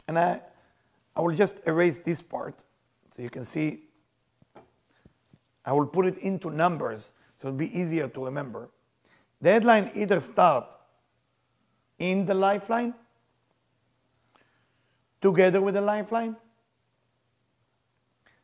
and 0.09 0.19
I, 0.19 0.41
I 1.15 1.21
will 1.21 1.35
just 1.35 1.61
erase 1.67 1.99
this 1.99 2.23
part 2.23 2.55
so 3.15 3.23
you 3.23 3.31
can 3.31 3.45
see. 3.45 3.81
I 5.65 5.73
will 5.73 5.87
put 5.87 6.07
it 6.07 6.19
into 6.19 6.51
numbers 6.51 7.13
so 7.37 7.49
it'll 7.49 7.59
be 7.59 7.79
easier 7.79 8.09
to 8.09 8.25
remember. 8.25 8.71
The 9.41 9.51
headline 9.51 9.91
either 9.95 10.21
start 10.21 10.67
in 11.99 12.27
the 12.27 12.35
lifeline, 12.35 12.95
together 15.21 15.61
with 15.61 15.75
the 15.75 15.81
lifeline, 15.81 16.37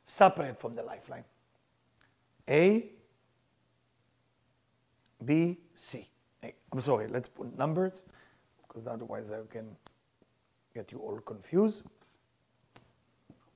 separate 0.05 0.61
from 0.61 0.75
the 0.75 0.83
lifeline. 0.83 1.25
A 2.49 2.91
B, 5.25 5.59
C. 5.75 6.09
I'm 6.73 6.81
sorry, 6.81 7.09
let's 7.09 7.29
put 7.29 7.57
numbers 7.59 8.03
because 8.67 8.87
otherwise 8.87 9.33
I 9.33 9.39
can 9.51 9.77
get 10.75 10.93
you 10.93 10.99
all 10.99 11.19
confused. 11.19 11.83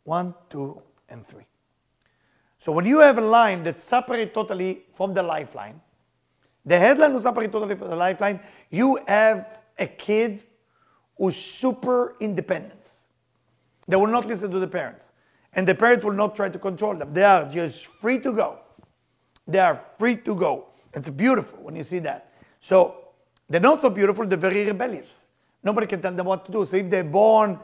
One, 0.03 0.35
two, 0.51 0.83
and 1.09 1.27
three. 1.27 1.47
So 2.59 2.73
when 2.73 2.87
you 2.87 2.99
have 3.01 3.19
a 3.19 3.23
line 3.23 3.63
that 3.65 3.81
separates 3.81 4.35
totally 4.35 4.85
from 4.95 5.15
the 5.15 5.23
lifeline, 5.23 5.81
the 6.67 6.79
headline 6.79 7.13
will 7.13 7.21
separate 7.21 7.53
totally 7.53 7.75
from 7.75 7.91
the 7.91 7.97
lifeline, 7.97 8.41
you 8.71 8.99
have 9.07 9.61
a 9.79 9.87
kid 9.87 10.43
who's 11.17 11.37
super 11.37 12.17
independent. 12.21 12.91
They 13.87 13.97
will 13.97 14.07
not 14.07 14.27
listen 14.27 14.51
to 14.51 14.59
the 14.59 14.67
parents. 14.67 15.13
And 15.53 15.69
the 15.69 15.75
parents 15.75 16.05
will 16.05 16.13
not 16.13 16.35
try 16.35 16.49
to 16.49 16.59
control 16.59 16.95
them. 16.95 17.13
They 17.13 17.23
are 17.23 17.45
just 17.51 17.87
free 17.87 18.19
to 18.21 18.33
go. 18.33 18.59
They 19.47 19.59
are 19.59 19.81
free 19.99 20.17
to 20.17 20.35
go. 20.35 20.69
It's 20.95 21.11
beautiful 21.11 21.59
when 21.63 21.77
you 21.77 21.85
see 21.85 21.99
that. 22.01 22.33
So 22.61 22.97
they're 23.49 23.61
not 23.61 23.81
so 23.81 23.91
beautiful, 23.91 24.27
they're 24.27 24.39
very 24.39 24.65
rebellious. 24.65 25.27
Nobody 25.63 25.87
can 25.87 26.01
tell 26.01 26.13
them 26.13 26.27
what 26.27 26.47
to 26.47 26.53
do. 26.53 26.65
So 26.65 26.77
if 26.77 26.91
they're 26.91 27.05
born 27.05 27.59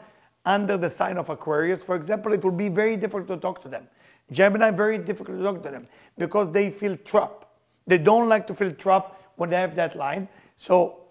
under 0.45 0.77
the 0.77 0.89
sign 0.89 1.17
of 1.17 1.29
Aquarius, 1.29 1.83
for 1.83 1.95
example, 1.95 2.33
it 2.33 2.43
will 2.43 2.51
be 2.51 2.69
very 2.69 2.97
difficult 2.97 3.27
to 3.27 3.37
talk 3.37 3.61
to 3.63 3.69
them. 3.69 3.87
Gemini, 4.31 4.71
very 4.71 4.97
difficult 4.97 5.37
to 5.37 5.43
talk 5.43 5.63
to 5.63 5.69
them 5.69 5.85
because 6.17 6.51
they 6.51 6.69
feel 6.69 6.97
trapped. 6.97 7.45
They 7.87 7.97
don't 7.97 8.29
like 8.29 8.47
to 8.47 8.53
feel 8.53 8.71
trapped 8.73 9.21
when 9.35 9.49
they 9.49 9.57
have 9.57 9.75
that 9.75 9.95
line. 9.95 10.27
So 10.55 11.01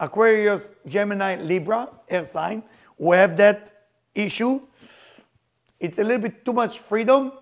Aquarius, 0.00 0.72
Gemini, 0.86 1.36
Libra, 1.36 1.88
air 2.08 2.24
sign, 2.24 2.62
who 2.98 3.12
have 3.12 3.36
that 3.36 3.88
issue, 4.14 4.60
it's 5.80 5.98
a 5.98 6.04
little 6.04 6.22
bit 6.22 6.44
too 6.44 6.52
much 6.52 6.80
freedom 6.80 7.32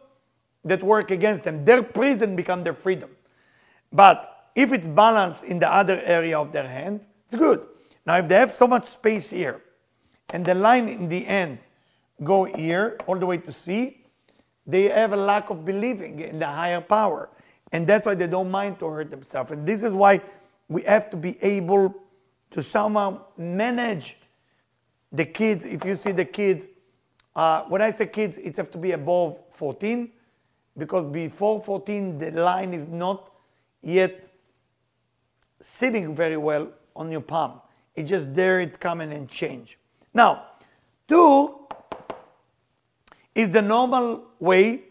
that 0.65 0.83
work 0.83 1.11
against 1.11 1.45
them. 1.45 1.65
Their 1.65 1.83
prison 1.83 2.37
become 2.37 2.65
their 2.65 2.75
freedom. 2.75 3.11
But 3.97 4.51
if 4.55 4.73
it's 4.73 4.87
balanced 4.87 5.43
in 5.45 5.59
the 5.59 5.73
other 5.73 6.01
area 6.05 6.39
of 6.39 6.53
their 6.53 6.69
hand, 6.69 7.01
it's 7.27 7.37
good. 7.37 7.67
Now, 8.05 8.19
if 8.19 8.29
they 8.29 8.35
have 8.35 8.53
so 8.53 8.67
much 8.67 8.85
space 8.85 9.31
here, 9.31 9.63
and 10.31 10.45
the 10.45 10.55
line 10.55 10.89
in 10.89 11.09
the 11.09 11.27
end 11.27 11.59
go 12.23 12.45
here 12.45 12.99
all 13.07 13.17
the 13.17 13.25
way 13.25 13.39
to 13.39 13.53
C, 13.53 14.05
they 14.67 14.91
have 14.91 15.13
a 15.13 15.17
lack 15.17 15.49
of 15.49 15.65
believing 15.65 16.21
in 16.21 16.39
the 16.39 16.47
higher 16.47 16.81
power. 16.81 17.31
And 17.73 17.87
that's 17.87 18.07
why 18.07 18.15
they 18.15 18.27
don't 18.27 18.51
mind 18.51 18.79
to 18.81 18.87
hurt 18.87 19.11
themselves. 19.11 19.51
And 19.51 19.67
this 19.67 19.83
is 19.83 19.93
why 19.93 20.21
we 20.69 20.83
have 20.83 21.09
to 21.11 21.17
be 21.17 21.39
able 21.43 21.95
to 22.51 22.63
somehow 22.63 23.23
manage 23.39 24.17
the 25.11 25.25
kids. 25.25 25.65
If 25.65 25.85
you 25.85 25.97
see 25.97 26.13
the 26.13 26.25
kids, 26.25 26.67
uh, 27.35 27.63
when 27.65 27.81
I 27.81 27.93
say 27.93 28.07
kids, 28.07 28.37
it 28.37 28.57
has 28.59 28.69
to 28.69 28.79
be 28.79 28.93
above 28.93 29.39
14, 29.53 30.11
because 30.77 31.07
before 31.07 31.63
14, 31.63 32.19
the 32.19 32.31
line 32.33 32.75
is 32.75 32.87
not 32.89 33.31
yet 33.87 34.29
sitting 35.61 36.15
very 36.15 36.37
well 36.37 36.69
on 36.97 37.11
your 37.11 37.21
palm. 37.21 37.61
It 37.95 38.03
just 38.03 38.35
there, 38.35 38.61
it 38.61 38.81
come 38.81 39.01
in 39.01 39.13
and 39.13 39.29
change. 39.29 39.79
Now, 40.13 40.43
two 41.07 41.67
is 43.35 43.51
the 43.51 43.63
normal 43.63 44.25
way, 44.41 44.83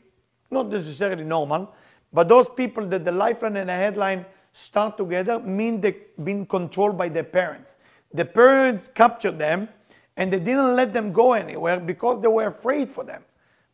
not 0.50 0.70
necessarily 0.70 1.26
normal, 1.26 1.74
but 2.14 2.30
those 2.30 2.48
people 2.48 2.88
that 2.88 3.04
the 3.04 3.12
lifeline 3.12 3.58
and 3.58 3.70
the 3.70 3.74
headline 3.74 4.26
start 4.54 4.98
together 4.98 5.40
mean 5.40 5.82
they've 5.82 6.02
been 6.24 6.46
controlled 6.46 6.98
by 6.98 7.10
their 7.10 7.26
parents. 7.26 7.76
The 8.14 8.24
parents 8.24 8.88
captured 8.88 9.38
them 9.38 9.68
and 10.16 10.32
they 10.32 10.40
didn't 10.40 10.74
let 10.74 10.94
them 10.94 11.12
go 11.12 11.34
anywhere 11.34 11.82
because 11.82 12.22
they 12.22 12.30
were 12.30 12.48
afraid 12.48 12.90
for 12.90 13.04
them. 13.04 13.24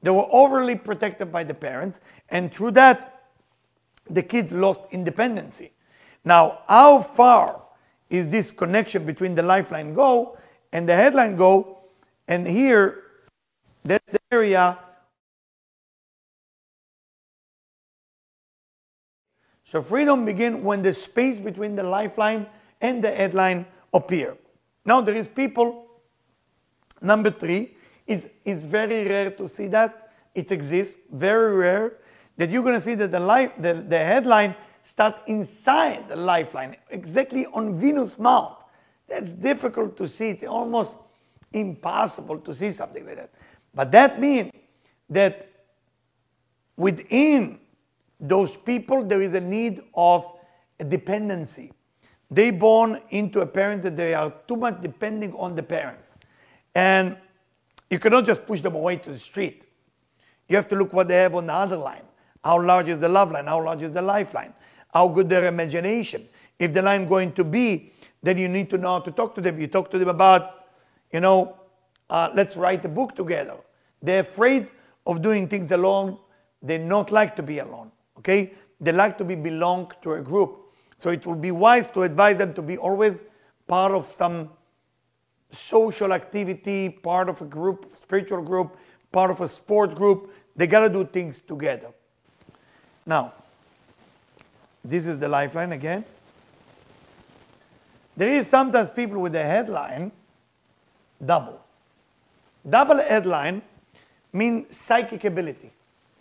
They 0.02 0.10
were 0.10 0.28
overly 0.32 0.76
protected 0.76 1.32
by 1.32 1.44
the 1.44 1.54
parents, 1.54 2.00
and 2.30 2.52
through 2.52 2.72
that, 2.72 3.21
the 4.10 4.24
kids 4.24 4.52
lost 4.52 4.82
independency. 4.92 5.72
Now, 6.24 6.60
how 6.68 7.02
far 7.02 7.62
is 8.10 8.28
this 8.28 8.52
connection 8.52 9.06
between 9.06 9.36
the 9.36 9.44
lifeline 9.44 9.94
go 9.94 10.38
and 10.72 10.88
the 10.88 10.96
headline 10.96 11.36
go? 11.36 11.80
And 12.28 12.48
here, 12.48 13.04
that's 13.84 14.12
the 14.12 14.20
area. 14.32 14.78
So 19.66 19.82
freedom 19.82 20.26
begin 20.26 20.64
when 20.64 20.82
the 20.82 20.94
space 20.94 21.40
between 21.40 21.76
the 21.76 21.84
lifeline 21.84 22.46
and 22.82 23.04
the 23.04 23.12
headline 23.12 23.66
appear. 23.94 24.36
Now 24.86 25.02
there 25.02 25.16
is 25.16 25.28
people, 25.28 25.86
number 27.02 27.32
three, 27.32 27.76
is, 28.06 28.30
is 28.44 28.64
very 28.64 29.08
rare 29.08 29.32
to 29.32 29.48
see 29.48 29.68
that. 29.68 30.12
It 30.36 30.52
exists, 30.52 30.98
very 31.12 31.56
rare 31.56 31.94
that 32.42 32.50
you're 32.50 32.64
going 32.64 32.74
to 32.74 32.82
see 32.82 32.96
that 32.96 33.12
the, 33.12 33.20
life, 33.20 33.52
the, 33.60 33.86
the 33.88 34.00
headline 34.00 34.56
start 34.82 35.16
inside 35.28 36.10
the 36.10 36.16
lifeline, 36.16 36.76
exactly 36.90 37.46
on 37.54 37.78
Venus 37.78 38.18
Mount. 38.18 38.56
That's 39.08 39.32
difficult 39.32 39.96
to 39.98 40.08
see. 40.08 40.30
It's 40.30 40.44
almost 40.44 40.98
impossible 41.54 42.40
to 42.40 42.52
see 42.52 42.72
something 42.72 43.06
like 43.06 43.18
that. 43.18 43.30
But 43.76 43.92
that 43.92 44.20
means 44.20 44.52
that 45.12 45.52
within 46.78 47.60
those 48.20 48.58
people, 48.58 49.04
there 49.04 49.22
is 49.22 49.36
a 49.36 49.40
need 49.40 49.84
of 49.94 50.26
a 50.80 50.84
dependency. 50.84 51.72
they 52.32 52.50
born 52.50 53.00
into 53.12 53.42
a 53.42 53.46
parent 53.46 53.84
that 53.84 53.96
they 53.96 54.16
are 54.16 54.34
too 54.48 54.56
much 54.56 54.82
depending 54.82 55.32
on 55.36 55.54
the 55.56 55.62
parents. 55.62 56.16
And 56.74 57.18
you 57.92 58.00
cannot 58.00 58.26
just 58.26 58.48
push 58.48 58.62
them 58.62 58.74
away 58.74 58.96
to 58.96 59.12
the 59.12 59.20
street. 59.20 59.68
You 60.50 60.56
have 60.56 60.68
to 60.70 60.76
look 60.76 60.92
what 60.92 61.08
they 61.08 61.18
have 61.18 61.36
on 61.36 61.46
the 61.46 61.54
other 61.54 61.78
line. 61.78 62.02
How 62.44 62.62
large 62.62 62.88
is 62.88 63.00
the 63.00 63.10
love 63.10 63.32
line? 63.32 63.48
How 63.48 63.64
large 63.64 63.84
is 63.84 63.92
the 63.92 64.02
lifeline? 64.02 64.54
How 64.94 65.08
good 65.08 65.30
their 65.30 65.46
imagination? 65.46 66.28
If 66.60 66.74
the 66.74 66.82
line 66.82 67.08
going 67.08 67.34
to 67.34 67.44
be, 67.44 67.94
then 68.24 68.38
you 68.38 68.48
need 68.48 68.70
to 68.70 68.78
know 68.78 68.94
how 68.94 69.00
to 69.00 69.12
talk 69.12 69.36
to 69.36 69.42
them. 69.42 69.60
You 69.60 69.68
talk 69.68 69.90
to 69.92 70.00
them 70.00 70.10
about, 70.10 70.66
you 71.12 71.20
know, 71.20 71.56
uh, 72.10 72.30
let's 72.36 72.56
write 72.56 72.84
a 72.86 72.90
book 72.90 73.16
together. 73.16 73.56
They're 74.02 74.22
afraid 74.22 74.68
of 75.06 75.22
doing 75.22 75.48
things 75.48 75.72
alone. 75.72 76.18
They 76.62 76.78
not 76.78 77.12
like 77.12 77.36
to 77.38 77.44
be 77.44 77.60
alone. 77.60 77.92
Okay? 78.18 78.54
They 78.80 78.92
like 78.92 79.18
to 79.20 79.24
be 79.24 79.36
belong 79.36 79.92
to 80.02 80.14
a 80.14 80.22
group. 80.22 80.60
So 80.98 81.10
it 81.10 81.26
will 81.26 81.36
be 81.36 81.52
wise 81.52 81.90
to 81.92 82.04
advise 82.04 82.38
them 82.38 82.54
to 82.54 82.62
be 82.62 82.78
always 82.78 83.24
part 83.68 83.92
of 83.94 84.14
some 84.14 84.50
social 85.52 86.14
activity, 86.14 86.90
part 86.90 87.30
of 87.30 87.42
a 87.42 87.46
group, 87.46 87.96
spiritual 87.96 88.42
group, 88.42 88.78
part 89.12 89.32
of 89.32 89.42
a 89.42 89.48
sports 89.48 89.94
group. 89.94 90.32
They 90.56 90.68
got 90.68 90.82
to 90.82 90.90
do 90.90 91.06
things 91.06 91.40
together. 91.40 91.90
Now, 93.06 93.34
this 94.84 95.06
is 95.06 95.20
the 95.20 95.28
lifeline 95.28 95.72
again. 95.72 96.06
There 98.16 98.30
is 98.30 98.48
sometimes 98.48 98.90
people 98.90 99.22
with 99.22 99.36
a 99.36 99.44
headline 99.44 100.12
double. 101.24 101.60
Double 102.68 102.98
headline 102.98 103.62
means 104.34 104.76
psychic 104.76 105.24
ability, 105.24 105.72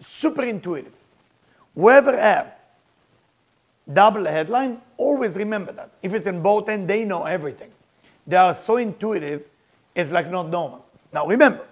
super 0.00 0.42
intuitive. 0.42 0.92
Whoever 1.74 2.16
have 2.16 2.54
double 3.92 4.24
headline, 4.24 4.80
always 4.96 5.36
remember 5.36 5.72
that. 5.72 5.90
If 6.02 6.14
it's 6.14 6.26
in 6.26 6.42
both 6.42 6.68
ends, 6.68 6.86
they 6.86 7.04
know 7.04 7.24
everything. 7.24 7.70
They 8.26 8.36
are 8.36 8.54
so 8.54 8.76
intuitive, 8.76 9.42
it's 9.94 10.10
like 10.10 10.30
not 10.30 10.48
normal. 10.48 10.84
Now 11.12 11.26
remember, 11.26 11.66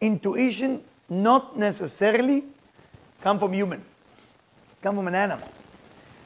intuition 0.00 0.82
not 1.08 1.58
necessarily 1.58 2.44
come 3.20 3.38
from 3.38 3.52
human, 3.52 3.82
come 4.86 4.94
from 4.94 5.08
an 5.08 5.16
animal. 5.16 5.48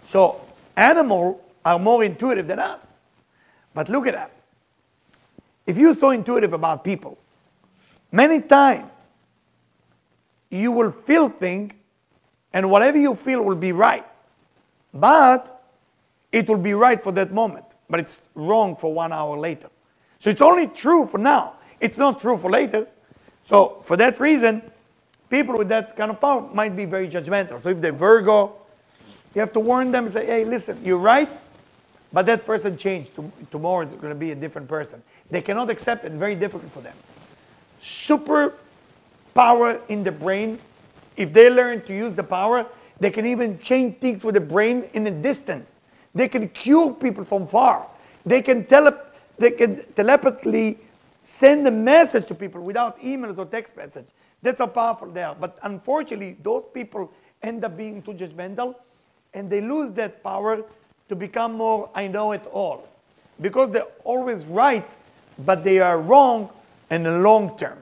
So 0.04 0.38
animals 0.76 1.40
are 1.64 1.78
more 1.78 2.04
intuitive 2.04 2.46
than 2.46 2.58
us. 2.58 2.86
But 3.72 3.88
look 3.88 4.06
at 4.06 4.12
that. 4.12 4.32
If 5.66 5.78
you're 5.78 5.94
so 5.94 6.10
intuitive 6.10 6.52
about 6.52 6.84
people, 6.84 7.16
many 8.12 8.38
times 8.42 8.90
you 10.50 10.72
will 10.72 10.90
feel 10.90 11.30
things 11.30 11.72
and 12.52 12.70
whatever 12.70 12.98
you 12.98 13.14
feel 13.14 13.40
will 13.42 13.56
be 13.56 13.72
right. 13.72 14.04
But 14.92 15.62
it 16.30 16.46
will 16.46 16.58
be 16.58 16.74
right 16.74 17.02
for 17.02 17.12
that 17.12 17.32
moment, 17.32 17.64
but 17.88 17.98
it's 17.98 18.24
wrong 18.34 18.76
for 18.76 18.92
one 18.92 19.10
hour 19.10 19.38
later. 19.38 19.70
So 20.18 20.28
it's 20.28 20.42
only 20.42 20.66
true 20.66 21.06
for 21.06 21.16
now. 21.16 21.54
It's 21.80 21.96
not 21.96 22.20
true 22.20 22.36
for 22.36 22.50
later. 22.50 22.86
So 23.42 23.80
for 23.84 23.96
that 23.96 24.20
reason, 24.20 24.60
people 25.30 25.56
with 25.56 25.68
that 25.68 25.96
kind 25.96 26.10
of 26.10 26.20
power 26.20 26.42
might 26.52 26.76
be 26.76 26.84
very 26.84 27.08
judgmental. 27.08 27.62
So 27.62 27.70
if 27.70 27.80
they're 27.80 27.92
Virgo, 27.92 28.52
you 29.34 29.40
have 29.40 29.52
to 29.52 29.60
warn 29.60 29.92
them 29.92 30.06
and 30.06 30.12
say, 30.12 30.26
hey, 30.26 30.44
listen, 30.44 30.80
you're 30.84 30.98
right, 30.98 31.30
but 32.12 32.26
that 32.26 32.44
person 32.44 32.76
changed. 32.76 33.12
Tomorrow 33.50 33.82
it's 33.82 33.94
going 33.94 34.10
to 34.12 34.18
be 34.18 34.32
a 34.32 34.34
different 34.34 34.68
person. 34.68 35.02
They 35.30 35.40
cannot 35.40 35.70
accept 35.70 36.04
it. 36.04 36.12
Very 36.12 36.34
difficult 36.34 36.72
for 36.72 36.80
them. 36.80 36.96
Super 37.80 38.54
power 39.34 39.80
in 39.88 40.02
the 40.04 40.12
brain. 40.12 40.58
If 41.16 41.32
they 41.32 41.48
learn 41.50 41.82
to 41.82 41.94
use 41.94 42.14
the 42.14 42.24
power, 42.24 42.66
they 42.98 43.10
can 43.10 43.26
even 43.26 43.58
change 43.60 43.98
things 43.98 44.24
with 44.24 44.34
the 44.34 44.40
brain 44.40 44.90
in 44.94 45.06
a 45.06 45.10
distance. 45.10 45.80
They 46.14 46.28
can 46.28 46.48
cure 46.48 46.92
people 46.92 47.24
from 47.24 47.46
far. 47.46 47.86
They 48.26 48.42
can, 48.42 48.66
tele- 48.66 48.98
they 49.38 49.52
can 49.52 49.84
telepathically 49.94 50.78
send 51.22 51.66
a 51.66 51.70
message 51.70 52.26
to 52.28 52.34
people 52.34 52.62
without 52.62 53.00
emails 53.00 53.38
or 53.38 53.46
text 53.46 53.76
message. 53.76 54.06
That's 54.42 54.58
how 54.58 54.66
powerful 54.66 55.10
they 55.10 55.22
are. 55.22 55.34
But 55.34 55.58
unfortunately, 55.62 56.36
those 56.42 56.64
people 56.72 57.12
end 57.42 57.64
up 57.64 57.76
being 57.76 58.02
too 58.02 58.12
judgmental 58.12 58.74
and 59.34 59.48
they 59.50 59.60
lose 59.60 59.92
that 59.92 60.22
power 60.22 60.62
to 61.08 61.16
become 61.16 61.54
more 61.54 61.90
I 61.94 62.06
know 62.06 62.32
it 62.32 62.46
all. 62.52 62.88
Because 63.40 63.70
they're 63.70 63.92
always 64.04 64.44
right, 64.44 64.88
but 65.38 65.64
they 65.64 65.80
are 65.80 66.00
wrong 66.00 66.50
in 66.90 67.02
the 67.02 67.18
long 67.18 67.56
term. 67.56 67.78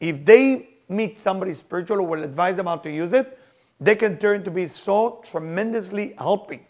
If 0.00 0.24
they 0.24 0.68
meet 0.88 1.18
somebody 1.18 1.54
spiritual 1.54 1.98
who 1.98 2.04
will 2.04 2.22
advise 2.22 2.56
them 2.56 2.66
how 2.66 2.76
to 2.76 2.90
use 2.90 3.12
it, 3.12 3.38
they 3.80 3.96
can 3.96 4.18
turn 4.18 4.44
to 4.44 4.50
be 4.50 4.68
so 4.68 5.22
tremendously 5.30 6.14
helping 6.18 6.60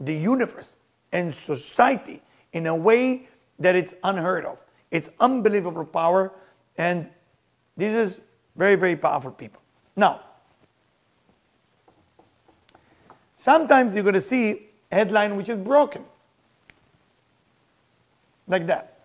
the 0.00 0.14
universe 0.14 0.76
and 1.12 1.34
society 1.34 2.22
in 2.52 2.66
a 2.66 2.74
way 2.74 3.28
that 3.58 3.74
it's 3.74 3.94
unheard 4.04 4.44
of. 4.44 4.58
It's 4.90 5.08
unbelievable 5.20 5.84
power, 5.84 6.32
and 6.78 7.08
this 7.76 7.94
is 7.94 8.20
very, 8.56 8.76
very 8.76 8.96
powerful 8.96 9.30
people. 9.30 9.60
Now, 9.96 10.20
sometimes 13.34 13.94
you're 13.94 14.04
going 14.04 14.14
to 14.14 14.20
see 14.20 14.68
a 14.90 14.96
headline 14.96 15.36
which 15.36 15.48
is 15.48 15.58
broken, 15.58 16.04
like 18.46 18.66
that. 18.66 18.98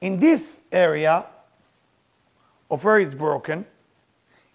In 0.00 0.18
this 0.20 0.58
area 0.70 1.26
of 2.70 2.84
where 2.84 3.00
it's 3.00 3.14
broken, 3.14 3.64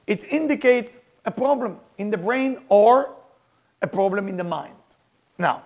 it 0.08 0.24
indicates 0.26 0.98
a 1.26 1.32
problem 1.32 1.78
in 1.98 2.10
the 2.10 2.18
brain 2.18 2.60
or 2.70 3.16
a 3.82 3.88
problem 3.88 4.28
in 4.28 4.38
the 4.38 4.44
mind. 4.44 4.76
Now, 5.38 5.64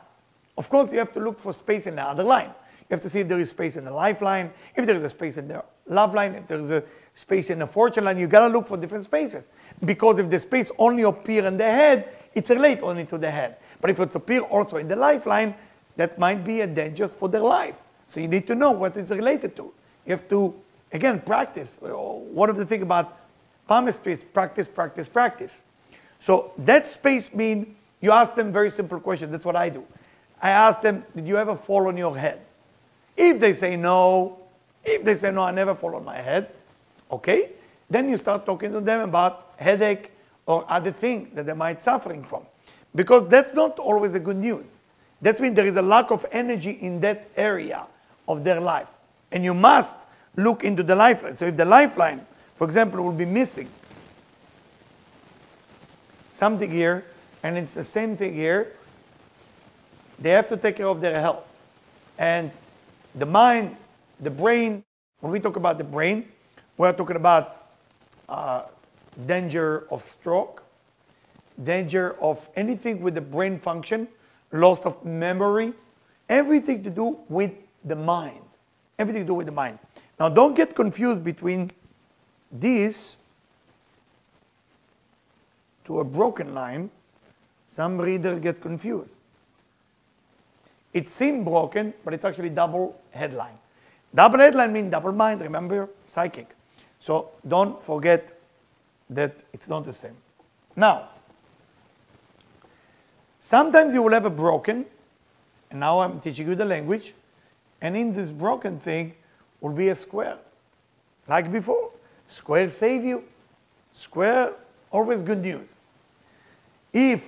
of 0.57 0.69
course, 0.69 0.91
you 0.91 0.99
have 0.99 1.11
to 1.13 1.19
look 1.19 1.39
for 1.39 1.53
space 1.53 1.87
in 1.87 1.95
the 1.95 2.03
other 2.03 2.23
line. 2.23 2.51
You 2.81 2.91
have 2.91 3.01
to 3.01 3.09
see 3.09 3.19
if 3.19 3.27
there 3.27 3.39
is 3.39 3.49
space 3.49 3.75
in 3.75 3.83
the 3.83 3.91
lifeline, 3.91 4.51
if 4.75 4.85
there 4.85 4.95
is 4.95 5.03
a 5.03 5.09
space 5.09 5.37
in 5.37 5.47
the 5.47 5.63
love 5.87 6.13
line, 6.13 6.35
if 6.35 6.47
there 6.47 6.59
is 6.59 6.71
a 6.71 6.83
space 7.13 7.49
in 7.49 7.59
the 7.59 7.67
fortune 7.67 8.03
line. 8.03 8.19
You 8.19 8.27
gotta 8.27 8.51
look 8.51 8.67
for 8.67 8.77
different 8.77 9.03
spaces. 9.03 9.47
Because 9.83 10.19
if 10.19 10.29
the 10.29 10.39
space 10.39 10.71
only 10.77 11.03
appear 11.03 11.45
in 11.45 11.57
the 11.57 11.63
head, 11.63 12.09
it's 12.33 12.49
related 12.49 12.83
only 12.83 13.05
to 13.05 13.17
the 13.17 13.29
head. 13.29 13.57
But 13.81 13.89
if 13.89 13.99
it's 13.99 14.15
appear 14.15 14.41
also 14.41 14.77
in 14.77 14.87
the 14.87 14.95
lifeline, 14.95 15.55
that 15.95 16.19
might 16.19 16.43
be 16.43 16.61
a 16.61 16.67
danger 16.67 17.07
for 17.07 17.29
their 17.29 17.41
life. 17.41 17.77
So 18.07 18.19
you 18.19 18.27
need 18.27 18.47
to 18.47 18.55
know 18.55 18.71
what 18.71 18.97
it's 18.97 19.11
related 19.11 19.55
to. 19.55 19.73
You 20.05 20.11
have 20.11 20.27
to, 20.29 20.53
again, 20.91 21.21
practice. 21.21 21.77
One 21.81 22.49
of 22.49 22.57
the 22.57 22.65
things 22.65 22.83
about 22.83 23.17
palmistry 23.67 24.13
is 24.13 24.23
practice, 24.23 24.67
practice, 24.67 25.07
practice. 25.07 25.63
So 26.19 26.51
that 26.59 26.87
space 26.87 27.33
means 27.33 27.67
you 28.01 28.11
ask 28.11 28.35
them 28.35 28.51
very 28.51 28.69
simple 28.69 28.99
questions. 28.99 29.31
That's 29.31 29.45
what 29.45 29.55
I 29.55 29.69
do. 29.69 29.85
I 30.41 30.49
ask 30.49 30.81
them, 30.81 31.03
did 31.15 31.27
you 31.27 31.37
ever 31.37 31.55
fall 31.55 31.87
on 31.87 31.97
your 31.97 32.17
head? 32.17 32.41
If 33.15 33.39
they 33.39 33.53
say 33.53 33.75
no, 33.75 34.39
if 34.85 35.03
they 35.03 35.15
say 35.15 35.31
no, 35.31 35.41
I 35.41 35.51
never 35.51 35.75
fall 35.75 35.95
on 35.95 36.05
my 36.05 36.17
head, 36.17 36.51
okay, 37.11 37.49
then 37.89 38.09
you 38.09 38.17
start 38.17 38.45
talking 38.45 38.71
to 38.71 38.81
them 38.81 39.01
about 39.01 39.53
headache 39.57 40.11
or 40.45 40.65
other 40.69 40.91
thing 40.91 41.31
that 41.33 41.45
they 41.45 41.53
might 41.53 41.81
suffering 41.81 42.23
from. 42.23 42.43
Because 42.93 43.27
that's 43.27 43.53
not 43.53 43.77
always 43.79 44.13
a 44.15 44.19
good 44.19 44.37
news. 44.37 44.67
That 45.21 45.39
means 45.39 45.55
there 45.55 45.65
is 45.65 45.75
a 45.75 45.81
lack 45.81 46.11
of 46.11 46.25
energy 46.31 46.71
in 46.71 47.01
that 47.01 47.29
area 47.35 47.85
of 48.27 48.43
their 48.43 48.59
life. 48.59 48.89
And 49.31 49.43
you 49.43 49.53
must 49.53 49.95
look 50.35 50.63
into 50.63 50.83
the 50.83 50.95
lifeline. 50.95 51.35
So 51.35 51.45
if 51.47 51.57
the 51.57 51.65
lifeline, 51.65 52.25
for 52.55 52.65
example, 52.65 53.03
will 53.03 53.11
be 53.11 53.25
missing 53.25 53.69
something 56.33 56.69
here, 56.69 57.05
and 57.43 57.57
it's 57.57 57.73
the 57.73 57.83
same 57.83 58.17
thing 58.17 58.33
here, 58.33 58.73
they 60.19 60.31
have 60.31 60.47
to 60.49 60.57
take 60.57 60.77
care 60.77 60.87
of 60.87 61.01
their 61.01 61.19
health. 61.19 61.45
And 62.17 62.51
the 63.15 63.25
mind, 63.25 63.75
the 64.25 64.31
brain, 64.31 64.83
when 65.21 65.31
we 65.31 65.39
talk 65.39 65.55
about 65.55 65.77
the 65.77 65.83
brain, 65.83 66.27
we're 66.77 66.91
talking 66.91 67.15
about 67.15 67.67
uh, 68.27 68.63
danger 69.25 69.87
of 69.91 70.03
stroke, 70.03 70.63
danger 71.63 72.17
of 72.19 72.49
anything 72.55 73.01
with 73.01 73.15
the 73.15 73.21
brain 73.21 73.59
function, 73.59 74.07
loss 74.51 74.85
of 74.85 75.05
memory, 75.05 75.73
everything 76.27 76.83
to 76.83 76.89
do 76.89 77.17
with 77.29 77.51
the 77.85 77.95
mind. 77.95 78.41
Everything 78.99 79.23
to 79.23 79.27
do 79.27 79.33
with 79.35 79.45
the 79.45 79.51
mind. 79.51 79.79
Now, 80.19 80.29
don't 80.29 80.55
get 80.55 80.75
confused 80.75 81.23
between 81.23 81.71
this 82.51 83.17
to 85.85 85.99
a 85.99 86.03
broken 86.03 86.53
line. 86.53 86.89
Some 87.67 87.97
readers 87.97 88.39
get 88.39 88.61
confused. 88.61 89.17
It 90.93 91.09
seems 91.09 91.43
broken, 91.43 91.93
but 92.03 92.13
it's 92.13 92.23
actually 92.23 92.49
double 92.49 92.99
headline. 93.11 93.59
Double 94.15 94.39
headline 94.39 94.71
means 94.71 94.91
double 94.91 95.11
mind, 95.11 95.41
remember? 95.41 95.89
Psychic. 96.05 96.55
So 96.99 97.31
don't 97.45 97.83
forget 97.83 98.31
that 99.09 99.35
it's 99.51 99.67
not 99.67 99.85
the 99.85 99.91
same. 99.91 100.15
Now, 100.75 101.09
sometimes 103.39 103.93
you 103.93 104.01
will 104.01 104.13
have 104.13 104.25
a 104.25 104.29
broken, 104.29 104.85
and 105.69 105.79
now 105.81 105.99
I'm 105.99 106.21
teaching 106.21 106.47
you 106.47 106.55
the 106.55 106.65
language, 106.65 107.13
and 107.81 107.97
in 107.97 108.13
this 108.13 108.31
broken 108.31 108.79
thing 108.79 109.13
will 109.59 109.73
be 109.73 109.89
a 109.89 109.95
square. 109.95 110.37
Like 111.27 111.51
before, 111.51 111.91
square 112.27 112.69
save 112.69 113.03
you. 113.03 113.23
Square, 113.91 114.53
always 114.91 115.21
good 115.21 115.41
news. 115.41 115.79
If 116.93 117.21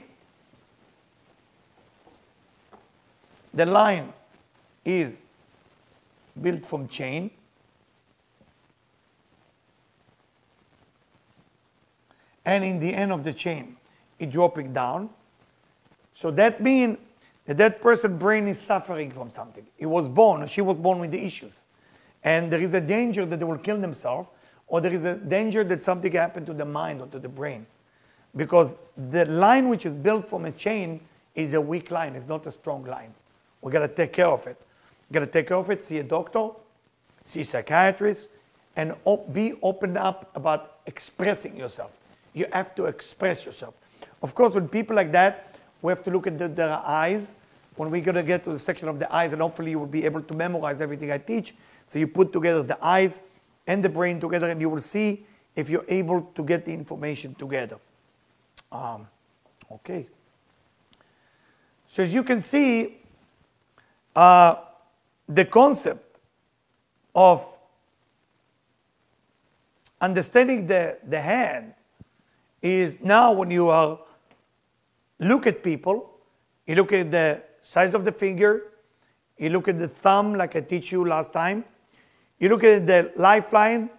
the 3.54 3.66
line 3.66 4.14
is 4.86 5.16
built 6.42 6.66
from 6.66 6.88
chain. 6.88 7.32
And 12.46 12.64
in 12.64 12.80
the 12.80 12.94
end 12.94 13.12
of 13.12 13.24
the 13.24 13.34
chain, 13.34 13.76
it 14.20 14.32
dropping 14.32 14.74
down. 14.74 15.10
So 16.14 16.32
that 16.32 16.62
means 16.62 16.98
that 17.46 17.58
that 17.58 17.82
person's 17.82 18.18
brain 18.18 18.48
is 18.48 18.60
suffering 18.60 19.12
from 19.12 19.30
something. 19.30 19.66
He 19.78 19.86
was 19.86 20.08
born, 20.08 20.48
she 20.48 20.62
was 20.62 20.78
born 20.78 21.00
with 21.00 21.12
the 21.12 21.24
issues. 21.24 21.64
And 22.24 22.52
there 22.52 22.62
is 22.62 22.74
a 22.74 22.82
danger 22.82 23.26
that 23.26 23.38
they 23.38 23.46
will 23.46 23.58
kill 23.58 23.78
themselves, 23.78 24.30
or 24.68 24.82
there 24.82 24.94
is 24.94 25.06
a 25.06 25.16
danger 25.16 25.64
that 25.64 25.84
something 25.84 26.12
happened 26.12 26.46
to 26.48 26.54
the 26.54 26.66
mind 26.66 27.02
or 27.02 27.08
to 27.08 27.20
the 27.20 27.30
brain. 27.30 27.66
Because 28.36 28.76
the 29.10 29.26
line 29.26 29.70
which 29.70 29.86
is 29.86 29.94
built 29.94 30.30
from 30.30 30.46
a 30.46 30.52
chain 30.52 31.00
is 31.36 31.54
a 31.54 31.62
weak 31.62 31.92
line, 31.92 32.16
it's 32.16 32.28
not 32.28 32.46
a 32.48 32.52
strong 32.52 32.84
line. 32.84 33.14
We 33.62 33.72
gotta 33.72 33.88
take 33.88 34.14
care 34.14 34.28
of 34.28 34.46
it. 34.48 34.60
You 35.10 35.14
gotta 35.14 35.28
take 35.28 35.48
care 35.48 35.58
of 35.58 35.70
it, 35.70 35.84
see 35.84 36.00
a 36.00 36.04
doctor, 36.04 36.50
see 37.26 37.42
a 37.42 37.46
psychiatrist, 37.46 38.28
and 38.76 38.94
be 39.32 39.54
open 39.62 39.98
up 39.98 40.30
about 40.36 40.80
expressing 40.86 41.58
yourself. 41.58 41.92
You 42.34 42.46
have 42.52 42.76
to 42.76 42.86
express 42.86 43.46
yourself. 43.46 43.74
Of 44.22 44.36
course, 44.36 44.54
with 44.54 44.70
people 44.72 44.96
like 44.96 45.12
that, 45.14 45.56
we 45.82 45.92
have 45.92 46.04
to 46.04 46.12
look 46.12 46.28
at 46.28 46.38
the, 46.38 46.48
their 46.48 46.74
eyes. 46.74 47.34
When 47.76 47.92
we're 47.92 48.02
gonna 48.02 48.24
get 48.24 48.44
to 48.46 48.52
the 48.52 48.60
section 48.60 48.88
of 48.88 49.00
the 49.00 49.14
eyes, 49.14 49.34
and 49.34 49.42
hopefully 49.42 49.72
you 49.72 49.80
will 49.80 49.86
be 49.86 50.04
able 50.06 50.22
to 50.22 50.36
memorize 50.36 50.82
everything 50.82 51.12
I 51.12 51.20
teach. 51.20 51.54
So 51.88 52.00
you 52.00 52.08
put 52.08 52.34
together 52.34 52.64
the 52.64 52.84
eyes 52.84 53.22
and 53.68 53.84
the 53.84 53.90
brain 53.90 54.20
together, 54.20 54.50
and 54.50 54.60
you 54.60 54.70
will 54.70 54.82
see 54.82 55.26
if 55.56 55.70
you're 55.70 55.86
able 55.88 56.22
to 56.36 56.44
get 56.44 56.66
the 56.66 56.74
information 56.74 57.36
together. 57.36 57.78
Um, 58.72 59.08
okay. 59.72 60.08
So 61.88 62.04
as 62.04 62.14
you 62.14 62.24
can 62.24 62.42
see, 62.42 62.98
uh, 64.16 64.56
the 65.28 65.46
concept 65.46 66.20
of 67.14 67.46
understanding 70.00 70.68
the, 70.68 70.98
the 71.08 71.20
hand 71.20 71.74
is 72.62 72.98
now 73.02 73.32
when 73.32 73.52
you 73.52 73.70
are 73.70 74.00
look 75.20 75.48
at 75.48 75.64
people, 75.64 76.12
you 76.66 76.76
look 76.76 76.94
at 76.94 77.12
the 77.12 77.42
size 77.62 77.94
of 77.94 78.06
the 78.06 78.12
finger, 78.12 78.74
you 79.38 79.50
look 79.50 79.68
at 79.68 79.80
the 79.80 79.88
thumb 79.88 80.34
like 80.34 80.56
I 80.56 80.62
teach 80.62 80.92
you 80.92 81.06
last 81.06 81.34
time, 81.34 81.66
you 82.40 82.50
look 82.50 82.64
at 82.64 82.86
the 82.86 83.12
lifeline 83.16 83.90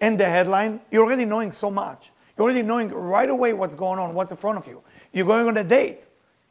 and 0.00 0.18
the 0.18 0.24
headline, 0.24 0.80
you're 0.90 1.04
already 1.04 1.24
knowing 1.24 1.52
so 1.52 1.70
much. 1.70 2.10
You're 2.36 2.44
already 2.44 2.62
knowing 2.62 2.88
right 2.88 3.28
away 3.28 3.52
what's 3.52 3.74
going 3.74 3.98
on, 3.98 4.14
what's 4.14 4.32
in 4.32 4.36
front 4.36 4.58
of 4.58 4.66
you. 4.66 4.82
You're 5.12 5.26
going 5.26 5.46
on 5.46 5.56
a 5.56 5.64
date. 5.64 6.04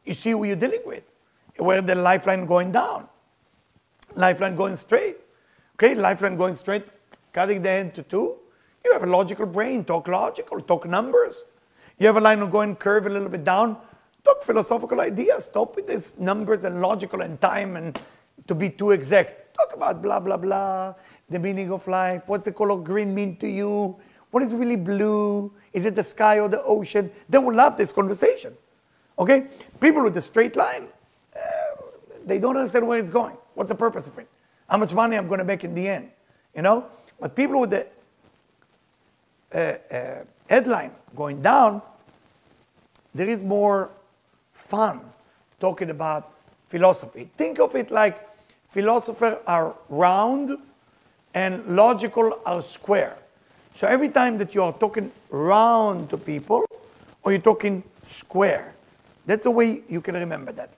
You 0.06 0.14
see 0.14 0.32
who 0.32 0.46
you're 0.46 0.56
dealing 0.56 0.82
with. 0.86 1.04
Where 1.58 1.82
the 1.82 1.96
lifeline 1.96 2.46
going 2.46 2.72
down. 2.72 3.08
Lifeline 4.16 4.56
going 4.56 4.76
straight. 4.76 5.18
Okay, 5.76 5.96
lifeline 5.96 6.38
going 6.38 6.56
straight, 6.56 6.88
cutting 7.34 7.62
the 7.62 7.70
end 7.70 7.96
to 7.96 8.04
two. 8.04 8.36
You 8.86 8.94
have 8.94 9.04
a 9.04 9.08
logical 9.08 9.46
brain, 9.46 9.84
talk 9.84 10.08
logical, 10.08 10.62
talk 10.62 10.88
numbers. 10.88 11.46
You 11.98 12.08
have 12.08 12.18
a 12.18 12.22
line 12.22 12.48
going 12.50 12.76
curve 12.76 13.08
a 13.08 13.10
little 13.10 13.30
bit 13.30 13.44
down, 13.44 13.78
talk 14.24 14.44
philosophical 14.44 15.02
ideas. 15.02 15.46
Stop 15.46 15.76
with 15.76 15.88
these 15.88 16.14
numbers 16.20 16.64
and 16.64 16.80
logical 16.80 17.22
and 17.22 17.40
time 17.42 17.76
and 17.76 18.00
to 18.48 18.54
be 18.54 18.70
too 18.70 18.92
exact. 18.92 19.56
Talk 19.56 19.74
about 19.74 20.02
blah, 20.02 20.20
blah, 20.20 20.38
blah, 20.38 20.94
the 21.30 21.40
meaning 21.40 21.72
of 21.72 21.88
life. 21.88 22.24
What's 22.28 22.46
the 22.46 22.52
color 22.52 22.78
green 22.78 23.16
mean 23.16 23.38
to 23.38 23.48
you? 23.48 23.96
What 24.32 24.44
is 24.44 24.54
really 24.54 24.76
blue? 24.76 25.52
Is 25.74 25.86
it 25.86 25.96
the 25.96 26.04
sky 26.04 26.40
or 26.40 26.50
the 26.50 26.62
ocean? 26.64 27.12
They 27.30 27.38
will 27.38 27.54
love 27.56 27.78
this 27.78 27.92
conversation. 27.92 28.54
Okay? 29.18 29.48
People 29.80 30.04
with 30.04 30.18
a 30.18 30.22
straight 30.22 30.56
line, 30.56 30.88
uh, 31.36 31.40
they 32.26 32.40
don't 32.40 32.58
understand 32.58 32.88
where 32.88 33.00
it's 33.00 33.12
going. 33.12 33.38
What's 33.56 33.70
the 33.70 33.76
purpose 33.76 34.08
of 34.08 34.18
it? 34.18 34.28
How 34.70 34.78
much 34.78 34.94
money 34.94 35.18
I'm 35.18 35.28
going 35.28 35.40
to 35.40 35.46
make 35.46 35.64
in 35.64 35.76
the 35.76 35.88
end? 35.88 36.10
You 36.56 36.62
know? 36.62 36.86
But 37.20 37.36
people 37.36 37.60
with 37.60 37.72
the 37.72 37.88
uh, 39.54 39.94
uh, 39.94 40.24
headline 40.50 40.92
going 41.16 41.42
down, 41.42 41.82
there 43.14 43.30
is 43.30 43.42
more 43.42 43.90
fun 44.54 45.02
talking 45.60 45.90
about 45.90 46.32
philosophy. 46.70 47.30
Think 47.38 47.60
of 47.60 47.76
it 47.76 47.92
like 47.92 48.28
philosophers 48.72 49.38
are 49.46 49.76
round 49.90 50.58
and 51.34 51.66
logical 51.68 52.40
are 52.46 52.64
square. 52.64 53.18
So 53.76 53.88
every 53.88 54.10
time 54.10 54.38
that 54.38 54.54
you 54.54 54.64
are 54.64 54.74
talking 54.74 55.12
round 55.30 56.10
to 56.10 56.18
people 56.18 56.66
or 57.24 57.32
you're 57.32 57.42
talking 57.42 57.84
square, 58.02 58.74
that's 59.26 59.44
the 59.44 59.52
way 59.52 59.82
you 59.88 60.02
can 60.02 60.16
remember 60.16 60.52
that. 60.54 60.72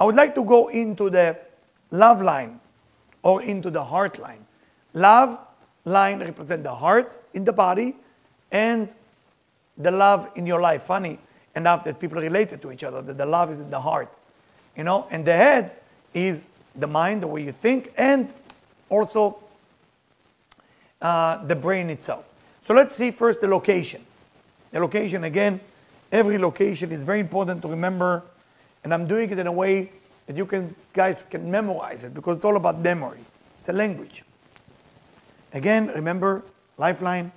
I 0.00 0.04
would 0.04 0.16
like 0.16 0.34
to 0.34 0.44
go 0.44 0.68
into 0.68 1.10
the 1.10 1.38
love 1.90 2.22
line 2.22 2.60
or 3.22 3.42
into 3.42 3.70
the 3.70 3.84
heart 3.84 4.18
line. 4.18 4.44
Love 4.94 5.38
line 5.84 6.20
represents 6.20 6.62
the 6.62 6.74
heart 6.74 7.22
in 7.34 7.44
the 7.44 7.52
body 7.52 7.94
and 8.50 8.88
the 9.76 9.90
love 9.90 10.28
in 10.36 10.46
your 10.46 10.60
life. 10.60 10.82
Funny 10.84 11.18
enough 11.54 11.84
that 11.84 11.98
people 11.98 12.20
related 12.20 12.62
to 12.62 12.72
each 12.72 12.84
other, 12.84 13.02
that 13.02 13.18
the 13.18 13.26
love 13.26 13.50
is 13.50 13.60
in 13.60 13.70
the 13.70 13.80
heart. 13.80 14.12
You 14.76 14.84
know, 14.84 15.06
and 15.10 15.24
the 15.24 15.32
head 15.32 15.72
is 16.14 16.44
the 16.76 16.86
mind, 16.86 17.22
the 17.22 17.26
way 17.26 17.42
you 17.42 17.52
think, 17.52 17.92
and 17.96 18.32
also 18.88 19.38
uh, 21.02 21.44
the 21.44 21.54
brain 21.54 21.90
itself. 21.90 22.24
So 22.64 22.74
let's 22.74 22.96
see 22.96 23.10
first 23.10 23.40
the 23.40 23.48
location. 23.48 24.04
The 24.70 24.80
location, 24.80 25.24
again, 25.24 25.60
every 26.12 26.38
location 26.38 26.92
is 26.92 27.02
very 27.02 27.20
important 27.20 27.62
to 27.62 27.68
remember, 27.68 28.22
and 28.84 28.94
I'm 28.94 29.06
doing 29.06 29.30
it 29.30 29.38
in 29.38 29.46
a 29.46 29.52
way 29.52 29.90
that 30.28 30.36
you 30.36 30.44
can 30.46 30.74
guys 30.92 31.24
can 31.28 31.50
memorize 31.50 32.04
it 32.04 32.14
because 32.14 32.36
it's 32.36 32.44
all 32.44 32.56
about 32.56 32.78
memory. 32.78 33.18
It's 33.60 33.70
a 33.70 33.72
language. 33.72 34.22
Again, 35.54 35.88
remember 35.88 36.42
lifeline, 36.76 37.32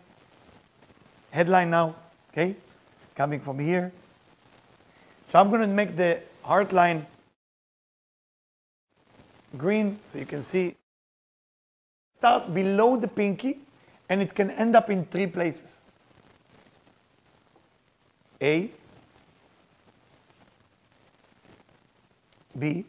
headline 1.31 1.69
now, 1.69 1.95
okay? 2.31 2.55
Coming 3.15 3.39
from 3.39 3.59
here. 3.59 3.93
So 5.29 5.39
I'm 5.39 5.49
going 5.49 5.61
to 5.61 5.67
make 5.67 5.95
the 5.95 6.19
heart 6.43 6.73
line 6.73 7.07
green 9.57 9.97
so 10.11 10.19
you 10.19 10.25
can 10.25 10.43
see. 10.43 10.75
Start 12.13 12.53
below 12.53 12.97
the 12.97 13.07
pinky 13.07 13.59
and 14.09 14.21
it 14.21 14.35
can 14.35 14.51
end 14.51 14.75
up 14.75 14.89
in 14.89 15.05
three 15.05 15.27
places. 15.27 15.81
A, 18.41 18.69
B, 22.57 22.85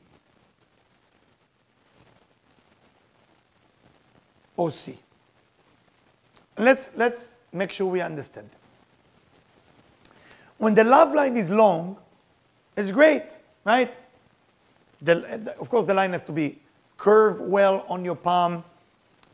or 4.56 4.70
C. 4.70 4.98
Let's, 6.58 6.90
let's 6.96 7.36
make 7.52 7.70
sure 7.70 7.86
we 7.86 8.00
understand. 8.00 8.48
When 10.58 10.74
the 10.74 10.84
love 10.84 11.14
line 11.14 11.36
is 11.36 11.48
long, 11.50 11.96
it's 12.76 12.90
great, 12.90 13.24
right? 13.64 13.94
The, 15.00 15.54
of 15.58 15.68
course, 15.68 15.86
the 15.86 15.94
line 15.94 16.12
has 16.12 16.22
to 16.22 16.32
be 16.32 16.58
curved 16.98 17.40
well 17.40 17.84
on 17.88 18.04
your 18.04 18.14
palm, 18.14 18.62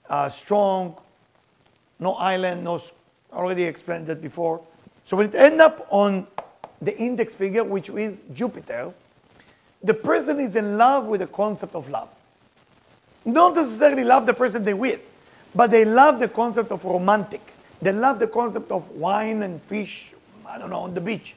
uh, 0.09 0.29
strong, 0.29 0.97
no 1.99 2.14
island, 2.14 2.64
no, 2.64 2.81
already 3.33 3.64
explained 3.64 4.07
that 4.07 4.22
before. 4.22 4.61
So 5.05 5.16
when 5.16 5.26
it 5.26 5.35
end 5.35 5.61
up 5.61 5.87
on 5.91 6.26
the 6.81 6.97
index 6.99 7.35
finger, 7.35 7.64
which 7.64 7.91
is 7.91 8.20
Jupiter, 8.33 8.93
the 9.83 9.95
person 9.95 10.41
is 10.41 10.57
in 10.57 10.76
love 10.76 11.07
with 11.07 11.20
the 11.20 11.26
concept 11.26 11.74
of 11.74 11.89
love. 11.89 12.09
Not 13.24 13.55
necessarily 13.55 14.05
love 14.05 14.26
the 14.26 14.35
person 14.35 14.64
they 14.64 14.74
with, 14.74 15.01
but 15.55 15.70
they 15.70 15.85
love 15.85 16.18
the 16.18 16.29
concept 16.29 16.72
of 16.72 16.85
romantic. 16.85 17.43
They 17.81 17.93
love 17.93 18.18
the 18.18 18.26
concept 18.26 18.70
of 18.70 18.89
wine 18.91 19.43
and 19.43 19.62
fish, 19.62 20.12
I 20.47 20.59
don't 20.59 20.70
know, 20.70 20.81
on 20.81 20.95
the 20.95 21.01
beach. 21.01 21.35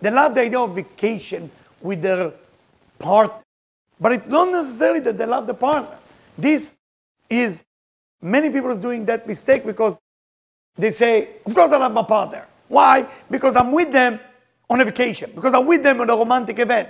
They 0.00 0.10
love 0.10 0.34
the 0.34 0.42
idea 0.42 0.60
of 0.60 0.74
vacation 0.74 1.50
with 1.80 2.02
their 2.02 2.32
partner. 2.98 3.40
But 4.00 4.12
it's 4.12 4.26
not 4.26 4.50
necessarily 4.50 5.00
that 5.00 5.18
they 5.18 5.26
love 5.26 5.46
the 5.46 5.54
partner. 5.54 5.96
This 6.36 6.74
is, 7.28 7.62
many 8.20 8.50
people 8.50 8.70
are 8.70 8.78
doing 8.78 9.04
that 9.06 9.26
mistake 9.26 9.64
because 9.64 9.98
they 10.76 10.90
say, 10.90 11.28
of 11.46 11.54
course 11.54 11.70
I 11.70 11.76
love 11.76 11.92
my 11.92 12.02
partner. 12.02 12.46
Why? 12.68 13.06
Because 13.30 13.56
I'm 13.56 13.72
with 13.72 13.92
them 13.92 14.18
on 14.68 14.80
a 14.80 14.84
vacation, 14.84 15.30
because 15.34 15.54
I'm 15.54 15.66
with 15.66 15.82
them 15.82 16.00
on 16.00 16.10
a 16.10 16.16
romantic 16.16 16.58
event. 16.58 16.88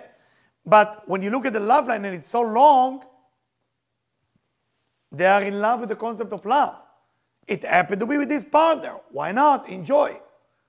But 0.67 1.07
when 1.07 1.23
you 1.23 1.31
look 1.31 1.47
at 1.47 1.53
the 1.53 1.61
love 1.61 1.89
line 1.89 2.05
and 2.05 2.15
it's 2.15 2.29
so 2.29 2.41
long, 2.41 3.05
they 5.13 5.27
are 5.27 5.43
in 5.43 5.61
love 5.61 5.81
with 5.81 5.91
the 5.91 5.97
concept 5.97 6.33
of 6.33 6.45
love. 6.45 6.77
It 7.47 7.65
happened 7.65 8.01
to 8.01 8.07
be 8.07 8.17
with 8.17 8.29
this 8.29 8.45
partner. 8.45 8.97
Why 9.11 9.33
not? 9.33 9.69
Enjoy. 9.69 10.19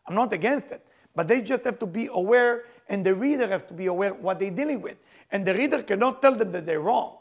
I'm 0.07 0.15
not 0.15 0.33
against 0.33 0.71
it. 0.71 0.85
But 1.15 1.27
they 1.27 1.41
just 1.41 1.63
have 1.63 1.79
to 1.79 1.85
be 1.85 2.09
aware, 2.11 2.65
and 2.89 3.05
the 3.05 3.15
reader 3.15 3.47
has 3.47 3.63
to 3.65 3.73
be 3.73 3.85
aware 3.85 4.13
what 4.13 4.39
they're 4.39 4.51
dealing 4.51 4.81
with. 4.81 4.97
And 5.31 5.45
the 5.45 5.53
reader 5.53 5.81
cannot 5.81 6.21
tell 6.21 6.35
them 6.35 6.51
that 6.51 6.65
they're 6.65 6.81
wrong. 6.81 7.19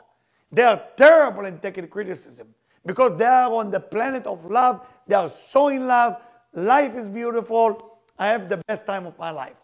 They 0.51 0.63
are 0.63 0.83
terrible 0.97 1.45
in 1.47 1.59
taking 1.59 1.87
criticism 1.89 2.49
because 2.85 3.17
they 3.17 3.25
are 3.25 3.53
on 3.53 3.71
the 3.71 3.81
planet 3.81 4.27
of 4.27 4.45
love. 4.45 4.87
They 5.07 5.15
are 5.15 5.31
so 5.31 5.69
in 5.69 5.87
love. 5.87 6.21
Life 6.53 6.95
is 6.97 7.09
beautiful. 7.09 8.01
I 8.19 8.29
have 8.29 8.49
the 8.49 8.59
best 8.69 8.87
time 8.87 9.07
of 9.07 9.19
my 9.19 9.31
life. 9.31 9.57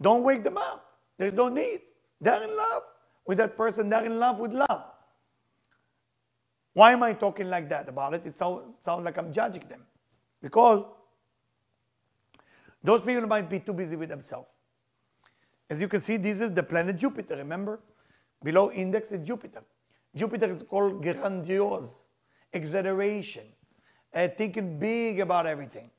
Don't 0.00 0.22
wake 0.22 0.44
them 0.44 0.56
up. 0.56 0.84
There's 1.16 1.32
no 1.32 1.48
need. 1.48 1.80
They're 2.20 2.42
in 2.42 2.56
love. 2.56 2.82
with 3.26 3.38
that 3.38 3.56
person, 3.56 3.90
they're 3.90 4.06
in 4.06 4.18
love 4.18 4.38
with 4.38 4.52
love. 4.54 4.84
Why 6.72 6.92
am 6.92 7.02
I 7.02 7.12
talking 7.12 7.48
like 7.48 7.68
that 7.68 7.88
about 7.88 8.14
it? 8.14 8.22
It 8.24 8.38
sounds 8.38 9.04
like 9.04 9.18
I'm 9.18 9.32
judging 9.32 9.68
them. 9.68 9.82
Because 10.40 10.84
those 12.82 13.02
people 13.02 13.26
might 13.26 13.50
be 13.50 13.60
too 13.60 13.74
busy 13.74 13.96
with 13.96 14.08
themselves. 14.08 14.48
As 15.68 15.80
you 15.80 15.88
can 15.88 16.00
see, 16.00 16.16
this 16.16 16.40
is 16.40 16.54
the 16.54 16.62
planet 16.62 16.96
Jupiter, 16.96 17.36
remember? 17.36 17.80
Below 18.42 18.70
index 18.70 19.12
is 19.12 19.26
Jupiter. 19.26 19.62
Jupiter 20.14 20.50
is 20.50 20.62
called 20.62 21.02
grandiose, 21.02 22.04
exaggeration, 22.52 23.44
uh, 24.14 24.28
thinking 24.38 24.78
big 24.78 25.20
about 25.20 25.46
everything. 25.46 25.90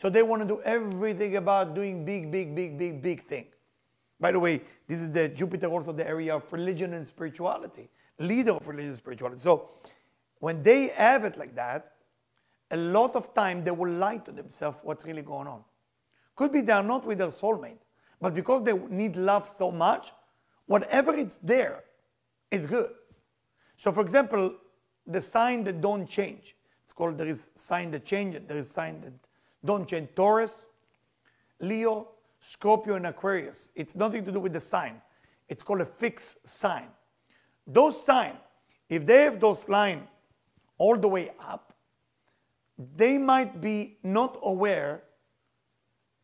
So 0.00 0.08
they 0.08 0.22
want 0.22 0.40
to 0.40 0.48
do 0.48 0.62
everything 0.62 1.36
about 1.36 1.74
doing 1.74 2.04
big, 2.04 2.32
big, 2.32 2.54
big, 2.54 2.78
big, 2.78 3.02
big 3.02 3.26
thing. 3.28 3.46
By 4.22 4.30
the 4.30 4.38
way, 4.38 4.60
this 4.86 5.00
is 5.00 5.10
the 5.10 5.28
Jupiter 5.28 5.66
also 5.66 5.90
the 5.90 6.06
area 6.06 6.36
of 6.36 6.44
religion 6.52 6.94
and 6.94 7.04
spirituality, 7.04 7.88
leader 8.20 8.52
of 8.52 8.68
religion 8.68 8.90
and 8.90 8.96
spirituality. 8.96 9.40
So 9.40 9.70
when 10.38 10.62
they 10.62 10.88
have 10.88 11.24
it 11.24 11.36
like 11.36 11.56
that, 11.56 11.94
a 12.70 12.76
lot 12.76 13.16
of 13.16 13.34
time 13.34 13.64
they 13.64 13.72
will 13.72 13.90
lie 13.90 14.18
to 14.18 14.30
themselves 14.30 14.78
what's 14.84 15.04
really 15.04 15.22
going 15.22 15.48
on. 15.48 15.64
Could 16.36 16.52
be 16.52 16.60
they 16.60 16.72
are 16.72 16.84
not 16.84 17.04
with 17.04 17.18
their 17.18 17.26
soulmate, 17.26 17.82
but 18.20 18.32
because 18.32 18.62
they 18.64 18.74
need 18.74 19.16
love 19.16 19.52
so 19.56 19.72
much, 19.72 20.12
whatever 20.66 21.12
it's 21.14 21.40
there, 21.42 21.82
it's 22.52 22.64
good. 22.64 22.90
So 23.76 23.90
for 23.90 24.02
example, 24.02 24.54
the 25.04 25.20
sign 25.20 25.64
that 25.64 25.80
don't 25.80 26.08
change, 26.08 26.54
it's 26.84 26.92
called 26.92 27.18
there 27.18 27.26
is 27.26 27.50
sign 27.56 27.90
that 27.90 28.04
change, 28.04 28.40
there 28.46 28.56
is 28.56 28.70
sign 28.70 29.00
that 29.00 29.14
don't 29.64 29.88
change. 29.88 30.10
Taurus, 30.14 30.66
Leo, 31.58 32.11
Scorpio, 32.44 32.96
and 32.96 33.06
Aquarius. 33.06 33.70
It's 33.76 33.94
nothing 33.94 34.24
to 34.24 34.32
do 34.32 34.40
with 34.40 34.52
the 34.52 34.60
sign. 34.60 35.00
It's 35.48 35.62
called 35.62 35.80
a 35.80 35.86
fixed 35.86 36.46
sign. 36.46 36.88
Those 37.66 38.04
signs, 38.04 38.38
if 38.88 39.06
they 39.06 39.22
have 39.22 39.38
those 39.38 39.68
lines 39.68 40.02
all 40.76 40.96
the 40.96 41.06
way 41.06 41.30
up, 41.40 41.72
they 42.96 43.16
might 43.16 43.60
be 43.60 43.96
not 44.02 44.40
aware 44.42 45.04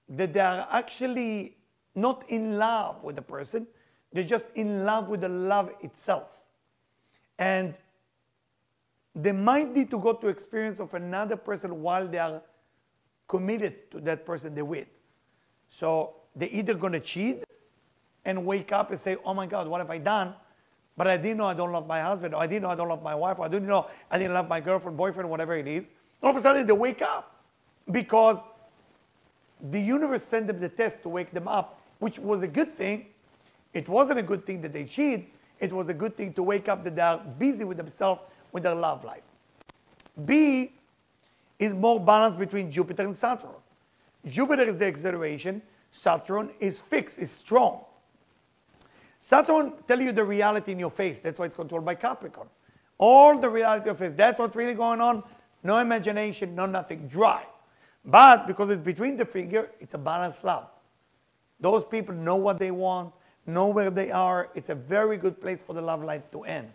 that 0.09 0.33
they 0.33 0.41
are 0.41 0.67
actually 0.73 1.57
not 1.95 2.25
in 2.29 2.59
love 2.59 3.03
with 3.05 3.15
the 3.15 3.23
person, 3.23 3.67
they're 4.13 4.25
just 4.25 4.51
in 4.57 4.85
love 4.85 5.09
with 5.09 5.21
the 5.21 5.29
love 5.29 5.71
itself. 5.83 6.29
And 7.39 7.75
they 9.15 9.33
might 9.33 9.73
need 9.73 9.91
to 9.91 9.99
go 10.01 10.15
to 10.15 10.27
experience 10.27 10.81
of 10.81 10.95
another 10.95 11.37
person 11.37 11.81
while 11.81 12.09
they 12.09 12.19
are 12.19 12.43
committed 13.29 13.91
to 13.93 14.01
that 14.01 14.27
person 14.27 14.55
they're 14.55 14.65
with. 14.65 14.89
So 15.69 16.15
they're 16.35 16.49
either 16.51 16.75
to 16.75 17.01
cheat 17.01 17.45
and 18.25 18.45
wake 18.45 18.73
up 18.73 18.91
and 18.91 18.99
say, 18.99 19.17
oh 19.25 19.35
my 19.35 19.47
God, 19.47 19.69
what 19.69 19.81
have 19.81 19.91
I 19.91 19.99
done? 19.99 20.35
But 20.97 21.07
I 21.07 21.17
didn't 21.17 21.39
know 21.39 21.47
I 21.47 21.55
don't 21.55 21.71
love 21.71 21.87
my 21.87 22.01
husband, 22.01 22.35
or 22.35 22.43
I 22.43 22.47
didn't 22.47 22.63
know 22.63 22.71
I 22.71 22.75
don't 22.75 22.89
love 22.89 23.03
my 23.03 23.15
wife, 23.15 23.39
or 23.39 23.45
I 23.45 23.49
didn't 23.49 23.69
know 23.69 23.87
I 24.11 24.19
didn't 24.19 24.35
love 24.35 24.49
my 24.49 24.61
girlfriend, 24.61 24.97
boyfriend, 24.97 25.31
whatever 25.31 25.57
it 25.57 25.69
is. 25.69 25.87
All 26.23 26.31
of 26.31 26.37
a 26.37 26.41
sudden 26.41 26.67
they 26.67 26.73
wake 26.73 27.03
up 27.03 27.37
because 27.93 28.39
the 29.71 29.81
universe 29.81 30.25
sent 30.25 30.49
them 30.49 30.61
the 30.61 30.69
test 30.69 31.03
to 31.03 31.09
wake 31.09 31.33
them 31.33 31.47
up, 31.47 31.81
which 32.01 32.19
was 32.19 32.43
a 32.43 32.49
good 32.49 32.77
thing. 32.77 33.07
It 33.75 33.89
wasn't 33.89 34.19
a 34.19 34.23
good 34.23 34.45
thing 34.45 34.61
that 34.63 34.73
they 34.73 34.85
cheat. 34.85 35.33
It 35.61 35.73
was 35.73 35.89
a 35.89 35.95
good 35.95 36.17
thing 36.17 36.33
to 36.35 36.43
wake 36.43 36.69
up 36.69 36.85
that 36.85 36.97
they 36.97 37.03
are 37.03 37.19
busy 37.39 37.65
with 37.65 37.77
themselves, 37.77 38.21
with 38.53 38.65
their 38.65 38.75
love 38.75 39.05
life. 39.05 39.23
B 40.25 40.73
is 41.59 41.75
more 41.75 42.01
balanced 42.01 42.39
between 42.39 42.71
Jupiter 42.73 43.05
and 43.05 43.17
Saturn. 43.17 43.51
Jupiter 44.31 44.63
is 44.63 44.79
the 44.79 44.87
acceleration. 44.87 45.63
Saturn 45.91 46.51
is 46.61 46.79
fixed, 46.79 47.19
is 47.19 47.31
strong. 47.31 47.81
Saturn 49.21 49.73
tell 49.87 50.01
you 50.01 50.13
the 50.13 50.25
reality 50.25 50.73
in 50.73 50.79
your 50.79 50.91
face. 50.91 51.19
That's 51.19 51.39
why 51.39 51.47
it's 51.47 51.57
controlled 51.57 51.85
by 51.85 51.95
Capricorn. 51.95 52.49
All 52.99 53.39
the 53.39 53.49
reality 53.49 53.91
of 53.91 53.99
face. 53.99 54.13
That's 54.17 54.39
what's 54.39 54.57
really 54.57 54.75
going 54.75 55.01
on. 55.01 55.23
No 55.63 55.79
imagination, 55.79 56.55
no 56.55 56.67
nothing. 56.67 57.09
Dry. 57.09 57.45
But 58.05 58.47
because 58.47 58.71
it's 58.71 58.83
between 58.83 59.17
the 59.17 59.25
figure, 59.25 59.71
it's 59.81 59.95
a 59.95 59.99
balanced 59.99 60.45
love. 60.45 60.67
Those 61.61 61.85
people 61.85 62.15
know 62.15 62.37
what 62.37 62.59
they 62.59 62.71
want, 62.71 63.13
know 63.47 63.67
where 63.67 63.91
they 63.91 64.11
are. 64.11 64.51
It's 64.55 64.69
a 64.69 64.75
very 64.75 65.17
good 65.17 65.41
place 65.41 65.59
for 65.67 65.73
the 65.73 65.83
love 65.83 66.05
life 66.05 66.23
to 66.33 66.45
end. 66.45 66.71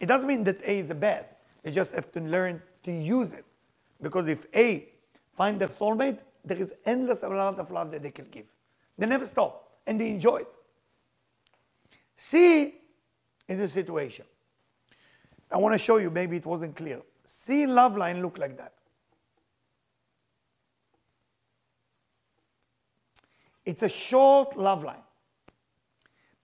It 0.00 0.06
doesn't 0.06 0.28
mean 0.28 0.44
that 0.44 0.60
A 0.64 0.78
is 0.78 0.90
a 0.90 0.94
bad. 0.94 1.26
They 1.62 1.70
just 1.70 1.94
have 1.94 2.10
to 2.12 2.20
learn 2.20 2.62
to 2.84 2.92
use 2.92 3.32
it. 3.32 3.44
Because 4.00 4.28
if 4.28 4.46
A 4.54 4.88
find 5.36 5.60
their 5.60 5.68
soulmate, 5.68 6.18
there 6.46 6.58
is 6.58 6.72
endless 6.84 7.22
amount 7.22 7.58
of 7.58 7.70
love 7.70 7.90
that 7.90 8.02
they 8.02 8.10
can 8.10 8.26
give. 8.30 8.46
They 8.96 9.06
never 9.06 9.26
stop 9.26 9.78
and 9.86 10.00
they 10.00 10.10
enjoy 10.10 10.38
it. 10.38 10.48
C 12.14 12.74
is 13.48 13.60
a 13.60 13.68
situation. 13.68 14.24
I 15.50 15.58
want 15.58 15.74
to 15.74 15.78
show 15.78 15.98
you, 15.98 16.10
maybe 16.10 16.36
it 16.36 16.46
wasn't 16.46 16.76
clear. 16.76 17.02
C 17.24 17.66
love 17.66 17.96
line 17.96 18.22
look 18.22 18.38
like 18.38 18.56
that. 18.56 18.72
It's 23.64 23.82
a 23.82 23.88
short 23.88 24.56
love 24.56 24.84
line, 24.84 25.02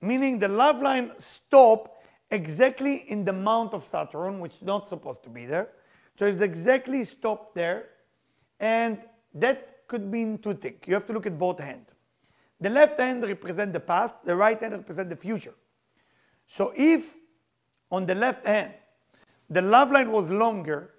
meaning 0.01 0.41
the 0.41 0.49
love 0.49 0.83
line 0.83 1.13
stop 1.19 2.03
exactly 2.33 3.05
in 3.09 3.25
the 3.25 3.33
mount 3.33 3.75
of 3.75 3.85
Saturn, 3.85 4.41
which 4.41 4.55
is 4.55 4.63
not 4.63 4.89
supposed 4.89 5.23
to 5.23 5.31
be 5.31 5.47
there. 5.47 5.69
So 6.17 6.27
it's 6.27 6.41
exactly 6.41 7.05
stopped 7.05 7.55
there. 7.55 7.91
And 8.59 8.99
that 9.35 9.72
could 9.93 10.11
mean 10.11 10.39
two 10.39 10.55
things. 10.55 10.79
You 10.87 10.95
have 10.95 11.07
to 11.07 11.13
look 11.13 11.27
at 11.27 11.39
both 11.39 11.59
hands. 11.61 11.89
The 12.61 12.71
left 12.71 12.99
hand 12.99 13.23
represents 13.23 13.75
the 13.75 13.81
past, 13.81 14.15
the 14.25 14.35
right 14.35 14.59
hand 14.59 14.73
represents 14.73 15.11
the 15.11 15.17
future. 15.17 15.55
So 16.47 16.73
if 16.75 17.05
on 17.91 18.07
the 18.07 18.15
left 18.15 18.47
hand, 18.47 18.73
the 19.51 19.61
love 19.61 19.91
line 19.93 20.11
was 20.11 20.31
longer, 20.31 20.95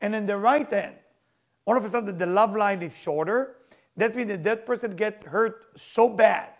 and 0.00 0.14
in 0.14 0.26
the 0.26 0.36
right 0.36 0.72
hand, 0.72 0.94
all 1.64 1.76
of 1.76 1.84
a 1.84 1.88
sudden 1.88 2.16
the 2.16 2.26
love 2.26 2.54
line 2.54 2.82
is 2.82 2.92
shorter, 2.96 3.56
that 3.96 4.14
means 4.14 4.28
that 4.28 4.44
that 4.44 4.64
person 4.64 4.94
get 4.94 5.24
hurt 5.24 5.66
so 5.76 6.08
bad 6.08 6.50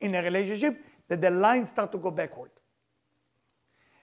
in 0.00 0.14
a 0.14 0.22
relationship 0.22 0.84
that 1.08 1.20
the 1.20 1.30
lines 1.30 1.70
start 1.70 1.90
to 1.92 1.98
go 1.98 2.12
backward. 2.12 2.50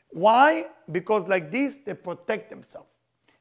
Why? 0.10 0.66
Because 0.92 1.28
like 1.30 1.50
this, 1.50 1.78
they 1.86 1.94
protect 1.94 2.50
themselves. 2.50 2.90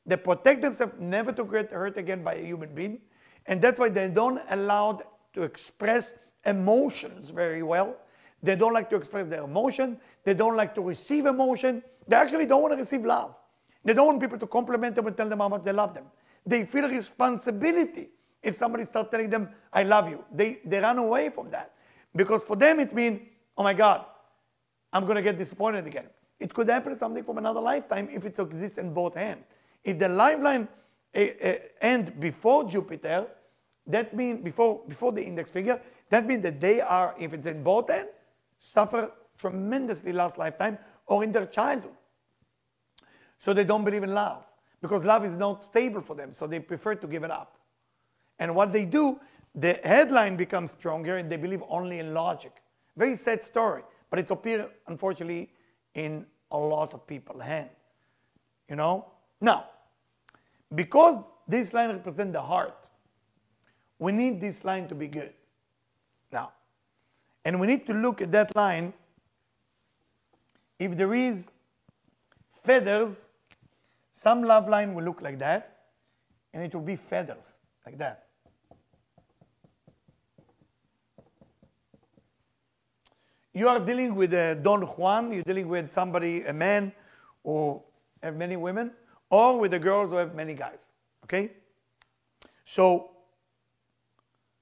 They 0.06 0.16
protect 0.16 0.62
themselves 0.62 0.92
never 1.00 1.32
to 1.32 1.44
get 1.44 1.72
hurt 1.72 1.96
again 1.96 2.22
by 2.22 2.34
a 2.34 2.44
human 2.44 2.72
being. 2.74 3.00
And 3.46 3.60
that's 3.60 3.78
why 3.78 3.88
they 3.88 4.08
don't 4.08 4.40
allow 4.50 5.00
to 5.34 5.42
express 5.42 6.14
emotions 6.46 7.30
very 7.30 7.62
well. 7.62 7.96
They 8.42 8.56
don't 8.56 8.72
like 8.72 8.90
to 8.90 8.96
express 8.96 9.26
their 9.26 9.42
emotion. 9.42 9.98
They 10.24 10.34
don't 10.34 10.56
like 10.56 10.74
to 10.74 10.82
receive 10.82 11.26
emotion. 11.26 11.82
They 12.06 12.16
actually 12.16 12.46
don't 12.46 12.62
want 12.62 12.72
to 12.72 12.78
receive 12.78 13.04
love. 13.04 13.34
They 13.84 13.94
don't 13.94 14.06
want 14.06 14.20
people 14.20 14.38
to 14.38 14.46
compliment 14.46 14.96
them 14.96 15.06
and 15.06 15.16
tell 15.16 15.28
them 15.28 15.40
how 15.40 15.48
much 15.48 15.62
they 15.62 15.72
love 15.72 15.94
them. 15.94 16.04
They 16.46 16.64
feel 16.64 16.88
responsibility 16.88 18.08
if 18.42 18.54
somebody 18.54 18.84
starts 18.84 19.10
telling 19.10 19.30
them, 19.30 19.48
I 19.72 19.82
love 19.82 20.08
you. 20.08 20.24
They, 20.32 20.60
they 20.64 20.78
run 20.78 20.98
away 20.98 21.30
from 21.30 21.50
that. 21.50 21.72
Because 22.14 22.42
for 22.42 22.56
them 22.56 22.80
it 22.80 22.94
means, 22.94 23.20
oh 23.56 23.62
my 23.62 23.74
God, 23.74 24.04
I'm 24.92 25.04
going 25.04 25.16
to 25.16 25.22
get 25.22 25.38
disappointed 25.38 25.86
again. 25.86 26.06
It 26.38 26.52
could 26.52 26.68
happen 26.68 26.96
something 26.96 27.24
from 27.24 27.38
another 27.38 27.60
lifetime 27.60 28.08
if 28.12 28.24
it 28.24 28.38
exists 28.38 28.78
in 28.78 28.92
both 28.92 29.14
hands. 29.14 29.44
If 29.82 29.98
the 29.98 30.08
lifeline 30.08 30.68
uh, 31.16 31.98
before 32.18 32.64
Jupiter, 32.64 33.26
that 33.86 34.14
means 34.16 34.42
before, 34.42 34.82
before 34.88 35.12
the 35.12 35.22
index 35.22 35.50
figure, 35.50 35.80
that 36.10 36.26
means 36.26 36.42
that 36.42 36.60
they 36.60 36.80
are, 36.80 37.14
if 37.18 37.32
it's 37.32 37.46
in 37.46 37.62
both 37.62 37.90
ends, 37.90 38.10
suffer 38.58 39.10
tremendously 39.38 40.12
last 40.12 40.38
lifetime 40.38 40.78
or 41.06 41.22
in 41.22 41.32
their 41.32 41.46
childhood. 41.46 41.92
So 43.36 43.52
they 43.52 43.64
don't 43.64 43.84
believe 43.84 44.02
in 44.02 44.14
love 44.14 44.44
because 44.80 45.04
love 45.04 45.24
is 45.24 45.36
not 45.36 45.62
stable 45.62 46.00
for 46.00 46.14
them, 46.14 46.32
so 46.32 46.46
they 46.46 46.60
prefer 46.60 46.94
to 46.94 47.06
give 47.06 47.24
it 47.24 47.30
up. 47.30 47.58
And 48.38 48.54
what 48.54 48.72
they 48.72 48.84
do, 48.84 49.20
the 49.54 49.74
headline 49.84 50.36
becomes 50.36 50.72
stronger 50.72 51.16
and 51.18 51.30
they 51.30 51.36
believe 51.36 51.62
only 51.68 51.98
in 51.98 52.14
logic. 52.14 52.52
Very 52.96 53.14
sad 53.14 53.42
story, 53.42 53.82
but 54.10 54.18
it's 54.18 54.30
appeared, 54.30 54.70
unfortunately, 54.88 55.50
in 55.94 56.26
a 56.50 56.58
lot 56.58 56.94
of 56.94 57.06
people's 57.06 57.42
hand. 57.42 57.70
You 58.68 58.76
know? 58.76 59.06
Now, 59.40 59.66
because 60.74 61.18
this 61.46 61.72
line 61.72 61.90
represents 61.90 62.32
the 62.32 62.42
heart, 62.42 62.88
we 63.98 64.12
need 64.12 64.40
this 64.40 64.64
line 64.64 64.88
to 64.88 64.94
be 64.94 65.06
good. 65.06 65.32
Now, 66.32 66.52
and 67.44 67.60
we 67.60 67.66
need 67.66 67.86
to 67.86 67.92
look 67.94 68.20
at 68.20 68.32
that 68.32 68.54
line. 68.56 68.92
If 70.78 70.96
there 70.96 71.14
is 71.14 71.48
feathers, 72.64 73.28
some 74.12 74.42
love 74.42 74.68
line 74.68 74.94
will 74.94 75.04
look 75.04 75.20
like 75.20 75.38
that, 75.38 75.76
and 76.52 76.62
it 76.62 76.74
will 76.74 76.82
be 76.82 76.96
feathers, 76.96 77.52
like 77.84 77.98
that. 77.98 78.26
You 83.52 83.68
are 83.68 83.78
dealing 83.78 84.16
with 84.16 84.34
a 84.34 84.58
Don 84.60 84.82
Juan, 84.82 85.32
you're 85.32 85.44
dealing 85.44 85.68
with 85.68 85.92
somebody, 85.92 86.42
a 86.42 86.52
man 86.52 86.92
or 87.44 87.82
have 88.20 88.34
many 88.34 88.56
women, 88.56 88.90
or 89.34 89.58
with 89.58 89.72
the 89.72 89.82
girls 89.88 90.10
who 90.10 90.16
have 90.16 90.32
many 90.34 90.54
guys. 90.54 90.86
Okay? 91.24 91.50
So 92.64 93.10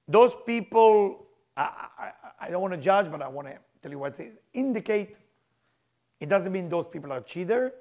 those 0.07 0.31
people, 0.47 1.27
I, 1.55 1.67
I, 2.05 2.11
I 2.41 2.49
don't 2.49 2.61
want 2.61 2.73
to 2.73 2.79
judge, 2.79 3.11
but 3.11 3.21
I 3.21 3.27
want 3.27 3.47
to 3.49 3.57
tell 3.81 3.91
you 3.91 3.99
what 3.99 4.19
it 4.19 4.41
indicate 4.53 5.17
It 6.19 6.29
doesn't 6.29 6.51
mean 6.51 6.69
those 6.69 6.87
people 6.87 7.11
are 7.11 7.21
cheater, 7.21 7.73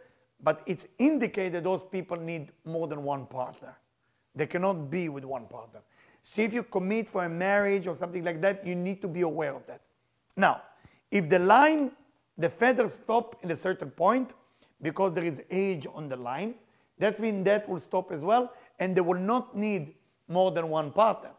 but 0.42 0.62
it's 0.66 0.86
indicated 0.98 1.62
those 1.64 1.82
people 1.82 2.16
need 2.16 2.50
more 2.64 2.88
than 2.88 3.04
one 3.04 3.26
partner. 3.26 3.74
They 4.34 4.46
cannot 4.46 4.90
be 4.90 5.08
with 5.08 5.24
one 5.24 5.46
partner. 5.46 5.80
So 6.22 6.42
if 6.42 6.52
you 6.52 6.64
commit 6.64 7.08
for 7.08 7.24
a 7.24 7.28
marriage 7.28 7.86
or 7.86 7.94
something 7.94 8.24
like 8.24 8.40
that, 8.40 8.66
you 8.66 8.74
need 8.74 9.00
to 9.02 9.08
be 9.08 9.22
aware 9.22 9.54
of 9.54 9.64
that. 9.66 9.80
Now, 10.36 10.62
if 11.10 11.28
the 11.28 11.38
line, 11.38 11.92
the 12.36 12.48
feathers 12.48 12.94
stop 12.94 13.36
in 13.44 13.50
a 13.50 13.56
certain 13.56 13.90
point 13.90 14.32
because 14.80 15.14
there 15.14 15.24
is 15.24 15.42
age 15.50 15.86
on 15.94 16.08
the 16.08 16.16
line, 16.16 16.54
that 17.02 17.18
means 17.18 17.44
that 17.46 17.68
will 17.68 17.80
stop 17.80 18.12
as 18.12 18.22
well, 18.22 18.52
and 18.78 18.96
they 18.96 19.00
will 19.00 19.18
not 19.18 19.56
need 19.56 19.94
more 20.28 20.52
than 20.52 20.68
one 20.68 20.92
partner. 20.92 21.30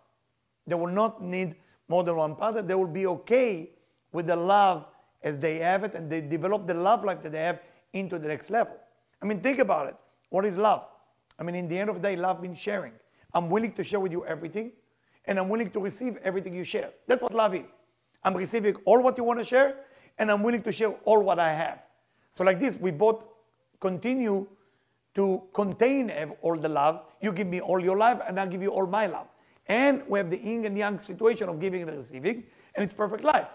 They 0.68 0.76
will 0.76 0.91
not 0.91 1.22
need 1.22 1.55
more 1.88 2.03
than 2.03 2.18
one 2.18 2.36
partner. 2.36 2.61
They 2.61 2.76
will 2.76 2.88
be 3.01 3.07
okay 3.07 3.70
with 4.11 4.28
the 4.28 4.36
love 4.36 4.86
as 5.22 5.39
they 5.39 5.59
have 5.59 5.86
it, 5.86 5.95
and 5.95 6.09
they 6.11 6.20
develop 6.20 6.68
the 6.68 6.74
love 6.74 7.05
life 7.05 7.24
that 7.24 7.32
they 7.32 7.39
have 7.39 7.59
into 7.93 8.20
the 8.20 8.28
next 8.28 8.49
level. 8.49 8.76
I 9.22 9.26
mean, 9.26 9.39
think 9.39 9.59
about 9.59 9.88
it. 9.88 9.95
What 10.30 10.45
is 10.45 10.57
love? 10.57 10.84
I 11.39 11.43
mean, 11.43 11.55
in 11.55 11.70
the 11.70 11.80
end 11.80 11.89
of 11.89 11.95
the 11.95 12.01
day, 12.01 12.16
love 12.18 12.41
means 12.41 12.57
sharing. 12.57 12.91
I'm 13.34 13.49
willing 13.49 13.72
to 13.74 13.84
share 13.86 14.01
with 14.01 14.11
you 14.11 14.26
everything, 14.26 14.74
and 15.26 15.39
I'm 15.39 15.47
willing 15.47 15.72
to 15.72 15.80
receive 15.80 16.18
everything 16.24 16.53
you 16.53 16.66
share. 16.66 16.89
That's 17.07 17.24
what 17.24 17.34
love 17.34 17.55
is. 17.55 17.74
I'm 18.24 18.36
receiving 18.36 18.76
all 18.84 19.01
what 19.01 19.18
you 19.18 19.24
want 19.24 19.39
to 19.39 19.45
share, 19.45 19.78
and 20.18 20.30
I'm 20.30 20.43
willing 20.43 20.64
to 20.64 20.74
share 20.74 20.91
all 21.05 21.22
what 21.22 21.39
I 21.39 21.53
have. 21.53 21.80
So 22.34 22.43
like 22.43 22.59
this, 22.59 22.76
we 22.76 22.91
both 22.91 23.28
continue 23.80 24.45
to 25.16 25.43
contain 25.53 26.11
all 26.41 26.57
the 26.57 26.70
love. 26.70 27.01
You 27.22 27.32
give 27.32 27.47
me 27.47 27.61
all 27.61 27.80
your 27.80 27.97
love, 27.97 28.22
and 28.28 28.39
I'll 28.39 28.47
give 28.47 28.61
you 28.61 28.70
all 28.70 28.88
my 28.88 29.05
love. 29.07 29.28
And 29.68 30.03
we 30.07 30.20
have 30.20 30.30
the 30.30 30.38
yin 30.38 30.66
and 30.66 30.78
yang 30.78 30.99
situation 30.99 31.49
of 31.49 31.59
giving 31.59 31.84
and 31.84 31.97
receiving, 31.97 32.43
and 32.76 32.84
it's 32.84 32.93
perfect 32.93 33.24
life. 33.24 33.47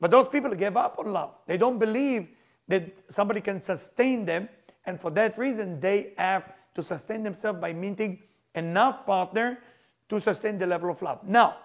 But 0.00 0.10
those 0.10 0.26
people 0.28 0.54
give 0.54 0.76
up 0.76 0.98
on 0.98 1.12
love. 1.12 1.30
They 1.46 1.56
don't 1.56 1.78
believe 1.78 2.28
that 2.68 2.82
somebody 3.08 3.40
can 3.40 3.60
sustain 3.60 4.24
them, 4.24 4.48
and 4.84 5.00
for 5.00 5.10
that 5.12 5.38
reason, 5.38 5.80
they 5.80 6.12
have 6.18 6.52
to 6.74 6.82
sustain 6.82 7.22
themselves 7.22 7.60
by 7.60 7.72
meeting 7.72 8.18
enough 8.54 9.06
partner 9.06 9.58
to 10.08 10.20
sustain 10.20 10.58
the 10.58 10.66
level 10.66 10.90
of 10.90 11.00
love. 11.02 11.20
Now, 11.24 11.56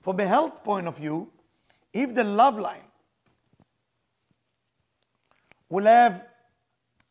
from 0.00 0.20
a 0.20 0.26
health 0.26 0.64
point 0.64 0.86
of 0.86 0.96
view, 0.96 1.30
if 1.92 2.14
the 2.14 2.24
love 2.24 2.58
line 2.58 2.84
will 5.68 5.84
have 5.84 6.22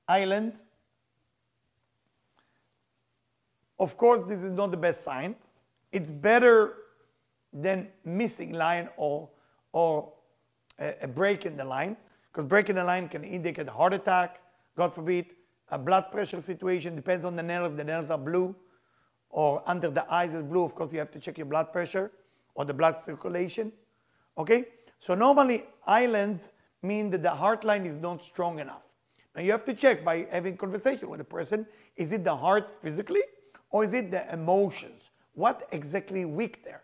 island, 0.09 0.59
of 3.79 3.95
course, 3.95 4.21
this 4.27 4.43
is 4.43 4.51
not 4.51 4.71
the 4.71 4.77
best 4.77 5.03
sign. 5.03 5.35
It's 5.93 6.09
better 6.09 6.73
than 7.53 7.87
missing 8.03 8.51
line 8.51 8.89
or, 8.97 9.29
or 9.71 10.11
a, 10.79 10.95
a 11.03 11.07
break 11.07 11.45
in 11.45 11.55
the 11.55 11.63
line, 11.63 11.95
because 12.31 12.45
breaking 12.45 12.75
the 12.75 12.83
line 12.83 13.07
can 13.07 13.23
indicate 13.23 13.67
a 13.67 13.71
heart 13.71 13.93
attack, 13.93 14.41
God 14.75 14.93
forbid, 14.93 15.27
a 15.69 15.77
blood 15.77 16.11
pressure 16.11 16.41
situation, 16.41 16.95
depends 16.95 17.23
on 17.23 17.35
the 17.35 17.43
nail, 17.43 17.65
if 17.65 17.77
the 17.77 17.83
nails 17.83 18.09
are 18.09 18.17
blue 18.17 18.55
or 19.29 19.63
under 19.67 19.89
the 19.89 20.11
eyes 20.11 20.33
is 20.33 20.43
blue, 20.43 20.63
of 20.63 20.73
course 20.75 20.91
you 20.91 20.99
have 20.99 21.11
to 21.11 21.19
check 21.19 21.37
your 21.37 21.45
blood 21.45 21.71
pressure 21.71 22.11
or 22.55 22.65
the 22.65 22.73
blood 22.73 23.01
circulation, 23.01 23.71
okay? 24.37 24.65
So 24.99 25.13
normally 25.15 25.65
islands 25.85 26.51
mean 26.81 27.09
that 27.11 27.21
the 27.21 27.29
heart 27.29 27.63
line 27.63 27.85
is 27.85 27.97
not 27.97 28.23
strong 28.23 28.59
enough. 28.59 28.88
Now 29.39 29.45
you 29.45 29.53
have 29.53 29.63
to 29.67 29.73
check 29.73 30.03
by 30.03 30.27
having 30.31 30.57
conversation 30.57 31.09
with 31.09 31.21
a 31.21 31.23
person, 31.23 31.65
is 31.95 32.11
it 32.11 32.25
the 32.25 32.35
heart 32.35 32.75
physically 32.81 33.21
or 33.69 33.85
is 33.85 33.93
it 33.93 34.11
the 34.11 34.29
emotions? 34.33 35.01
What 35.31 35.65
exactly 35.71 36.25
weak 36.25 36.65
there? 36.65 36.81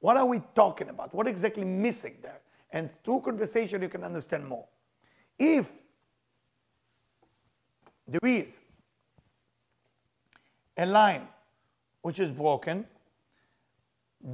What 0.00 0.16
are 0.16 0.26
we 0.26 0.42
talking 0.56 0.88
about? 0.88 1.14
What 1.14 1.28
exactly 1.28 1.64
missing 1.64 2.16
there? 2.20 2.40
And 2.72 2.90
through 3.04 3.20
conversation 3.20 3.82
you 3.82 3.88
can 3.88 4.02
understand 4.02 4.44
more. 4.48 4.64
If 5.38 5.70
there 8.08 8.28
is 8.28 8.50
a 10.76 10.86
line 10.86 11.28
which 12.00 12.18
is 12.18 12.32
broken, 12.32 12.84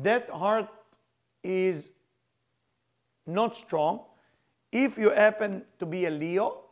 that 0.05 0.31
heart 0.31 0.71
is 1.45 1.91
not 3.27 3.55
strong. 3.55 4.05
If 4.73 4.97
you 4.97 5.11
happen 5.11 5.65
to 5.79 5.85
be 5.85 6.07
a 6.07 6.11
Leo, 6.11 6.63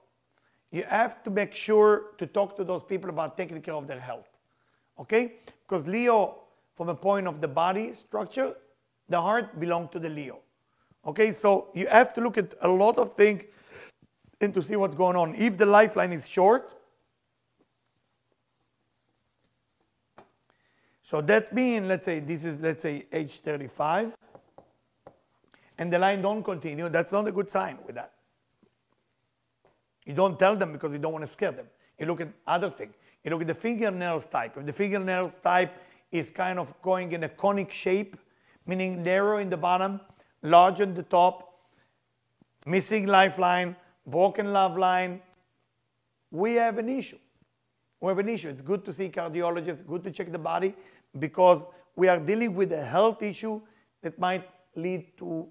you 0.76 0.84
have 0.84 1.22
to 1.24 1.30
make 1.30 1.54
sure 1.54 2.12
to 2.18 2.26
talk 2.26 2.56
to 2.56 2.64
those 2.64 2.82
people 2.82 3.10
about 3.10 3.36
taking 3.36 3.60
care 3.62 3.74
of 3.74 3.86
their 3.86 4.00
health. 4.00 4.28
Okay? 5.00 5.32
Because 5.66 5.86
Leo, 5.86 6.36
from 6.76 6.88
a 6.90 6.94
point 6.94 7.26
of 7.26 7.40
the 7.40 7.48
body 7.48 7.92
structure, 7.92 8.54
the 9.08 9.20
heart 9.20 9.58
belongs 9.58 9.90
to 9.92 9.98
the 9.98 10.08
Leo. 10.08 10.38
Okay, 11.06 11.30
so 11.30 11.68
you 11.72 11.86
have 11.86 12.12
to 12.14 12.20
look 12.20 12.36
at 12.36 12.54
a 12.62 12.68
lot 12.68 12.98
of 12.98 13.14
things 13.14 13.44
and 14.40 14.52
to 14.52 14.62
see 14.62 14.76
what's 14.76 14.94
going 14.94 15.16
on. 15.16 15.34
If 15.36 15.56
the 15.56 15.66
lifeline 15.66 16.12
is 16.12 16.28
short, 16.28 16.76
So 21.06 21.20
that 21.20 21.54
means, 21.54 21.86
let's 21.86 22.04
say 22.04 22.18
this 22.18 22.44
is, 22.44 22.58
let's 22.60 22.82
say 22.82 23.06
age 23.12 23.38
35, 23.38 24.12
and 25.78 25.92
the 25.92 26.00
line 26.00 26.20
don't 26.20 26.42
continue, 26.42 26.88
that's 26.88 27.12
not 27.12 27.28
a 27.28 27.30
good 27.30 27.48
sign 27.48 27.78
with 27.86 27.94
that. 27.94 28.15
You 30.06 30.14
don't 30.14 30.38
tell 30.38 30.56
them 30.56 30.72
because 30.72 30.92
you 30.92 30.98
don't 30.98 31.12
want 31.12 31.26
to 31.26 31.30
scare 31.30 31.52
them. 31.52 31.66
You 31.98 32.06
look 32.06 32.20
at 32.20 32.28
other 32.46 32.70
things. 32.70 32.94
You 33.24 33.30
look 33.32 33.40
at 33.40 33.48
the 33.48 33.54
fingernails 33.54 34.26
type. 34.28 34.56
If 34.56 34.64
the 34.64 34.72
fingernails 34.72 35.38
type 35.42 35.72
is 36.12 36.30
kind 36.30 36.58
of 36.58 36.72
going 36.80 37.12
in 37.12 37.24
a 37.24 37.28
conic 37.28 37.72
shape, 37.72 38.16
meaning 38.66 39.02
narrow 39.02 39.38
in 39.38 39.50
the 39.50 39.56
bottom, 39.56 40.00
large 40.42 40.80
in 40.80 40.94
the 40.94 41.02
top, 41.02 41.58
missing 42.64 43.06
lifeline, 43.06 43.74
broken 44.06 44.52
love 44.52 44.78
line, 44.78 45.20
we 46.30 46.54
have 46.54 46.78
an 46.78 46.88
issue. 46.88 47.18
We 48.00 48.08
have 48.08 48.18
an 48.18 48.28
issue. 48.28 48.48
It's 48.48 48.62
good 48.62 48.84
to 48.84 48.92
see 48.92 49.08
cardiologists, 49.08 49.84
good 49.86 50.04
to 50.04 50.10
check 50.12 50.30
the 50.30 50.38
body, 50.38 50.74
because 51.18 51.64
we 51.96 52.08
are 52.08 52.18
dealing 52.18 52.54
with 52.54 52.72
a 52.72 52.84
health 52.84 53.22
issue 53.22 53.60
that 54.02 54.18
might 54.18 54.48
lead 54.76 55.16
to 55.18 55.48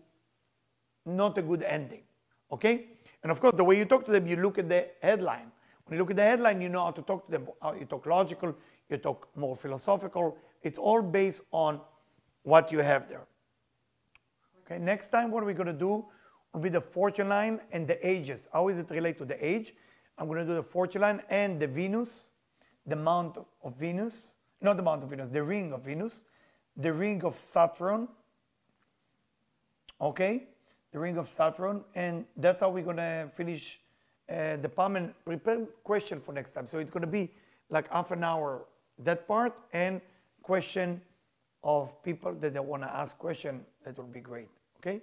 not 1.05 1.37
a 1.37 1.41
good 1.41 1.63
ending. 1.63 2.03
Okay? 2.51 2.85
And 3.26 3.32
of 3.32 3.41
course, 3.41 3.55
the 3.55 3.63
way 3.63 3.76
you 3.76 3.86
talk 3.86 4.05
to 4.05 4.11
them, 4.11 4.28
you 4.28 4.36
look 4.36 4.59
at 4.59 4.69
the 4.69 4.88
headline. 5.01 5.51
When 5.86 5.97
you 5.97 6.03
look 6.03 6.11
at 6.11 6.15
the 6.15 6.21
headline, 6.21 6.61
you 6.61 6.69
know 6.69 6.84
how 6.84 6.91
to 6.91 7.01
talk 7.01 7.26
to 7.26 7.32
them. 7.32 7.47
You 7.80 7.86
talk 7.86 8.05
logical, 8.05 8.55
you 8.88 8.97
talk 8.97 9.28
more 9.36 9.55
philosophical. 9.55 10.38
It's 10.61 10.78
all 10.78 11.01
based 11.01 11.41
on 11.51 11.82
what 12.43 12.71
you 12.71 12.82
have 12.82 13.09
there. 13.09 13.26
Okay, 14.63 14.78
next 14.78 15.07
time 15.07 15.32
what 15.32 15.43
we're 15.43 15.53
going 15.53 15.65
to 15.65 15.73
do 15.73 16.05
will 16.53 16.61
be 16.61 16.69
the 16.69 16.80
fortune 16.80 17.28
line 17.28 17.61
and 17.71 17.88
the 17.88 17.97
ages. 18.07 18.47
How 18.53 18.67
is 18.67 18.78
it 18.78 18.91
related 18.91 19.17
to 19.17 19.26
the 19.26 19.43
age? 19.43 19.73
I'm 20.19 20.28
going 20.28 20.38
to 20.38 20.45
do 20.45 20.53
the 20.53 20.61
fortune 20.61 21.01
line 21.01 21.23
and 21.32 21.59
the 21.59 21.65
Venus, 21.65 22.30
the 22.86 22.95
mount 22.95 23.39
of 23.63 23.76
Venus, 23.76 24.36
not 24.61 24.78
the 24.78 24.84
Mount 24.84 25.01
of 25.01 25.09
Venus, 25.09 25.32
the 25.32 25.41
ring 25.41 25.73
of 25.73 25.82
Venus, 25.82 26.26
the 26.78 26.93
ring 26.93 27.23
of 27.23 27.39
Saturn, 27.39 28.07
okay? 29.99 30.43
The 30.95 31.01
ring 31.01 31.17
of 31.17 31.27
Saturn, 31.27 31.83
and 31.93 32.23
that's 32.37 32.61
how 32.61 32.69
we're 32.69 32.85
gonna 32.85 33.29
finish 33.35 33.81
uh, 34.29 34.55
the 34.55 34.69
palm 34.69 34.95
and 34.95 35.13
prepare 35.25 35.65
question 35.83 36.21
for 36.21 36.31
next 36.31 36.53
time. 36.53 36.67
So 36.67 36.79
it's 36.79 36.89
gonna 36.89 37.05
be 37.05 37.33
like 37.69 37.91
half 37.91 38.11
an 38.11 38.23
hour 38.23 38.63
that 38.99 39.27
part 39.27 39.51
and 39.73 39.99
question 40.41 41.01
of 41.65 42.01
people 42.01 42.33
that 42.35 42.53
they 42.53 42.61
wanna 42.61 42.89
ask 42.95 43.17
question. 43.17 43.65
That 43.83 43.97
will 43.97 44.05
be 44.05 44.21
great, 44.21 44.47
okay? 44.77 45.01